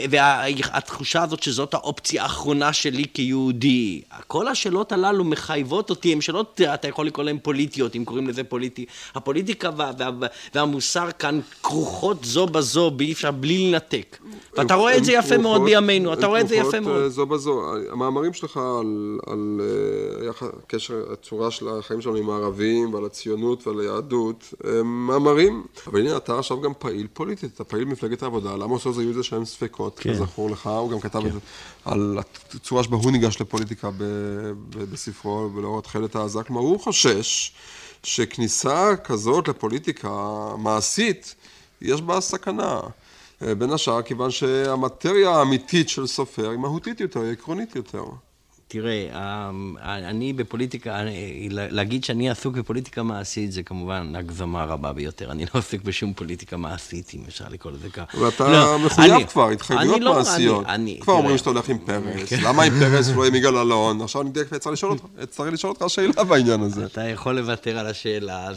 והתחושה 0.10 1.24
הזאת 1.24 1.44
שזאת 1.44 1.74
האופציה 1.74 2.24
האחרונה 2.24 2.74
שלי 2.74 3.06
כיהודי. 3.14 4.02
כל 4.28 4.48
השאלות 4.48 4.92
הללו 4.92 5.24
מחייבות 5.24 5.90
אותי, 5.90 6.14
הן 6.14 6.22
שאלות, 6.22 6.62
אתה 6.74 6.88
יכול 6.88 7.08
לקרוא 7.08 7.26
להן 7.26 7.38
פוליטיות, 7.44 7.96
אם 7.96 8.06
קוראים 8.06 8.28
לזה 8.28 8.44
פוליטי. 8.44 8.86
הפוליטיקה 9.16 9.70
וה, 9.78 9.92
וה, 9.98 10.10
והמוסר 10.56 11.12
כאן 11.20 11.40
כרוכות 11.64 12.26
זו 12.26 12.46
בזו, 12.46 12.92
ואי 12.98 13.12
אפשר 13.12 13.32
בלי 13.32 13.72
לנתק. 13.72 14.18
ואתה 14.58 14.74
רואה 14.76 14.98
את 14.98 15.06
זה 15.06 15.14
יפה 15.14 15.38
מאוד 15.38 15.62
בימינו, 15.62 16.14
אתה 16.14 16.28
רואה 16.28 16.42
את 16.42 16.48
זה 16.48 16.56
יפה 16.56 16.80
מאוד. 16.80 17.08
זו 17.08 17.26
בזו. 17.26 17.62
המאמרים 17.92 18.34
שלך 18.34 18.58
על, 18.58 19.20
על 19.28 19.62
אה, 20.28 20.48
קשר, 20.68 21.04
הצורה 21.14 21.52
של 21.52 21.68
החיים 21.68 22.02
שלנו 22.02 22.16
עם 22.16 22.30
הערבים, 22.30 22.94
ועל 22.94 23.06
הציונות 23.06 23.68
ועל 23.68 23.80
היהדות, 23.80 24.54
הם 24.64 25.08
מאמרים. 25.08 25.64
אבל 25.88 26.00
הנה, 26.00 26.18
אתה 26.18 26.40
עכשיו 26.40 26.62
גם 26.62 26.72
פעיל 26.80 27.08
פוליטית, 27.14 27.54
אתה 27.56 27.64
פעיל 27.64 27.84
במפלגת 27.84 28.24
העבודה. 28.24 28.56
למה 28.56 28.74
עושה 28.74 28.92
זה 28.92 29.04
יהודה 29.04 29.24
שהם 29.46 29.68
ספקות, 29.68 30.00
כן. 30.00 30.14
כזכור 30.14 30.50
לך, 30.50 30.68
הוא 30.68 30.92
גם 30.92 31.00
כתב 31.00 31.22
כן. 31.22 31.38
על 31.86 32.20
הצורה 32.54 32.84
שבה 32.84 32.98
הוא 32.98 33.12
ניגש 33.12 33.42
לפוליטיקה 33.42 33.90
ב, 33.92 34.04
ב, 34.70 34.84
בספרו 34.84 35.50
ולאור 35.56 35.80
התכלת 35.80 36.16
העזה, 36.16 36.44
כלומר 36.44 36.62
הוא 36.62 36.80
חושש 36.80 37.52
שכניסה 38.04 38.96
כזאת 39.04 39.48
לפוליטיקה 39.48 40.10
מעשית, 40.58 41.36
יש 41.82 42.02
בה 42.02 42.22
סכנה. 42.22 42.80
בין 43.42 43.72
השאר 43.72 44.02
כיוון 44.02 44.32
שהמטריה 44.32 45.30
האמיתית 45.30 45.90
של 45.90 46.08
סופר 46.08 46.50
היא 46.50 46.60
מהותית 46.60 47.00
יותר, 47.00 47.22
היא 47.22 47.32
עקרונית 47.32 47.76
יותר. 47.76 48.04
תראה, 48.76 49.08
אמ, 49.50 49.76
אני 49.84 50.34
בפוליטיקה, 50.34 51.00
להגיד 51.50 52.04
שאני 52.04 52.30
עסוק 52.30 52.56
בפוליטיקה 52.56 53.04
מעשית 53.04 53.52
זה 53.52 53.64
כמובן 53.64 54.14
הגזמה 54.16 54.64
רבה 54.64 54.94
ביותר. 54.94 55.32
אני 55.32 55.46
לא 55.46 55.50
עוסק 55.60 55.82
בשום 55.82 56.14
פוליטיקה 56.14 56.58
מעשית, 56.58 57.12
אם 57.16 57.20
אפשר 57.28 57.46
לקרוא 57.50 57.74
לזה 57.74 57.90
ככה. 57.90 58.18
ואתה 58.18 58.50
לא, 58.50 58.80
מחויב 58.80 59.14
אני, 59.14 59.28
כבר, 59.28 59.50
התחייבויות 59.50 60.02
לא, 60.02 60.14
מעשיות. 60.14 60.66
אני, 60.66 60.74
אני, 60.74 61.00
כבר 61.02 61.14
תראה, 61.14 61.18
אומרים 61.18 61.38
שאתה 61.38 61.50
הולך 61.50 61.70
עם 61.70 61.78
פרס, 61.78 62.30
כן. 62.30 62.40
למה 62.44 62.64
עם 62.64 62.74
פרס 62.80 63.10
ולא 63.10 63.26
עם 63.26 63.36
יגאל 63.36 63.58
אלון? 63.58 64.02
עכשיו 64.02 64.22
אני 64.22 64.32
צריך 65.30 65.54
לשאול 65.54 65.74
אותך 65.74 65.90
שאלה 65.90 66.24
בעניין 66.24 66.62
הזה. 66.62 66.86
אתה 66.86 67.04
יכול 67.04 67.36
לוותר 67.36 67.78
על 67.80 67.88
השאלה, 67.88 68.48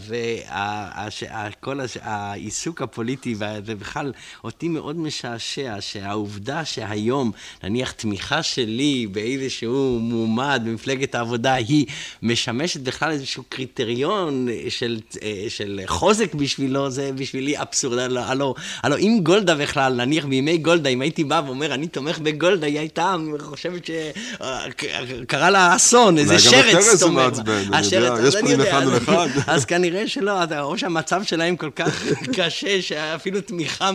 וכל 1.60 1.80
העיסוק 2.02 2.82
הפוליטי, 2.82 3.34
זה 3.34 3.74
בכלל 3.74 4.12
אותי 4.44 4.68
מאוד 4.68 4.96
משעשע, 4.98 5.76
שהעובדה 5.80 6.64
שהיום, 6.64 7.30
נניח 7.64 7.92
תמיכה 7.92 8.42
שלי 8.42 9.06
באיזשהו... 9.06 10.07
מועמד 10.08 10.62
במפלגת 10.64 11.14
העבודה, 11.14 11.54
היא 11.54 11.86
משמשת 12.22 12.80
בכלל 12.80 13.10
איזשהו 13.10 13.42
קריטריון 13.48 14.48
של, 14.68 14.98
אה, 15.22 15.44
של 15.48 15.80
חוזק 15.86 16.34
בשבילו, 16.34 16.90
זה 16.90 17.10
בשבילי 17.14 17.58
אבסורד. 17.58 17.98
הלו, 17.98 18.20
הלו, 18.20 18.54
הלו 18.82 18.96
אם 18.96 19.20
גולדה 19.22 19.54
בכלל, 19.54 19.92
נניח 19.92 20.24
בימי 20.24 20.58
גולדה, 20.58 20.90
אם 20.90 21.00
הייתי 21.00 21.24
בא 21.24 21.42
ואומר, 21.46 21.74
אני 21.74 21.88
תומך 21.88 22.18
בגולדה, 22.18 22.66
היא 22.66 22.78
הייתה 22.78 23.14
חושבת 23.40 23.86
שקרה 23.86 25.44
אה, 25.44 25.50
לה 25.50 25.76
אסון, 25.76 26.18
איזה 26.18 26.38
שרץ 26.38 27.00
תומך. 27.00 27.38
השרץ, 27.72 28.18
יש 28.28 28.36
פנים 28.40 28.60
אחד 28.60 28.82
ולאחד. 28.86 29.28
אז 29.46 29.64
כנראה 29.64 30.08
שלא, 30.08 30.32
או 30.60 30.78
שהמצב 30.78 31.22
שלהם 31.22 31.56
כל 31.56 31.70
כך 31.76 32.02
קשה, 32.36 32.82
שאפילו 32.82 33.40
תמיכה 33.40 33.90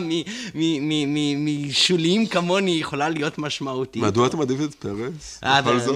משוליים 1.36 2.26
כמוני 2.26 2.70
יכולה 2.70 3.08
להיות 3.08 3.38
משמעותית. 3.38 4.02
מדוע 4.02 4.26
אתה 4.26 4.36
מעדיף 4.36 4.60
את 4.60 4.74
פרס? 4.74 5.40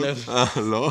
אה, 0.05 0.45
אה, 0.57 0.61
לא? 0.61 0.91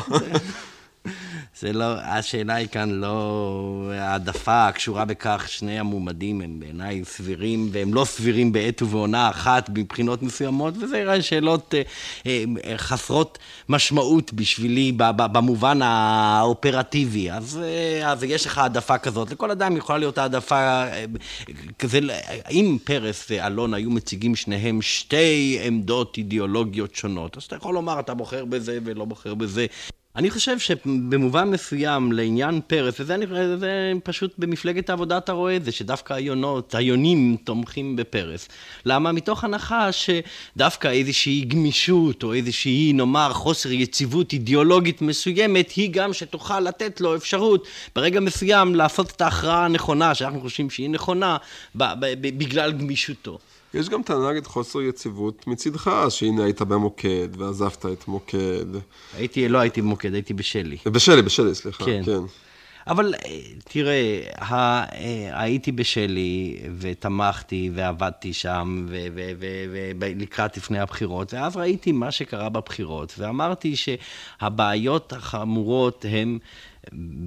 זה 1.60 1.72
לא, 1.72 1.84
השאלה 1.84 2.54
היא 2.54 2.68
כאן 2.68 2.90
לא 2.90 3.90
העדפה 3.94 4.68
הקשורה 4.68 5.04
בכך, 5.04 5.44
שני 5.48 5.78
המועמדים 5.78 6.40
הם 6.40 6.60
בעיניי 6.60 7.04
סבירים, 7.04 7.68
והם 7.72 7.94
לא 7.94 8.04
סבירים 8.04 8.52
בעת 8.52 8.82
ובעונה 8.82 9.30
אחת 9.30 9.70
מבחינות 9.74 10.22
מסוימות, 10.22 10.74
וזה 10.76 11.22
שאלות 11.22 11.74
אה, 11.74 11.82
אה, 12.64 12.78
חסרות 12.78 13.38
משמעות 13.68 14.32
בשבילי 14.32 14.92
במובן 15.32 15.82
האופרטיבי. 15.82 17.30
אז, 17.30 17.60
אה, 17.62 18.12
אז 18.12 18.22
יש 18.22 18.46
לך 18.46 18.58
העדפה 18.58 18.98
כזאת. 18.98 19.30
לכל 19.30 19.50
אדם 19.50 19.76
יכולה 19.76 19.98
להיות 19.98 20.18
העדפה 20.18 20.56
אה, 20.56 21.04
כזה, 21.78 22.00
אם 22.50 22.78
פרס 22.84 23.26
ואלון 23.30 23.74
היו 23.74 23.90
מציגים 23.90 24.36
שניהם 24.36 24.82
שתי 24.82 25.58
עמדות 25.62 26.16
אידיאולוגיות 26.18 26.94
שונות, 26.94 27.36
אז 27.36 27.42
אתה 27.42 27.56
יכול 27.56 27.74
לומר, 27.74 28.00
אתה 28.00 28.14
בוחר 28.14 28.44
בזה 28.44 28.78
ולא 28.84 29.04
בוחר 29.04 29.34
בזה. 29.34 29.66
אני 30.18 30.30
חושב 30.30 30.58
שבמובן 30.58 31.50
מסוים 31.50 32.12
לעניין 32.12 32.60
פרס, 32.66 33.00
וזה 33.00 33.14
אני, 33.14 33.26
זה 33.58 33.92
פשוט 34.04 34.34
במפלגת 34.38 34.90
העבודה 34.90 35.18
אתה 35.18 35.32
רואה 35.32 35.56
את 35.56 35.64
זה, 35.64 35.72
שדווקא 35.72 36.14
היונות, 36.14 36.74
היונים 36.74 37.36
תומכים 37.44 37.96
בפרס. 37.96 38.48
למה? 38.84 39.12
מתוך 39.12 39.44
הנחה 39.44 39.88
שדווקא 39.92 40.88
איזושהי 40.88 41.40
גמישות, 41.40 42.22
או 42.22 42.34
איזושהי, 42.34 42.92
נאמר, 42.92 43.32
חוסר 43.32 43.72
יציבות 43.72 44.32
אידיאולוגית 44.32 45.02
מסוימת, 45.02 45.70
היא 45.70 45.90
גם 45.92 46.12
שתוכל 46.12 46.60
לתת 46.60 47.00
לו 47.00 47.16
אפשרות 47.16 47.66
ברגע 47.96 48.20
מסוים 48.20 48.74
לעשות 48.74 49.10
את 49.10 49.20
ההכרעה 49.20 49.64
הנכונה, 49.64 50.14
שאנחנו 50.14 50.40
חושבים 50.40 50.70
שהיא 50.70 50.90
נכונה, 50.90 51.36
בגלל 51.74 52.72
גמישותו. 52.72 53.38
יש 53.74 53.88
גם 53.88 54.02
טענה 54.02 54.32
נגד 54.32 54.46
חוסר 54.46 54.82
יציבות 54.82 55.46
מצידך, 55.46 55.90
שהנה 56.08 56.44
היית 56.44 56.62
במוקד 56.62 57.28
ועזבת 57.38 57.86
את 57.86 58.08
מוקד. 58.08 58.66
הייתי, 59.16 59.48
לא 59.48 59.58
הייתי 59.58 59.82
במוקד, 59.82 60.14
הייתי 60.14 60.34
בשלי. 60.34 60.76
בשלי, 60.86 61.22
בשלי, 61.22 61.54
סליחה, 61.54 61.84
כן. 61.84 62.02
כן. 62.04 62.20
אבל 62.86 63.14
אה, 63.14 63.40
תראה, 63.64 64.20
ה, 64.38 64.54
אה, 64.54 65.42
הייתי 65.42 65.72
בשלי 65.72 66.56
ותמכתי 66.78 67.70
ועבדתי 67.74 68.32
שם 68.32 68.86
ולקראת 70.00 70.56
לפני 70.56 70.78
הבחירות, 70.78 71.34
ואז 71.34 71.56
ראיתי 71.56 71.92
מה 71.92 72.10
שקרה 72.10 72.48
בבחירות, 72.48 73.14
ואמרתי 73.18 73.74
שהבעיות 73.76 75.12
החמורות 75.12 76.04
הן 76.08 76.38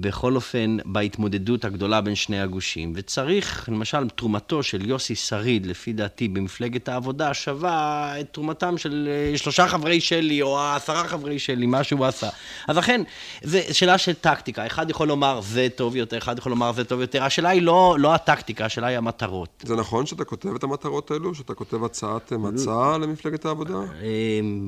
בכל 0.00 0.34
אופן, 0.34 0.76
בהתמודדות 0.84 1.64
הגדולה 1.64 2.00
בין 2.00 2.14
שני 2.14 2.40
הגושים. 2.40 2.92
וצריך, 2.96 3.68
למשל, 3.68 4.08
תרומתו 4.08 4.62
של 4.62 4.88
יוסי 4.88 5.14
שריד, 5.14 5.66
לפי 5.66 5.92
דעתי, 5.92 6.28
במפלגת 6.28 6.88
העבודה, 6.88 7.34
שווה 7.34 8.14
את 8.20 8.26
תרומתם 8.32 8.78
של 8.78 9.08
אה, 9.10 9.38
שלושה 9.38 9.68
חברי 9.68 10.00
שלי, 10.00 10.42
או 10.42 10.60
עשרה 10.60 11.08
חברי 11.08 11.38
שלי, 11.38 11.66
מה 11.66 11.84
שהוא 11.84 12.06
עשה. 12.06 12.28
אז 12.68 12.76
לכן, 12.76 13.02
זו 13.42 13.58
שאלה 13.72 13.98
של 13.98 14.12
טקטיקה. 14.12 14.66
אחד 14.66 14.90
יכול 14.90 15.08
לומר 15.08 15.40
זה 15.40 15.68
טוב 15.76 15.96
יותר, 15.96 16.18
אחד 16.18 16.38
יכול 16.38 16.50
לומר 16.50 16.72
זה 16.72 16.84
טוב 16.84 17.00
יותר. 17.00 17.24
השאלה 17.24 17.48
היא 17.48 17.62
לא, 17.62 17.96
לא 17.98 18.14
הטקטיקה, 18.14 18.64
השאלה 18.64 18.86
היא 18.86 18.98
המטרות. 18.98 19.64
זה 19.66 19.76
נכון 19.76 20.06
שאתה 20.06 20.24
כותב 20.24 20.54
את 20.54 20.62
המטרות 20.62 21.10
האלו? 21.10 21.34
שאתה 21.34 21.54
כותב 21.54 21.84
הצעת 21.84 22.32
מצע 22.32 22.98
למפלגת 22.98 23.44
העבודה? 23.44 23.78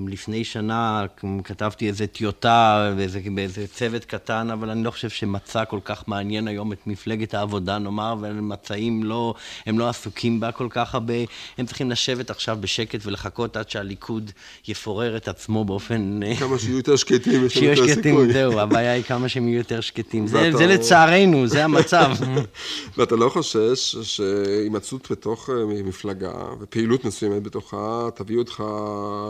לפני 0.08 0.44
שנה 0.44 1.06
כתבתי 1.44 1.88
איזה 1.88 2.06
טיוטה 2.06 2.92
באיזה, 2.96 3.20
באיזה 3.34 3.66
צוות 3.66 4.04
קטן, 4.04 4.50
אבל 4.50 4.70
אני 4.70 4.83
לא 4.84 4.90
חושב 4.90 5.08
שמצע 5.08 5.64
כל 5.64 5.80
כך 5.84 6.04
מעניין 6.06 6.48
היום 6.48 6.72
את 6.72 6.86
מפלגת 6.86 7.34
העבודה, 7.34 7.78
נאמר, 7.78 8.14
ומצעים 8.20 9.04
לא, 9.04 9.34
הם 9.66 9.78
לא 9.78 9.88
עסוקים 9.88 10.40
בה 10.40 10.52
כל 10.52 10.66
כך 10.70 10.94
הרבה. 10.94 11.14
הם 11.58 11.66
צריכים 11.66 11.90
לשבת 11.90 12.30
עכשיו 12.30 12.58
בשקט 12.60 13.00
ולחכות 13.06 13.56
עד 13.56 13.70
שהליכוד 13.70 14.30
יפורר 14.68 15.16
את 15.16 15.28
עצמו 15.28 15.64
באופן... 15.64 16.20
אה, 16.22 16.36
כמה 16.36 16.58
שיהיו 16.58 16.76
יותר 16.76 16.96
שקטים, 16.96 17.44
יש 17.46 17.56
לנו 17.56 17.66
יותר 17.66 17.86
סיכוי. 17.86 17.94
שקטים, 17.94 18.32
זהו, 18.32 18.60
הבעיה 18.60 18.92
היא 18.92 19.02
כמה 19.02 19.28
שהם 19.28 19.48
יהיו 19.48 19.58
יותר 19.58 19.80
שקטים. 19.80 20.26
זה, 20.26 20.50
זה 20.52 20.66
לצערנו, 20.66 21.46
זה 21.46 21.64
המצב. 21.64 22.10
ואתה 22.96 23.16
לא 23.16 23.28
חושש 23.28 23.96
שהימצאות 24.02 25.10
בתוך 25.10 25.50
אה, 25.50 25.54
מפלגה 25.84 26.32
ופעילות 26.60 27.04
מסוימת 27.04 27.42
בתוכה 27.42 28.08
תביא 28.14 28.38
אותך 28.38 28.64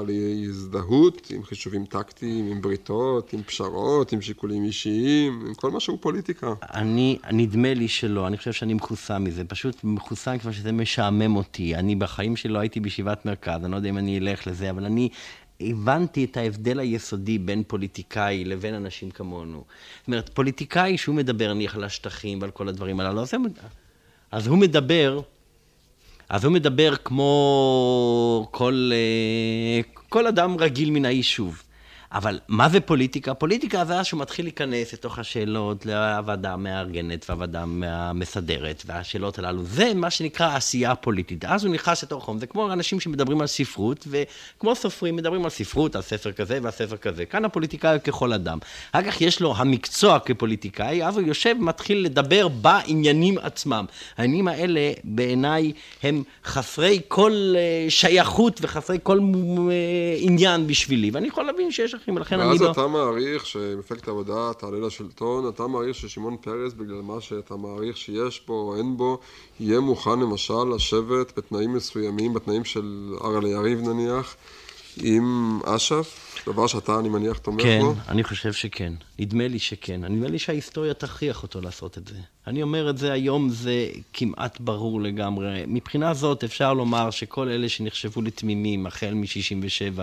להזדהות 0.07 1.31
עם 1.31 1.45
חישובים 1.45 1.85
טקטיים, 1.85 2.47
עם 2.47 2.61
בריתות, 2.61 3.33
עם 3.33 3.43
פשרות, 3.43 4.13
עם 4.13 4.23
שיקולים 4.23 4.65
אישיים, 4.65 5.34
עם 5.47 5.55
כל 5.55 5.71
מה 5.71 5.81
שהוא 5.81 5.99
פוליטיקה. 6.01 6.55
אני, 6.75 7.19
נדמה 7.33 7.75
לי 7.75 7.89
שלא, 7.89 8.27
אני 8.27 8.37
חושב 8.37 8.53
שאני 8.53 8.75
מחוסן 8.75 9.25
מזה, 9.25 9.45
פשוט 9.45 9.77
מחוסן 9.85 10.39
כבר 10.39 10.53
שזה 10.53 10.73
משעמם 10.73 11.37
אותי. 11.37 11.75
אני 11.75 11.95
בחיים 11.95 12.37
שלי 12.37 12.53
לא 12.53 12.59
הייתי 12.59 12.81
בישיבת 12.81 13.27
מרכז, 13.27 13.65
אני 13.65 13.73
לא 13.73 13.77
יודע 13.77 13.89
אם 13.89 13.99
אני 13.99 14.19
אלך 14.19 14.47
לזה, 14.47 14.71
אבל 14.71 14.85
אני 14.85 15.09
הבנתי 15.61 16.25
את 16.25 16.37
ההבדל 16.37 16.79
היסודי 16.79 17.39
בין 17.39 17.63
פוליטיקאי 17.67 18.45
לבין 18.45 18.75
אנשים 18.75 19.11
כמונו. 19.11 19.65
זאת 19.99 20.07
אומרת, 20.07 20.29
פוליטיקאי 20.29 20.99
שהוא 20.99 21.15
מדבר 21.15 21.55
נניח 21.55 21.77
על 21.77 21.85
השטחים 21.85 22.43
ועל 22.43 22.51
כל 22.51 22.69
הדברים 22.69 23.01
הללו, 23.01 23.23
אז, 23.23 23.35
אז 24.31 24.47
הוא 24.47 24.59
מדבר, 24.59 25.21
אז 26.29 26.45
הוא 26.45 26.53
מדבר 26.53 26.97
כמו 26.97 28.49
כל, 28.51 28.91
אה, 28.93 29.81
כל 30.09 30.27
אדם 30.27 30.57
רגיל 30.59 30.91
מן 30.91 31.05
היישוב. 31.05 31.63
אבל 32.15 32.39
מה 32.49 32.69
זה 32.69 32.81
פוליטיקה? 32.81 33.35
פוליטיקה 33.35 33.85
זה 33.85 34.01
אז 34.01 34.07
שהוא 34.07 34.21
מתחיל 34.21 34.45
להיכנס 34.45 34.93
לתוך 34.93 35.19
השאלות 35.19 35.87
לוועדה 35.87 36.53
המארגנת 36.53 37.27
והוועדה 37.29 37.65
המסדרת 37.83 38.83
והשאלות 38.87 39.39
הללו. 39.39 39.65
זה 39.65 39.95
מה 39.95 40.11
שנקרא 40.11 40.57
עשייה 40.57 40.95
פוליטית. 40.95 41.45
אז 41.45 41.65
הוא 41.65 41.75
נכנס 41.75 42.03
לתוך 42.03 42.25
חום. 42.25 42.39
זה 42.39 42.47
כמו 42.47 42.73
אנשים 42.73 43.01
שמדברים 43.01 43.41
על 43.41 43.47
ספרות, 43.47 44.09
וכמו 44.11 44.75
סופרים 44.75 45.17
מדברים 45.17 45.45
על 45.45 45.51
ספרות, 45.51 45.97
על 45.97 46.03
ספר 46.03 46.33
כזה 46.33 46.59
ועל 46.63 46.73
ספר 46.73 46.97
כזה. 46.97 47.25
כאן 47.25 47.45
הפוליטיקאי 47.45 47.99
ככל 48.05 48.33
אדם. 48.33 48.59
אחר 48.93 49.03
כך 49.03 49.21
יש 49.21 49.41
לו 49.41 49.55
המקצוע 49.57 50.19
כפוליטיקאי, 50.19 51.05
אז 51.05 51.17
הוא 51.17 51.27
יושב 51.27 51.57
ומתחיל 51.61 52.05
לדבר 52.05 52.49
בעניינים 52.49 53.39
עצמם. 53.39 53.85
העניינים 54.17 54.49
האלה 54.49 54.93
בעיניי 55.05 55.73
הם 56.03 56.23
חסרי 56.45 57.01
כל 57.09 57.55
אה, 57.57 57.91
שייכות 57.91 58.61
וחסרי 58.63 58.99
כל 59.03 59.19
אה, 59.19 60.17
עניין 60.19 60.67
בשבילי. 60.67 61.11
ואני 61.11 61.29
יכול 61.29 61.45
להבין 61.45 61.71
שיש 61.71 61.95
אחים, 62.05 62.17
ולכן 62.17 62.41
אני 62.41 62.59
לא... 62.59 62.65
ואז 62.65 62.71
אתה 62.71 62.87
מעריך 62.87 63.47
שמפלגת 63.47 64.09
העבודה 64.09 64.53
תעלה 64.59 64.87
לשלטון, 64.87 65.49
אתה 65.49 65.67
מעריך 65.67 65.95
ששמעון 65.95 66.37
פרס, 66.37 66.73
בגלל 66.73 67.03
מה 67.03 67.21
שאתה 67.21 67.57
מעריך 67.57 67.97
שיש 67.97 68.43
בו 68.47 68.53
או 68.55 68.77
אין 68.77 68.97
בו, 68.97 69.19
יהיה 69.61 69.81
מוכן 69.81 70.21
למשל 70.21 70.65
לשבת 70.75 71.39
בתנאים 71.39 71.73
מסוימים, 71.73 72.35
בתנאים 72.35 72.65
של 72.65 73.15
אראלה 73.25 73.49
יריב 73.49 73.81
נניח, 73.81 74.37
עם 75.03 75.61
אש"ף, 75.65 76.24
דבר 76.47 76.67
שאתה, 76.67 76.99
אני 76.99 77.09
מניח, 77.09 77.39
תומך 77.39 77.63
כן, 77.63 77.81
בו? 77.81 77.95
כן, 77.95 78.01
אני 78.09 78.25
חושב 78.25 78.53
שכן. 78.53 78.93
נדמה 79.19 79.49
לי 79.49 79.59
שכן. 79.59 80.05
נדמה 80.05 80.29
לי 80.29 80.39
שההיסטוריה 80.39 80.95
תכריח 80.95 81.43
אותו 81.43 81.61
לעשות 81.61 81.99
את 81.99 82.09
זה. 82.09 82.19
אני 82.47 82.63
אומר 82.63 82.91
את 82.91 82.99
זה 82.99 83.13
היום, 83.13 83.51
זה 83.51 83.87
כמעט 84.13 84.61
ברור 84.61 85.01
לגמרי. 85.01 85.65
מבחינה 85.67 86.15
זאת 86.15 86.45
אפשר 86.45 86.73
לומר 86.73 87.11
שכל 87.11 87.49
אלה 87.49 87.69
שנחשבו 87.69 88.23
לתמימים 88.23 88.87
החל 88.87 89.15
מ-67, 89.15 90.01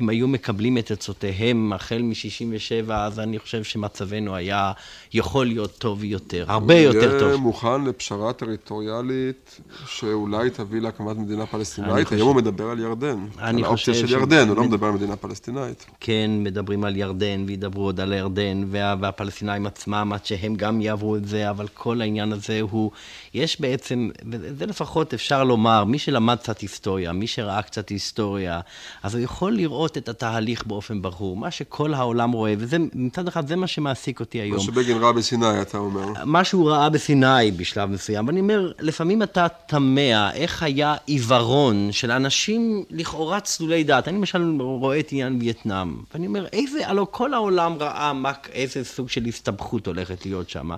אם 0.00 0.08
היו 0.08 0.28
מקבלים 0.28 0.78
את 0.78 0.90
עצותיהם 0.90 1.72
החל 1.72 2.02
מ-67, 2.02 2.92
אז 2.92 3.20
אני 3.20 3.38
חושב 3.38 3.64
שמצבנו 3.64 4.34
היה 4.34 4.72
יכול 5.14 5.46
להיות 5.46 5.78
טוב 5.78 6.04
יותר, 6.04 6.44
הרבה 6.48 6.74
יותר 6.74 7.10
טוב. 7.10 7.20
הוא 7.20 7.28
יהיה 7.28 7.36
מוכן 7.36 7.84
לפשרה 7.84 8.32
טריטוריאלית 8.32 9.60
שאולי 9.86 10.50
תביא 10.50 10.80
להקמת 10.80 11.16
מדינה 11.16 11.46
פלסטינאית. 11.46 12.12
היום 12.12 12.28
הוא 12.28 12.36
מדבר 12.36 12.64
על 12.64 12.78
ירדן. 12.78 13.26
על 13.38 13.64
האופציה 13.64 13.94
של 13.94 14.10
ירדן, 14.10 14.48
הוא 14.48 14.56
לא 14.56 14.64
מדבר 14.64 14.86
על 14.86 14.92
מדינה 14.92 15.16
פלסטינאית. 15.16 15.61
כן, 16.00 16.30
מדברים 16.38 16.84
על 16.84 16.96
ירדן, 16.96 17.44
וידברו 17.46 17.84
עוד 17.84 18.00
על 18.00 18.12
ירדן, 18.12 18.64
והפלסטינאים 18.70 19.66
עצמם, 19.66 20.12
עד 20.14 20.26
שהם 20.26 20.54
גם 20.54 20.80
יעברו 20.80 21.16
את 21.16 21.28
זה, 21.28 21.50
אבל 21.50 21.68
כל 21.68 22.00
העניין 22.00 22.32
הזה 22.32 22.60
הוא, 22.60 22.90
יש 23.34 23.60
בעצם, 23.60 24.10
וזה 24.30 24.66
לפחות 24.66 25.14
אפשר 25.14 25.44
לומר, 25.44 25.84
מי 25.84 25.98
שלמד 25.98 26.36
קצת 26.36 26.58
היסטוריה, 26.58 27.12
מי 27.12 27.26
שראה 27.26 27.62
קצת 27.62 27.88
היסטוריה, 27.88 28.60
אז 29.02 29.14
הוא 29.14 29.24
יכול 29.24 29.52
לראות 29.52 29.98
את 29.98 30.08
התהליך 30.08 30.66
באופן 30.66 31.02
ברור, 31.02 31.36
מה 31.36 31.50
שכל 31.50 31.94
העולם 31.94 32.32
רואה, 32.32 32.54
וזה, 32.58 32.76
מצד 32.94 33.28
אחד, 33.28 33.48
זה 33.48 33.56
מה 33.56 33.66
שמעסיק 33.66 34.20
אותי 34.20 34.38
היום. 34.38 34.56
מה 34.56 34.62
שבגין 34.62 34.98
ראה 34.98 35.12
בסיני, 35.12 35.62
אתה 35.62 35.78
אומר. 35.78 36.06
מה 36.24 36.44
שהוא 36.44 36.70
ראה 36.70 36.88
בסיני 36.88 37.50
בשלב 37.56 37.90
מסוים, 37.90 38.26
ואני 38.26 38.40
אומר, 38.40 38.72
לפעמים 38.80 39.22
אתה 39.22 39.46
תמה 39.66 40.32
איך 40.34 40.62
היה 40.62 40.94
עיוורון 41.06 41.92
של 41.92 42.10
אנשים 42.10 42.84
לכאורה 42.90 43.40
צלולי 43.40 43.84
דעת. 43.84 44.08
אני 44.08 44.16
למשל 44.16 44.60
רואה 44.60 44.98
את 44.98 45.12
עניין 45.12 45.38
וייטנאם, 45.52 45.96
ואני 46.14 46.26
אומר, 46.26 46.46
איזה, 46.52 46.88
הלוא 46.88 47.06
כל 47.10 47.34
העולם 47.34 47.76
ראה 47.80 48.12
מה, 48.12 48.32
איזה 48.52 48.84
סוג 48.84 49.08
של 49.08 49.24
הסתבכות 49.24 49.86
הולכת 49.86 50.26
להיות 50.26 50.50
שם. 50.50 50.70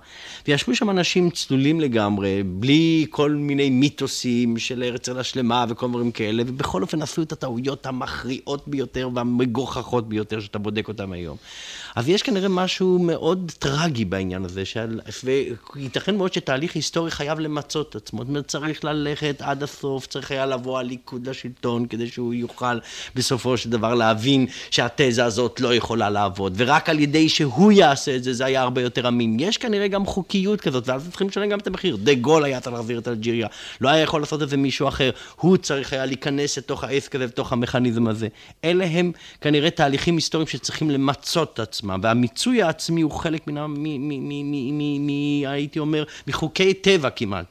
וישבו 0.49 0.75
שם 0.75 0.91
אנשים 0.91 1.31
צלולים 1.31 1.81
לגמרי, 1.81 2.43
בלי 2.43 3.07
כל 3.11 3.31
מיני 3.31 3.71
מיתוסים 3.71 4.59
של 4.59 4.83
ארץ 4.83 5.09
אל 5.09 5.19
השלמה 5.19 5.65
וכל 5.69 5.89
דברים 5.89 6.13
כאלה, 6.13 6.43
ובכל 6.47 6.83
אופן 6.83 7.03
עשו 7.03 7.23
את 7.23 7.33
הטעויות 7.33 7.87
המכריעות 7.87 8.69
ביותר 8.69 9.09
והמגוחכות 9.15 10.09
ביותר 10.09 10.41
שאתה 10.41 10.59
בודק 10.59 10.89
אותן 10.89 11.13
היום. 11.13 11.37
אז 11.95 12.09
יש 12.09 12.23
כנראה 12.23 12.49
משהו 12.49 12.99
מאוד 12.99 13.53
טרגי 13.59 14.05
בעניין 14.05 14.45
הזה, 14.45 14.65
שעל, 14.65 15.01
וייתכן 15.75 16.17
מאוד 16.17 16.33
שתהליך 16.33 16.75
היסטורי 16.75 17.11
חייב 17.11 17.39
למצות 17.39 17.91
את 17.91 17.95
עצמו. 17.95 18.21
זאת 18.21 18.29
אומרת, 18.29 18.49
צריך 18.49 18.85
ללכת 18.85 19.37
עד 19.41 19.63
הסוף, 19.63 20.07
צריך 20.07 20.31
היה 20.31 20.47
לבוא 20.47 20.79
הליכוד 20.79 21.29
לשלטון 21.29 21.87
כדי 21.87 22.09
שהוא 22.09 22.35
יוכל 22.35 22.79
בסופו 23.15 23.57
של 23.57 23.71
דבר 23.71 23.95
להבין 23.95 24.47
שהתזה 24.71 25.25
הזאת 25.25 25.61
לא 25.61 25.75
יכולה 25.75 26.11
לעבוד, 26.11 26.55
ורק 26.57 26.89
על 26.89 27.01
ידי 27.01 27.29
שהוא 27.29 27.73
יעשה 27.73 28.17
את 28.17 28.25
זה, 28.25 28.33
זה 28.33 28.45
היה 28.45 28.63
הרבה 28.63 28.83
יותר 28.83 29.09
אמין. 29.09 29.37
יש 29.41 29.59
כנראה 29.59 29.89
גם 29.89 30.07
חוקיות 30.07 30.61
כזאת, 30.61 30.89
ואז 30.89 31.09
צריכים 31.09 31.29
לשלם 31.29 31.49
גם 31.49 31.59
את 31.59 31.67
המחיר. 31.67 31.97
דה 31.97 32.15
גול 32.15 32.45
היה 32.45 32.61
צריך 32.61 32.77
להחזיר 32.77 32.99
את 32.99 33.09
אלג'יריה, 33.09 33.49
לא 33.81 33.89
היה 33.89 34.03
יכול 34.03 34.21
לעשות 34.21 34.43
את 34.43 34.49
זה 34.49 34.57
מישהו 34.57 34.89
אחר, 34.89 35.11
הוא 35.37 35.57
צריך 35.57 35.93
היה 35.93 36.07
להיכנס 36.07 36.59
לתוך 36.59 36.85
העסק 36.85 37.15
הזה, 37.15 37.25
לתוך 37.25 37.53
המכניזם 37.53 38.09
הזה. 38.09 38.29
אלה 38.65 38.85
הם 38.85 39.13
כנראה 39.41 39.71
תהליכים 39.71 40.17
היסטוריים 40.17 40.49
שצריכים 40.49 40.91
למצות 40.91 41.51
את 41.55 41.59
עצמם, 41.59 41.84
והמיצוי 42.03 42.63
העצמי 42.63 43.01
הוא 43.01 43.11
חלק 43.11 43.47
מן 43.47 43.59
ה... 43.59 43.67
הייתי 45.51 45.79
אומר, 45.79 46.05
מחוקי 46.27 46.75
טבע 46.75 47.11
כמעט. 47.11 47.47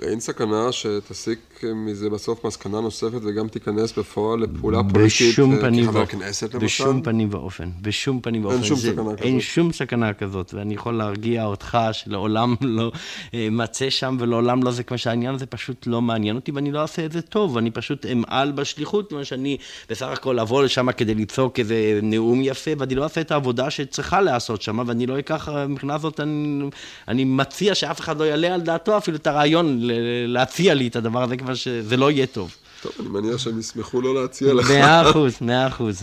ואין 0.00 0.20
סכנה 0.20 0.72
שתסיק 0.72 1.57
מזה 1.64 2.10
בסוף 2.10 2.44
מסקנה 2.44 2.80
נוספת 2.80 3.20
וגם 3.22 3.48
תיכנס 3.48 3.98
בפועל 3.98 4.40
לפעולה 4.40 4.80
פוליטית 4.92 5.36
כחבר 5.84 6.06
כנסת 6.06 6.54
למשל? 6.54 6.66
בשום 6.66 7.02
פנים 7.02 7.28
ואופן, 7.30 7.70
בשום 7.82 8.20
פנים 8.20 8.44
ואופן. 8.44 8.56
אין 8.56 8.64
שום 8.64 8.78
זה, 8.78 8.90
סכנה 8.90 9.12
כזאת. 9.12 9.20
אין 9.20 9.40
שום 9.40 9.72
סכנה 9.72 10.12
כזאת, 10.12 10.54
ואני 10.54 10.74
יכול 10.74 10.94
להרגיע 10.94 11.44
אותך 11.44 11.78
שלעולם 11.92 12.54
לא 12.78 12.92
אה, 13.34 13.48
מצא 13.50 13.90
שם 13.90 14.16
ולעולם 14.20 14.62
לא 14.62 14.70
זה 14.70 14.82
כמו 14.82 14.98
שהעניין 14.98 15.34
הזה 15.34 15.46
פשוט 15.46 15.86
לא 15.86 16.02
מעניין 16.02 16.36
אותי 16.36 16.52
ואני 16.52 16.72
לא 16.72 16.80
אעשה 16.80 17.04
את 17.04 17.12
זה 17.12 17.22
טוב, 17.22 17.58
אני 17.58 17.70
פשוט 17.70 18.06
אמעל 18.06 18.52
בשליחות, 18.52 19.08
כמו 19.08 19.24
שאני 19.24 19.56
בסך 19.88 20.06
הכל 20.06 20.38
אבוא 20.38 20.62
לשם 20.62 20.92
כדי 20.92 21.14
לצעוק 21.14 21.58
איזה 21.58 22.00
נאום 22.02 22.40
יפה, 22.42 22.70
ואני 22.78 22.94
לא 22.94 23.04
אעשה 23.04 23.20
את 23.20 23.30
העבודה 23.30 23.70
שצריכה 23.70 24.20
להיעשות 24.20 24.62
שם, 24.62 24.78
ואני 24.86 25.06
לא 25.06 25.18
אקח, 25.18 25.48
מבחינה 25.48 25.98
זאת 25.98 26.20
אני, 26.20 26.64
אני 27.08 27.24
מציע 27.24 27.74
שאף 27.74 28.00
אחד 28.00 28.18
לא 28.18 28.24
יעלה 28.24 28.54
על 28.54 28.60
דעתו 28.60 28.98
אפילו 28.98 29.16
את 29.16 29.26
הרעיון 29.26 29.78
להציע 30.26 30.74
לי 30.74 30.88
את 30.88 30.96
הדבר 30.96 31.22
הזה. 31.22 31.36
אבל 31.48 31.56
שזה 31.56 31.96
לא 31.96 32.10
יהיה 32.10 32.26
טוב. 32.26 32.54
טוב, 32.82 32.92
אני 33.00 33.08
מניח 33.08 33.38
שהם 33.38 33.58
ישמחו 33.58 34.00
לא 34.00 34.22
להציע 34.22 34.54
לך. 34.54 34.70
מאה 34.70 35.10
אחוז, 35.10 35.32
מאה 35.40 35.66
אחוז. 35.66 36.02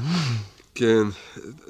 כן. 0.75 1.03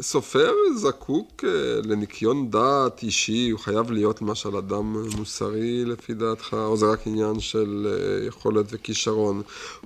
סופר 0.02 0.52
זקוק 0.76 1.44
אה, 1.44 1.50
לניקיון 1.84 2.50
דעת 2.50 3.04
אישי, 3.04 3.50
הוא 3.50 3.60
חייב 3.60 3.92
להיות 3.92 4.22
למשל 4.22 4.58
אדם 4.58 5.08
מוסרי 5.18 5.86
לפי 5.86 6.14
דעתך, 6.14 6.54
או 6.60 6.78
זה 6.78 6.86
רק 6.86 7.08
עניין 7.08 7.40
של 7.40 7.88
אה, 7.88 8.28
יכולת 8.28 8.66
וכישרון? 8.72 9.42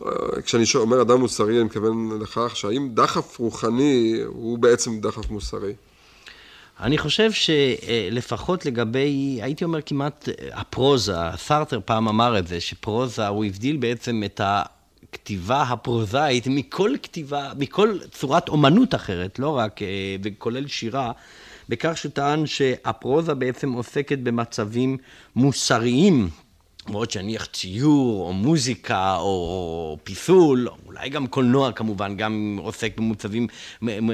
אה, 0.05 0.41
כשאני 0.41 0.63
אומר 0.75 1.01
אדם 1.01 1.19
מוסרי, 1.19 1.55
אני 1.55 1.63
מתכוון 1.63 2.21
לכך 2.21 2.55
שהאם 2.55 2.89
דחף 2.93 3.39
רוחני 3.39 4.21
הוא 4.25 4.59
בעצם 4.59 4.99
דחף 4.99 5.29
מוסרי? 5.29 5.73
אני 6.79 6.97
חושב 6.97 7.31
שלפחות 7.31 8.65
לגבי, 8.65 9.39
הייתי 9.41 9.63
אומר 9.63 9.81
כמעט 9.81 10.29
הפרוזה, 10.51 11.15
סארטר 11.35 11.79
פעם 11.85 12.07
אמר 12.07 12.39
את 12.39 12.47
זה, 12.47 12.61
שפרוזה, 12.61 13.27
הוא 13.27 13.45
הבדיל 13.45 13.77
בעצם 13.77 14.21
את 14.25 14.41
הכתיבה 14.43 15.61
הפרוזאית 15.61 16.47
מכל 16.47 16.93
כתיבה, 17.03 17.51
מכל 17.57 17.97
צורת 18.11 18.49
אומנות 18.49 18.95
אחרת, 18.95 19.39
לא 19.39 19.57
רק, 19.57 19.79
וכולל 20.23 20.67
שירה, 20.67 21.11
בכך 21.69 21.97
שהוא 21.97 22.11
טען 22.11 22.45
שהפרוזה 22.45 23.33
בעצם 23.33 23.71
עוסקת 23.71 24.19
במצבים 24.19 24.97
מוסריים. 25.35 26.29
למרות 26.89 27.11
שנניח 27.11 27.45
ציור, 27.45 28.27
או 28.27 28.33
מוזיקה, 28.33 29.15
או 29.17 29.97
פיסול, 30.03 30.67
אולי 30.85 31.09
גם 31.09 31.27
קולנוע 31.27 31.71
כמובן, 31.71 32.17
גם 32.17 32.59
עוסק 32.61 32.97
במוצבים 32.97 33.47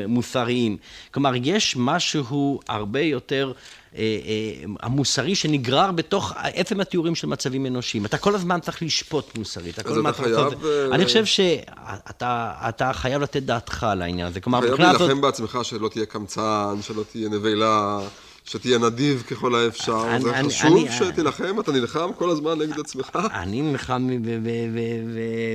מוסריים. 0.08 0.78
כלומר, 1.12 1.32
יש 1.44 1.76
משהו 1.78 2.60
הרבה 2.68 3.00
יותר 3.00 3.54
אה, 3.96 4.00
אה, 4.00 4.66
המוסרי 4.82 5.36
שנגרר 5.36 5.92
בתוך 5.92 6.34
עצם 6.36 6.80
התיאורים 6.82 7.16
של 7.16 7.28
מצבים 7.28 7.66
אנושיים. 7.66 8.06
אתה 8.06 8.18
כל 8.18 8.36
הזמן 8.36 8.60
צריך 8.60 8.84
לשפוט 8.84 9.38
מוסרית. 9.38 9.80
אז 9.80 9.98
אתה 9.98 10.14
חייב... 10.14 10.30
לעשות... 10.30 10.54
אני 10.92 11.06
חושב 11.06 11.26
שאתה 11.26 12.92
חייב 12.94 13.22
לתת 13.22 13.44
דעתך 13.44 13.84
על 13.84 14.02
העניין 14.02 14.28
הזה. 14.28 14.40
כלומר, 14.40 14.62
חייב 14.62 14.82
להילחם. 14.82 15.22
בעצמך 15.22 15.60
שלא 15.64 15.90
תהיה 15.90 16.06
קמצן, 16.06 16.76
שלא 16.82 17.04
תהיה 17.12 17.30
נבלה. 17.30 18.00
שתהיה 18.46 18.78
נדיב 18.78 19.24
ככל 19.28 19.56
האפשר, 19.56 20.06
אני, 20.10 20.22
זה 20.22 20.40
אני, 20.40 20.50
חשוב 20.50 20.78
אני, 20.78 20.92
שתילחם, 20.92 21.60
אתה 21.60 21.72
נלחם 21.72 22.10
כל 22.18 22.30
הזמן 22.30 22.60
נגד 22.60 22.80
עצמך. 22.80 23.20
אני 23.34 23.62
נלחם, 23.62 24.10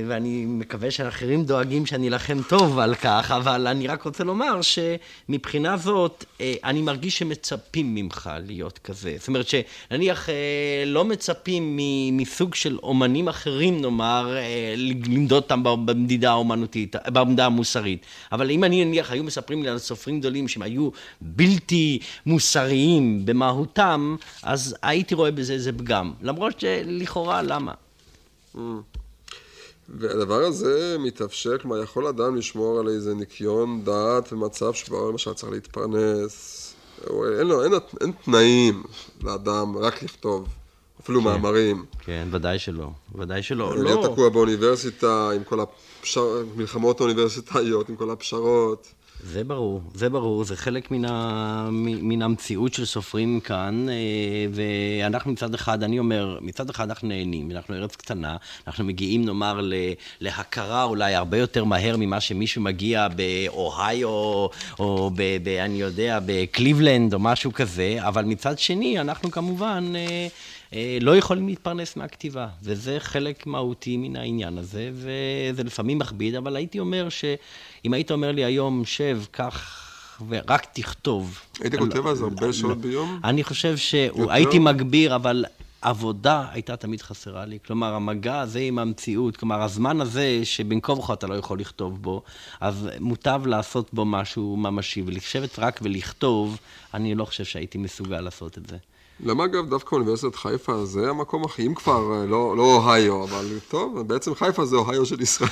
ואני 0.07 0.45
מקווה 0.47 0.91
שאחרים 0.91 1.43
דואגים 1.43 1.85
שאני 1.85 2.07
אלחם 2.07 2.37
טוב 2.49 2.79
על 2.79 2.95
כך, 2.95 3.31
אבל 3.31 3.67
אני 3.67 3.87
רק 3.87 4.03
רוצה 4.03 4.23
לומר 4.23 4.59
שמבחינה 4.61 5.77
זאת, 5.77 6.25
אה, 6.41 6.53
אני 6.63 6.81
מרגיש 6.81 7.17
שמצפים 7.17 7.95
ממך 7.95 8.29
להיות 8.47 8.77
כזה. 8.83 9.15
זאת 9.19 9.27
אומרת 9.27 9.45
שנניח 9.47 10.29
אה, 10.29 10.83
לא 10.85 11.05
מצפים 11.05 11.79
מסוג 12.11 12.55
של 12.55 12.77
אומנים 12.83 13.27
אחרים, 13.27 13.81
נאמר, 13.81 14.37
אה, 14.37 14.73
למדוד 14.77 15.43
אותם 15.43 15.63
במדידה 15.63 16.31
האומנותית, 16.31 16.95
במדידה 17.13 17.45
המוסרית. 17.45 18.05
אבל 18.31 18.51
אם 18.51 18.63
אני 18.63 18.85
נניח, 18.85 19.11
היו 19.11 19.23
מספרים 19.23 19.63
לי 19.63 19.69
על 19.69 19.77
סופרים 19.77 20.19
גדולים 20.19 20.47
שהם 20.47 20.61
היו 20.61 20.89
בלתי 21.21 21.99
מוסריים, 22.25 22.80
ערכיים 22.81 23.25
במהותם, 23.25 24.15
אז 24.43 24.75
הייתי 24.81 25.15
רואה 25.15 25.31
בזה 25.31 25.53
איזה 25.53 25.71
פגם. 25.73 26.13
למרות 26.21 26.59
שלכאורה, 26.59 27.41
למה? 27.41 27.73
Mm. 28.55 28.59
והדבר 29.89 30.43
הזה 30.43 30.95
מתאפשר, 30.99 31.57
כלומר, 31.57 31.83
יכול 31.83 32.07
אדם 32.07 32.35
לשמור 32.35 32.79
על 32.79 32.87
איזה 32.87 33.13
ניקיון 33.13 33.83
דעת 33.83 34.33
ומצב 34.33 34.73
שבו 34.73 35.11
למשל 35.11 35.33
צריך 35.33 35.51
להתפרנס. 35.51 36.57
אין 37.39 37.47
לו, 37.47 37.63
אין, 37.63 37.71
אין 38.01 38.11
תנאים 38.25 38.83
לאדם 39.23 39.77
רק 39.77 40.03
לכתוב, 40.03 40.47
אפילו 41.01 41.19
כן, 41.21 41.25
מאמרים. 41.25 41.85
כן, 41.99 42.27
ודאי 42.31 42.59
שלא, 42.59 42.89
ודאי 43.15 43.43
שלא. 43.43 43.75
לא. 43.75 43.83
להיות 43.83 44.11
תקוע 44.11 44.29
באוניברסיטה 44.29 45.29
עם 45.35 45.43
כל 45.43 45.59
המלחמות 46.15 46.99
האוניברסיטאיות, 46.99 47.89
עם 47.89 47.95
כל 47.95 48.09
הפשרות. 48.09 48.87
זה 49.23 49.43
ברור, 49.43 49.81
זה 49.93 50.09
ברור, 50.09 50.43
זה 50.43 50.55
חלק 50.55 50.91
מן, 50.91 51.05
ה, 51.05 51.69
מן 51.71 52.21
המציאות 52.21 52.73
של 52.73 52.85
סופרים 52.85 53.39
כאן, 53.39 53.87
אה, 53.89 53.95
ואנחנו 54.51 55.31
מצד 55.31 55.53
אחד, 55.53 55.83
אני 55.83 55.99
אומר, 55.99 56.37
מצד 56.41 56.69
אחד 56.69 56.89
אנחנו 56.89 57.07
נהנים, 57.07 57.51
אנחנו 57.51 57.75
ארץ 57.75 57.95
קטנה, 57.95 58.37
אנחנו 58.67 58.83
מגיעים 58.83 59.25
נאמר 59.25 59.69
להכרה 60.21 60.83
אולי 60.83 61.15
הרבה 61.15 61.37
יותר 61.37 61.63
מהר 61.63 61.97
ממה 61.97 62.19
שמישהו 62.19 62.61
מגיע 62.61 63.07
באוהיו, 63.07 64.09
או 64.79 65.11
ב, 65.15 65.37
ב, 65.43 65.47
אני 65.47 65.81
יודע, 65.81 66.19
בקליבלנד 66.25 67.13
או 67.13 67.19
משהו 67.19 67.53
כזה, 67.53 67.97
אבל 67.99 68.25
מצד 68.25 68.59
שני, 68.59 68.99
אנחנו 68.99 69.31
כמובן... 69.31 69.93
אה, 70.73 70.97
לא 71.01 71.17
יכולים 71.17 71.47
להתפרנס 71.47 71.95
מהכתיבה, 71.95 72.47
וזה 72.63 72.99
חלק 72.99 73.47
מהותי 73.47 73.97
מן 73.97 74.15
העניין 74.15 74.57
הזה, 74.57 74.91
וזה 74.93 75.63
לפעמים 75.63 75.99
מכביד, 75.99 76.35
אבל 76.35 76.55
הייתי 76.55 76.79
אומר 76.79 77.09
שאם 77.09 77.93
היית 77.93 78.11
אומר 78.11 78.31
לי 78.31 78.45
היום, 78.45 78.85
שב, 78.85 79.21
קח... 79.31 79.87
ורק 80.29 80.65
תכתוב. 80.73 81.39
היית 81.59 81.75
כותב 81.75 82.07
אז 82.07 82.21
הרבה 82.21 82.53
שעות 82.53 82.77
ביום? 82.77 83.19
אני 83.23 83.43
חושב 83.43 83.77
שהייתי 83.77 84.59
מגביר, 84.59 85.15
אבל 85.15 85.45
עבודה 85.81 86.45
הייתה 86.51 86.75
תמיד 86.77 87.01
חסרה 87.01 87.45
לי. 87.45 87.57
כלומר, 87.65 87.93
המגע 87.93 88.39
הזה 88.39 88.59
עם 88.59 88.79
המציאות, 88.79 89.37
כלומר, 89.37 89.61
הזמן 89.61 90.01
הזה 90.01 90.39
שבין 90.43 90.79
כה 90.81 90.91
וכה 90.91 91.13
אתה 91.13 91.27
לא 91.27 91.33
יכול 91.33 91.59
לכתוב 91.59 92.01
בו, 92.01 92.23
אז 92.59 92.89
מוטב 92.99 93.41
לעשות 93.45 93.93
בו 93.93 94.05
משהו 94.05 94.57
ממשי. 94.57 95.03
ולשבת 95.05 95.59
רק 95.59 95.79
ולכתוב, 95.83 96.57
אני 96.93 97.15
לא 97.15 97.25
חושב 97.25 97.43
שהייתי 97.43 97.77
מסוגל 97.77 98.21
לעשות 98.21 98.57
את 98.57 98.67
זה. 98.67 98.77
למה 99.23 99.45
אגב 99.45 99.69
דווקא 99.69 99.95
אוניברסיטת 99.95 100.35
חיפה 100.35 100.85
זה 100.85 101.09
המקום 101.09 101.43
הכי, 101.43 101.67
אם 101.67 101.75
כבר, 101.75 102.13
אה, 102.13 102.25
לא, 102.25 102.57
לא 102.57 102.63
אוהיו, 102.63 103.23
אבל 103.23 103.45
טוב, 103.69 104.01
בעצם 104.01 104.35
חיפה 104.35 104.65
זה 104.65 104.75
אוהיו 104.75 105.05
של 105.05 105.21
ישראל. 105.21 105.49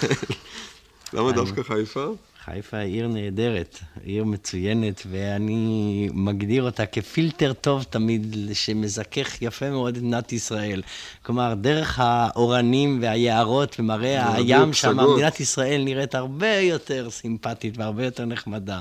למה 1.14 1.32
דווקא 1.32 1.64
חיפה? 1.64 2.06
חיפה 2.46 2.78
היא 2.78 2.94
עיר 2.94 3.08
נהדרת, 3.08 3.80
עיר 4.04 4.24
מצוינת, 4.24 5.04
ואני 5.12 6.10
מגדיר 6.14 6.64
אותה 6.64 6.86
כפילטר 6.86 7.54
טוב 7.54 7.84
תמיד, 7.84 8.36
שמזכך 8.54 9.42
יפה 9.42 9.70
מאוד 9.70 9.96
את 9.96 10.02
מדינת 10.02 10.34
ישראל. 10.34 10.82
כלומר, 11.26 11.54
דרך 11.54 12.00
האורנים 12.00 13.00
והיערות 13.02 13.76
ומראה 13.80 14.34
הים 14.34 14.74
שם, 14.74 14.98
מדינת 15.14 15.40
ישראל 15.40 15.84
נראית 15.84 16.16
הרבה 16.16 16.56
יותר 16.56 17.10
סימפטית 17.10 17.78
והרבה 17.78 18.06
יותר 18.06 18.26
נחמדה, 18.26 18.80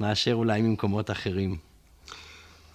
מאשר 0.00 0.34
אולי 0.34 0.62
ממקומות 0.62 1.10
אחרים. 1.10 1.73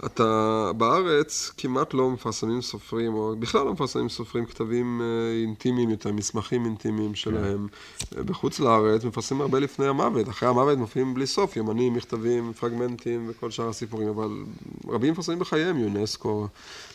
אתה 0.06 0.72
בארץ 0.78 1.52
כמעט 1.58 1.94
לא 1.94 2.10
מפרסמים 2.10 2.62
סופרים, 2.62 3.14
או 3.14 3.36
בכלל 3.40 3.66
לא 3.66 3.74
מפרסמים 3.74 4.10
סופרים 4.10 4.46
כתבים 4.46 5.02
אה, 5.02 5.42
אינטימיים 5.42 5.90
יותר, 5.90 6.12
מסמכים 6.12 6.66
אינטימיים 6.66 7.16
שלהם. 7.16 7.68
כן. 7.68 8.26
בחוץ 8.26 8.60
לארץ 8.60 9.04
מפרסמים 9.04 9.42
הרבה 9.42 9.60
לפני 9.60 9.88
המוות, 9.88 10.30
אחרי 10.30 10.50
המוות 10.50 10.78
מופיעים 10.78 11.14
בלי 11.14 11.28
סוף, 11.28 11.58
ימנים, 11.58 11.94
מכתבים, 11.94 12.54
פרגמנטים 12.54 13.26
וכל 13.30 13.52
שאר 13.52 13.70
הסיפורים, 13.70 14.08
אבל 14.08 14.30
רבים 14.88 15.12
מפרסמים 15.12 15.40
בחייהם, 15.40 15.78
יונסקו. 15.78 16.48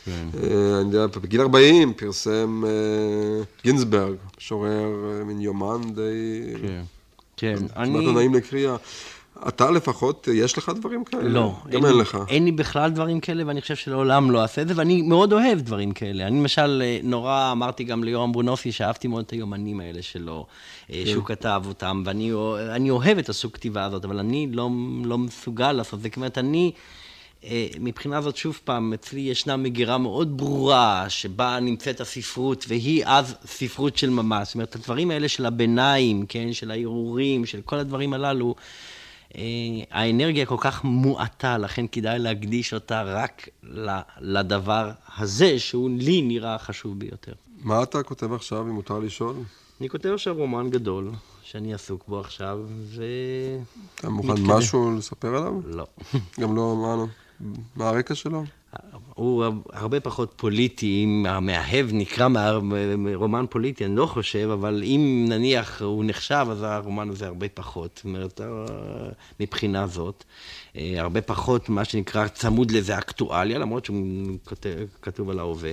כן. 0.05 0.29
אה, 0.43 0.81
אני 0.81 0.97
יודע, 0.97 1.21
בגיל 1.21 1.41
40 1.41 1.93
פרסם 1.93 2.63
אה, 2.67 3.45
גינזברג, 3.63 4.17
שורר 4.39 4.89
מין 5.27 5.41
יומן 5.41 5.81
די... 5.95 6.55
כן. 6.63 6.83
כן, 7.37 7.57
אני... 7.77 7.91
כמעט 7.91 8.05
לא 8.05 8.13
נעים 8.13 8.35
לקריאה. 8.35 8.77
אתה 9.49 9.71
לפחות, 9.71 10.29
יש 10.33 10.59
לך 10.59 10.73
דברים 10.77 11.05
כאלה? 11.05 11.23
לא. 11.23 11.55
גם 11.71 11.87
אין, 11.87 11.99
לך. 11.99 12.19
אין 12.29 12.45
לי 12.45 12.53
בכלל 12.53 12.91
דברים 12.91 13.21
כאלה, 13.21 13.43
ואני 13.47 13.61
חושב 13.61 13.77
שלעולם 13.77 14.31
לא 14.31 14.43
אעשה 14.43 14.63
את 14.63 14.69
זה, 14.69 14.75
ואני 14.77 15.03
מאוד 15.03 15.33
אוהב 15.33 15.61
דברים 15.61 15.93
כאלה. 15.93 16.27
אני 16.27 16.41
למשל, 16.41 16.83
אה, 16.85 16.99
נורא 17.03 17.53
אמרתי 17.53 17.85
גם 17.85 18.05
ליורם 18.05 18.33
ברונופי, 18.33 18.73
שאהבתי 18.73 19.09
מאוד 19.09 19.25
את 19.25 19.31
היומנים 19.31 19.81
האלה 19.81 20.03
שלו, 20.03 20.47
אה, 20.91 21.03
כן. 21.05 21.11
שהוא 21.11 21.25
כתב 21.25 21.63
אותם, 21.67 22.03
ואני 22.07 22.91
אוהב 22.91 23.19
את 23.19 23.29
הסוג 23.29 23.53
כתיבה 23.53 23.85
הזאת, 23.85 24.05
אבל 24.05 24.19
אני 24.19 24.49
לא, 24.53 24.71
לא 25.05 25.19
מסוגל 25.19 25.73
לעשות 25.73 25.95
את 25.95 26.03
זה. 26.03 26.09
זאת 26.09 26.17
אומרת, 26.17 26.39
אני... 26.39 26.73
אה, 27.45 27.67
מבחינה 27.81 28.21
זאת, 28.21 28.37
שוב 28.37 28.61
פעם, 28.65 28.93
אצלי 28.93 29.21
ישנה 29.21 29.57
מגירה 29.57 29.99
מאוד 29.99 30.37
ברורה 30.37 31.07
שבה 31.09 31.59
נמצאת 31.61 32.01
הספרות, 32.01 32.65
והיא 32.69 33.07
אז 33.07 33.35
ספרות 33.47 33.97
של 33.97 34.11
ממש. 34.11 34.47
זאת 34.47 34.55
אומרת, 34.55 34.75
הדברים 34.75 35.11
האלה 35.11 35.29
של 35.29 35.47
הביניים, 35.47 36.27
כן, 36.29 36.53
של 36.53 36.71
הערעורים, 36.71 37.47
של 37.47 37.61
כל 37.65 37.77
הדברים 37.77 38.13
הללו, 38.13 38.55
האנרגיה 39.91 40.47
כל 40.47 40.57
כך 40.61 40.85
מועטה, 40.85 41.59
לכן 41.59 41.87
כדאי 41.93 42.19
להקדיש 42.19 42.75
אותה 42.75 43.03
רק 43.03 43.49
לדבר 44.21 44.91
הזה, 45.19 45.59
שהוא 45.59 45.91
לי 45.99 46.23
נראה 46.23 46.59
חשוב 46.59 46.99
ביותר. 46.99 47.33
מה 47.63 47.83
אתה 47.83 48.03
כותב 48.03 48.33
עכשיו, 48.33 48.61
אם 48.61 48.71
מותר 48.71 48.99
לשאול? 48.99 49.37
אני 49.81 49.89
כותב 49.89 50.09
עכשיו 50.09 50.35
רומן 50.35 50.71
גדול, 50.71 51.11
שאני 51.43 51.75
עסוק 51.75 52.05
בו 52.09 52.21
עכשיו, 52.21 52.59
ו... 52.69 53.05
אתה 53.95 54.09
מוכן 54.09 54.43
משהו 54.43 54.97
לספר 54.99 55.37
עליו? 55.37 55.61
לא. 55.65 55.87
גם 56.41 56.57
לא, 56.57 56.77
מה, 56.77 57.05
מה 57.77 57.89
הרקע 57.89 58.15
שלו? 58.15 58.45
הוא 59.15 59.45
הרבה 59.73 60.01
פחות 60.01 60.33
פוליטי, 60.37 61.05
אם 61.05 61.27
המאהב 61.29 61.87
נקרא 61.93 62.29
רומן 63.15 63.45
פוליטי, 63.51 63.85
אני 63.85 63.97
לא 63.97 64.07
חושב, 64.07 64.49
אבל 64.53 64.83
אם 64.85 65.27
נניח 65.29 65.83
הוא 65.83 66.05
נחשב, 66.07 66.47
אז 66.51 66.63
הרומן 66.63 67.11
הזה 67.11 67.27
הרבה 67.27 67.49
פחות. 67.49 67.91
זאת 67.97 68.05
אומרת, 68.05 68.41
אה, 68.41 68.47
מבחינה 69.41 69.87
זאת, 69.87 70.25
אה, 70.77 70.95
הרבה 70.97 71.21
פחות 71.21 71.69
מה 71.69 71.85
שנקרא 71.85 72.29
צמוד 72.29 72.71
לזה 72.71 72.99
אקטואליה, 72.99 73.59
למרות 73.59 73.85
שהוא 73.85 74.07
כתוב, 74.47 74.73
כתוב 75.03 75.31
על 75.31 75.39
ההווה. 75.39 75.73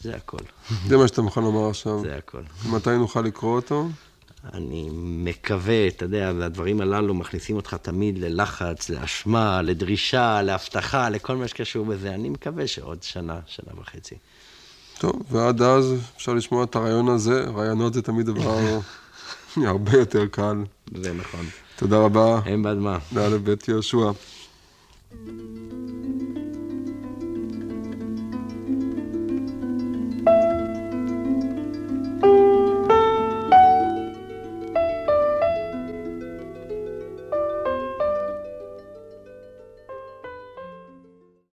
זה 0.00 0.16
הכל. 0.16 0.38
זה 0.86 0.96
מה 0.96 1.08
שאתה 1.08 1.22
מוכן 1.22 1.42
לומר 1.42 1.70
עכשיו. 1.70 2.00
זה 2.00 2.16
הכל. 2.16 2.42
מתי 2.70 2.90
נוכל 2.90 3.20
לקרוא 3.20 3.56
אותו? 3.56 3.88
אני 4.52 4.88
מקווה, 4.92 5.88
אתה 5.88 6.04
יודע, 6.04 6.28
הדברים 6.28 6.80
הללו 6.80 7.14
מכניסים 7.14 7.56
אותך 7.56 7.74
תמיד 7.74 8.18
ללחץ, 8.18 8.90
לאשמה, 8.90 9.62
לדרישה, 9.62 10.42
להבטחה, 10.42 11.10
לכל 11.10 11.36
מה 11.36 11.48
שקשור 11.48 11.86
בזה. 11.86 12.14
אני 12.14 12.28
מקווה 12.28 12.66
שעוד 12.66 13.02
שנה, 13.02 13.40
שנה 13.46 13.80
וחצי. 13.80 14.14
טוב, 14.98 15.22
ועד 15.30 15.62
אז 15.62 15.94
אפשר 16.16 16.34
לשמוע 16.34 16.64
את 16.64 16.76
הרעיון 16.76 17.08
הזה. 17.08 17.44
רעיונות 17.44 17.94
זה 17.94 18.02
תמיד 18.02 18.26
דבר 18.26 18.58
הרבה 19.56 19.98
יותר 19.98 20.26
קל. 20.26 20.56
זה 20.94 21.12
נכון. 21.12 21.46
תודה 21.76 21.98
רבה. 21.98 22.40
אין 22.46 22.62
בעד 22.62 22.76
מה. 22.76 22.98
תודה 23.08 23.28
לבית 23.28 23.68
יהושע. 23.68 24.10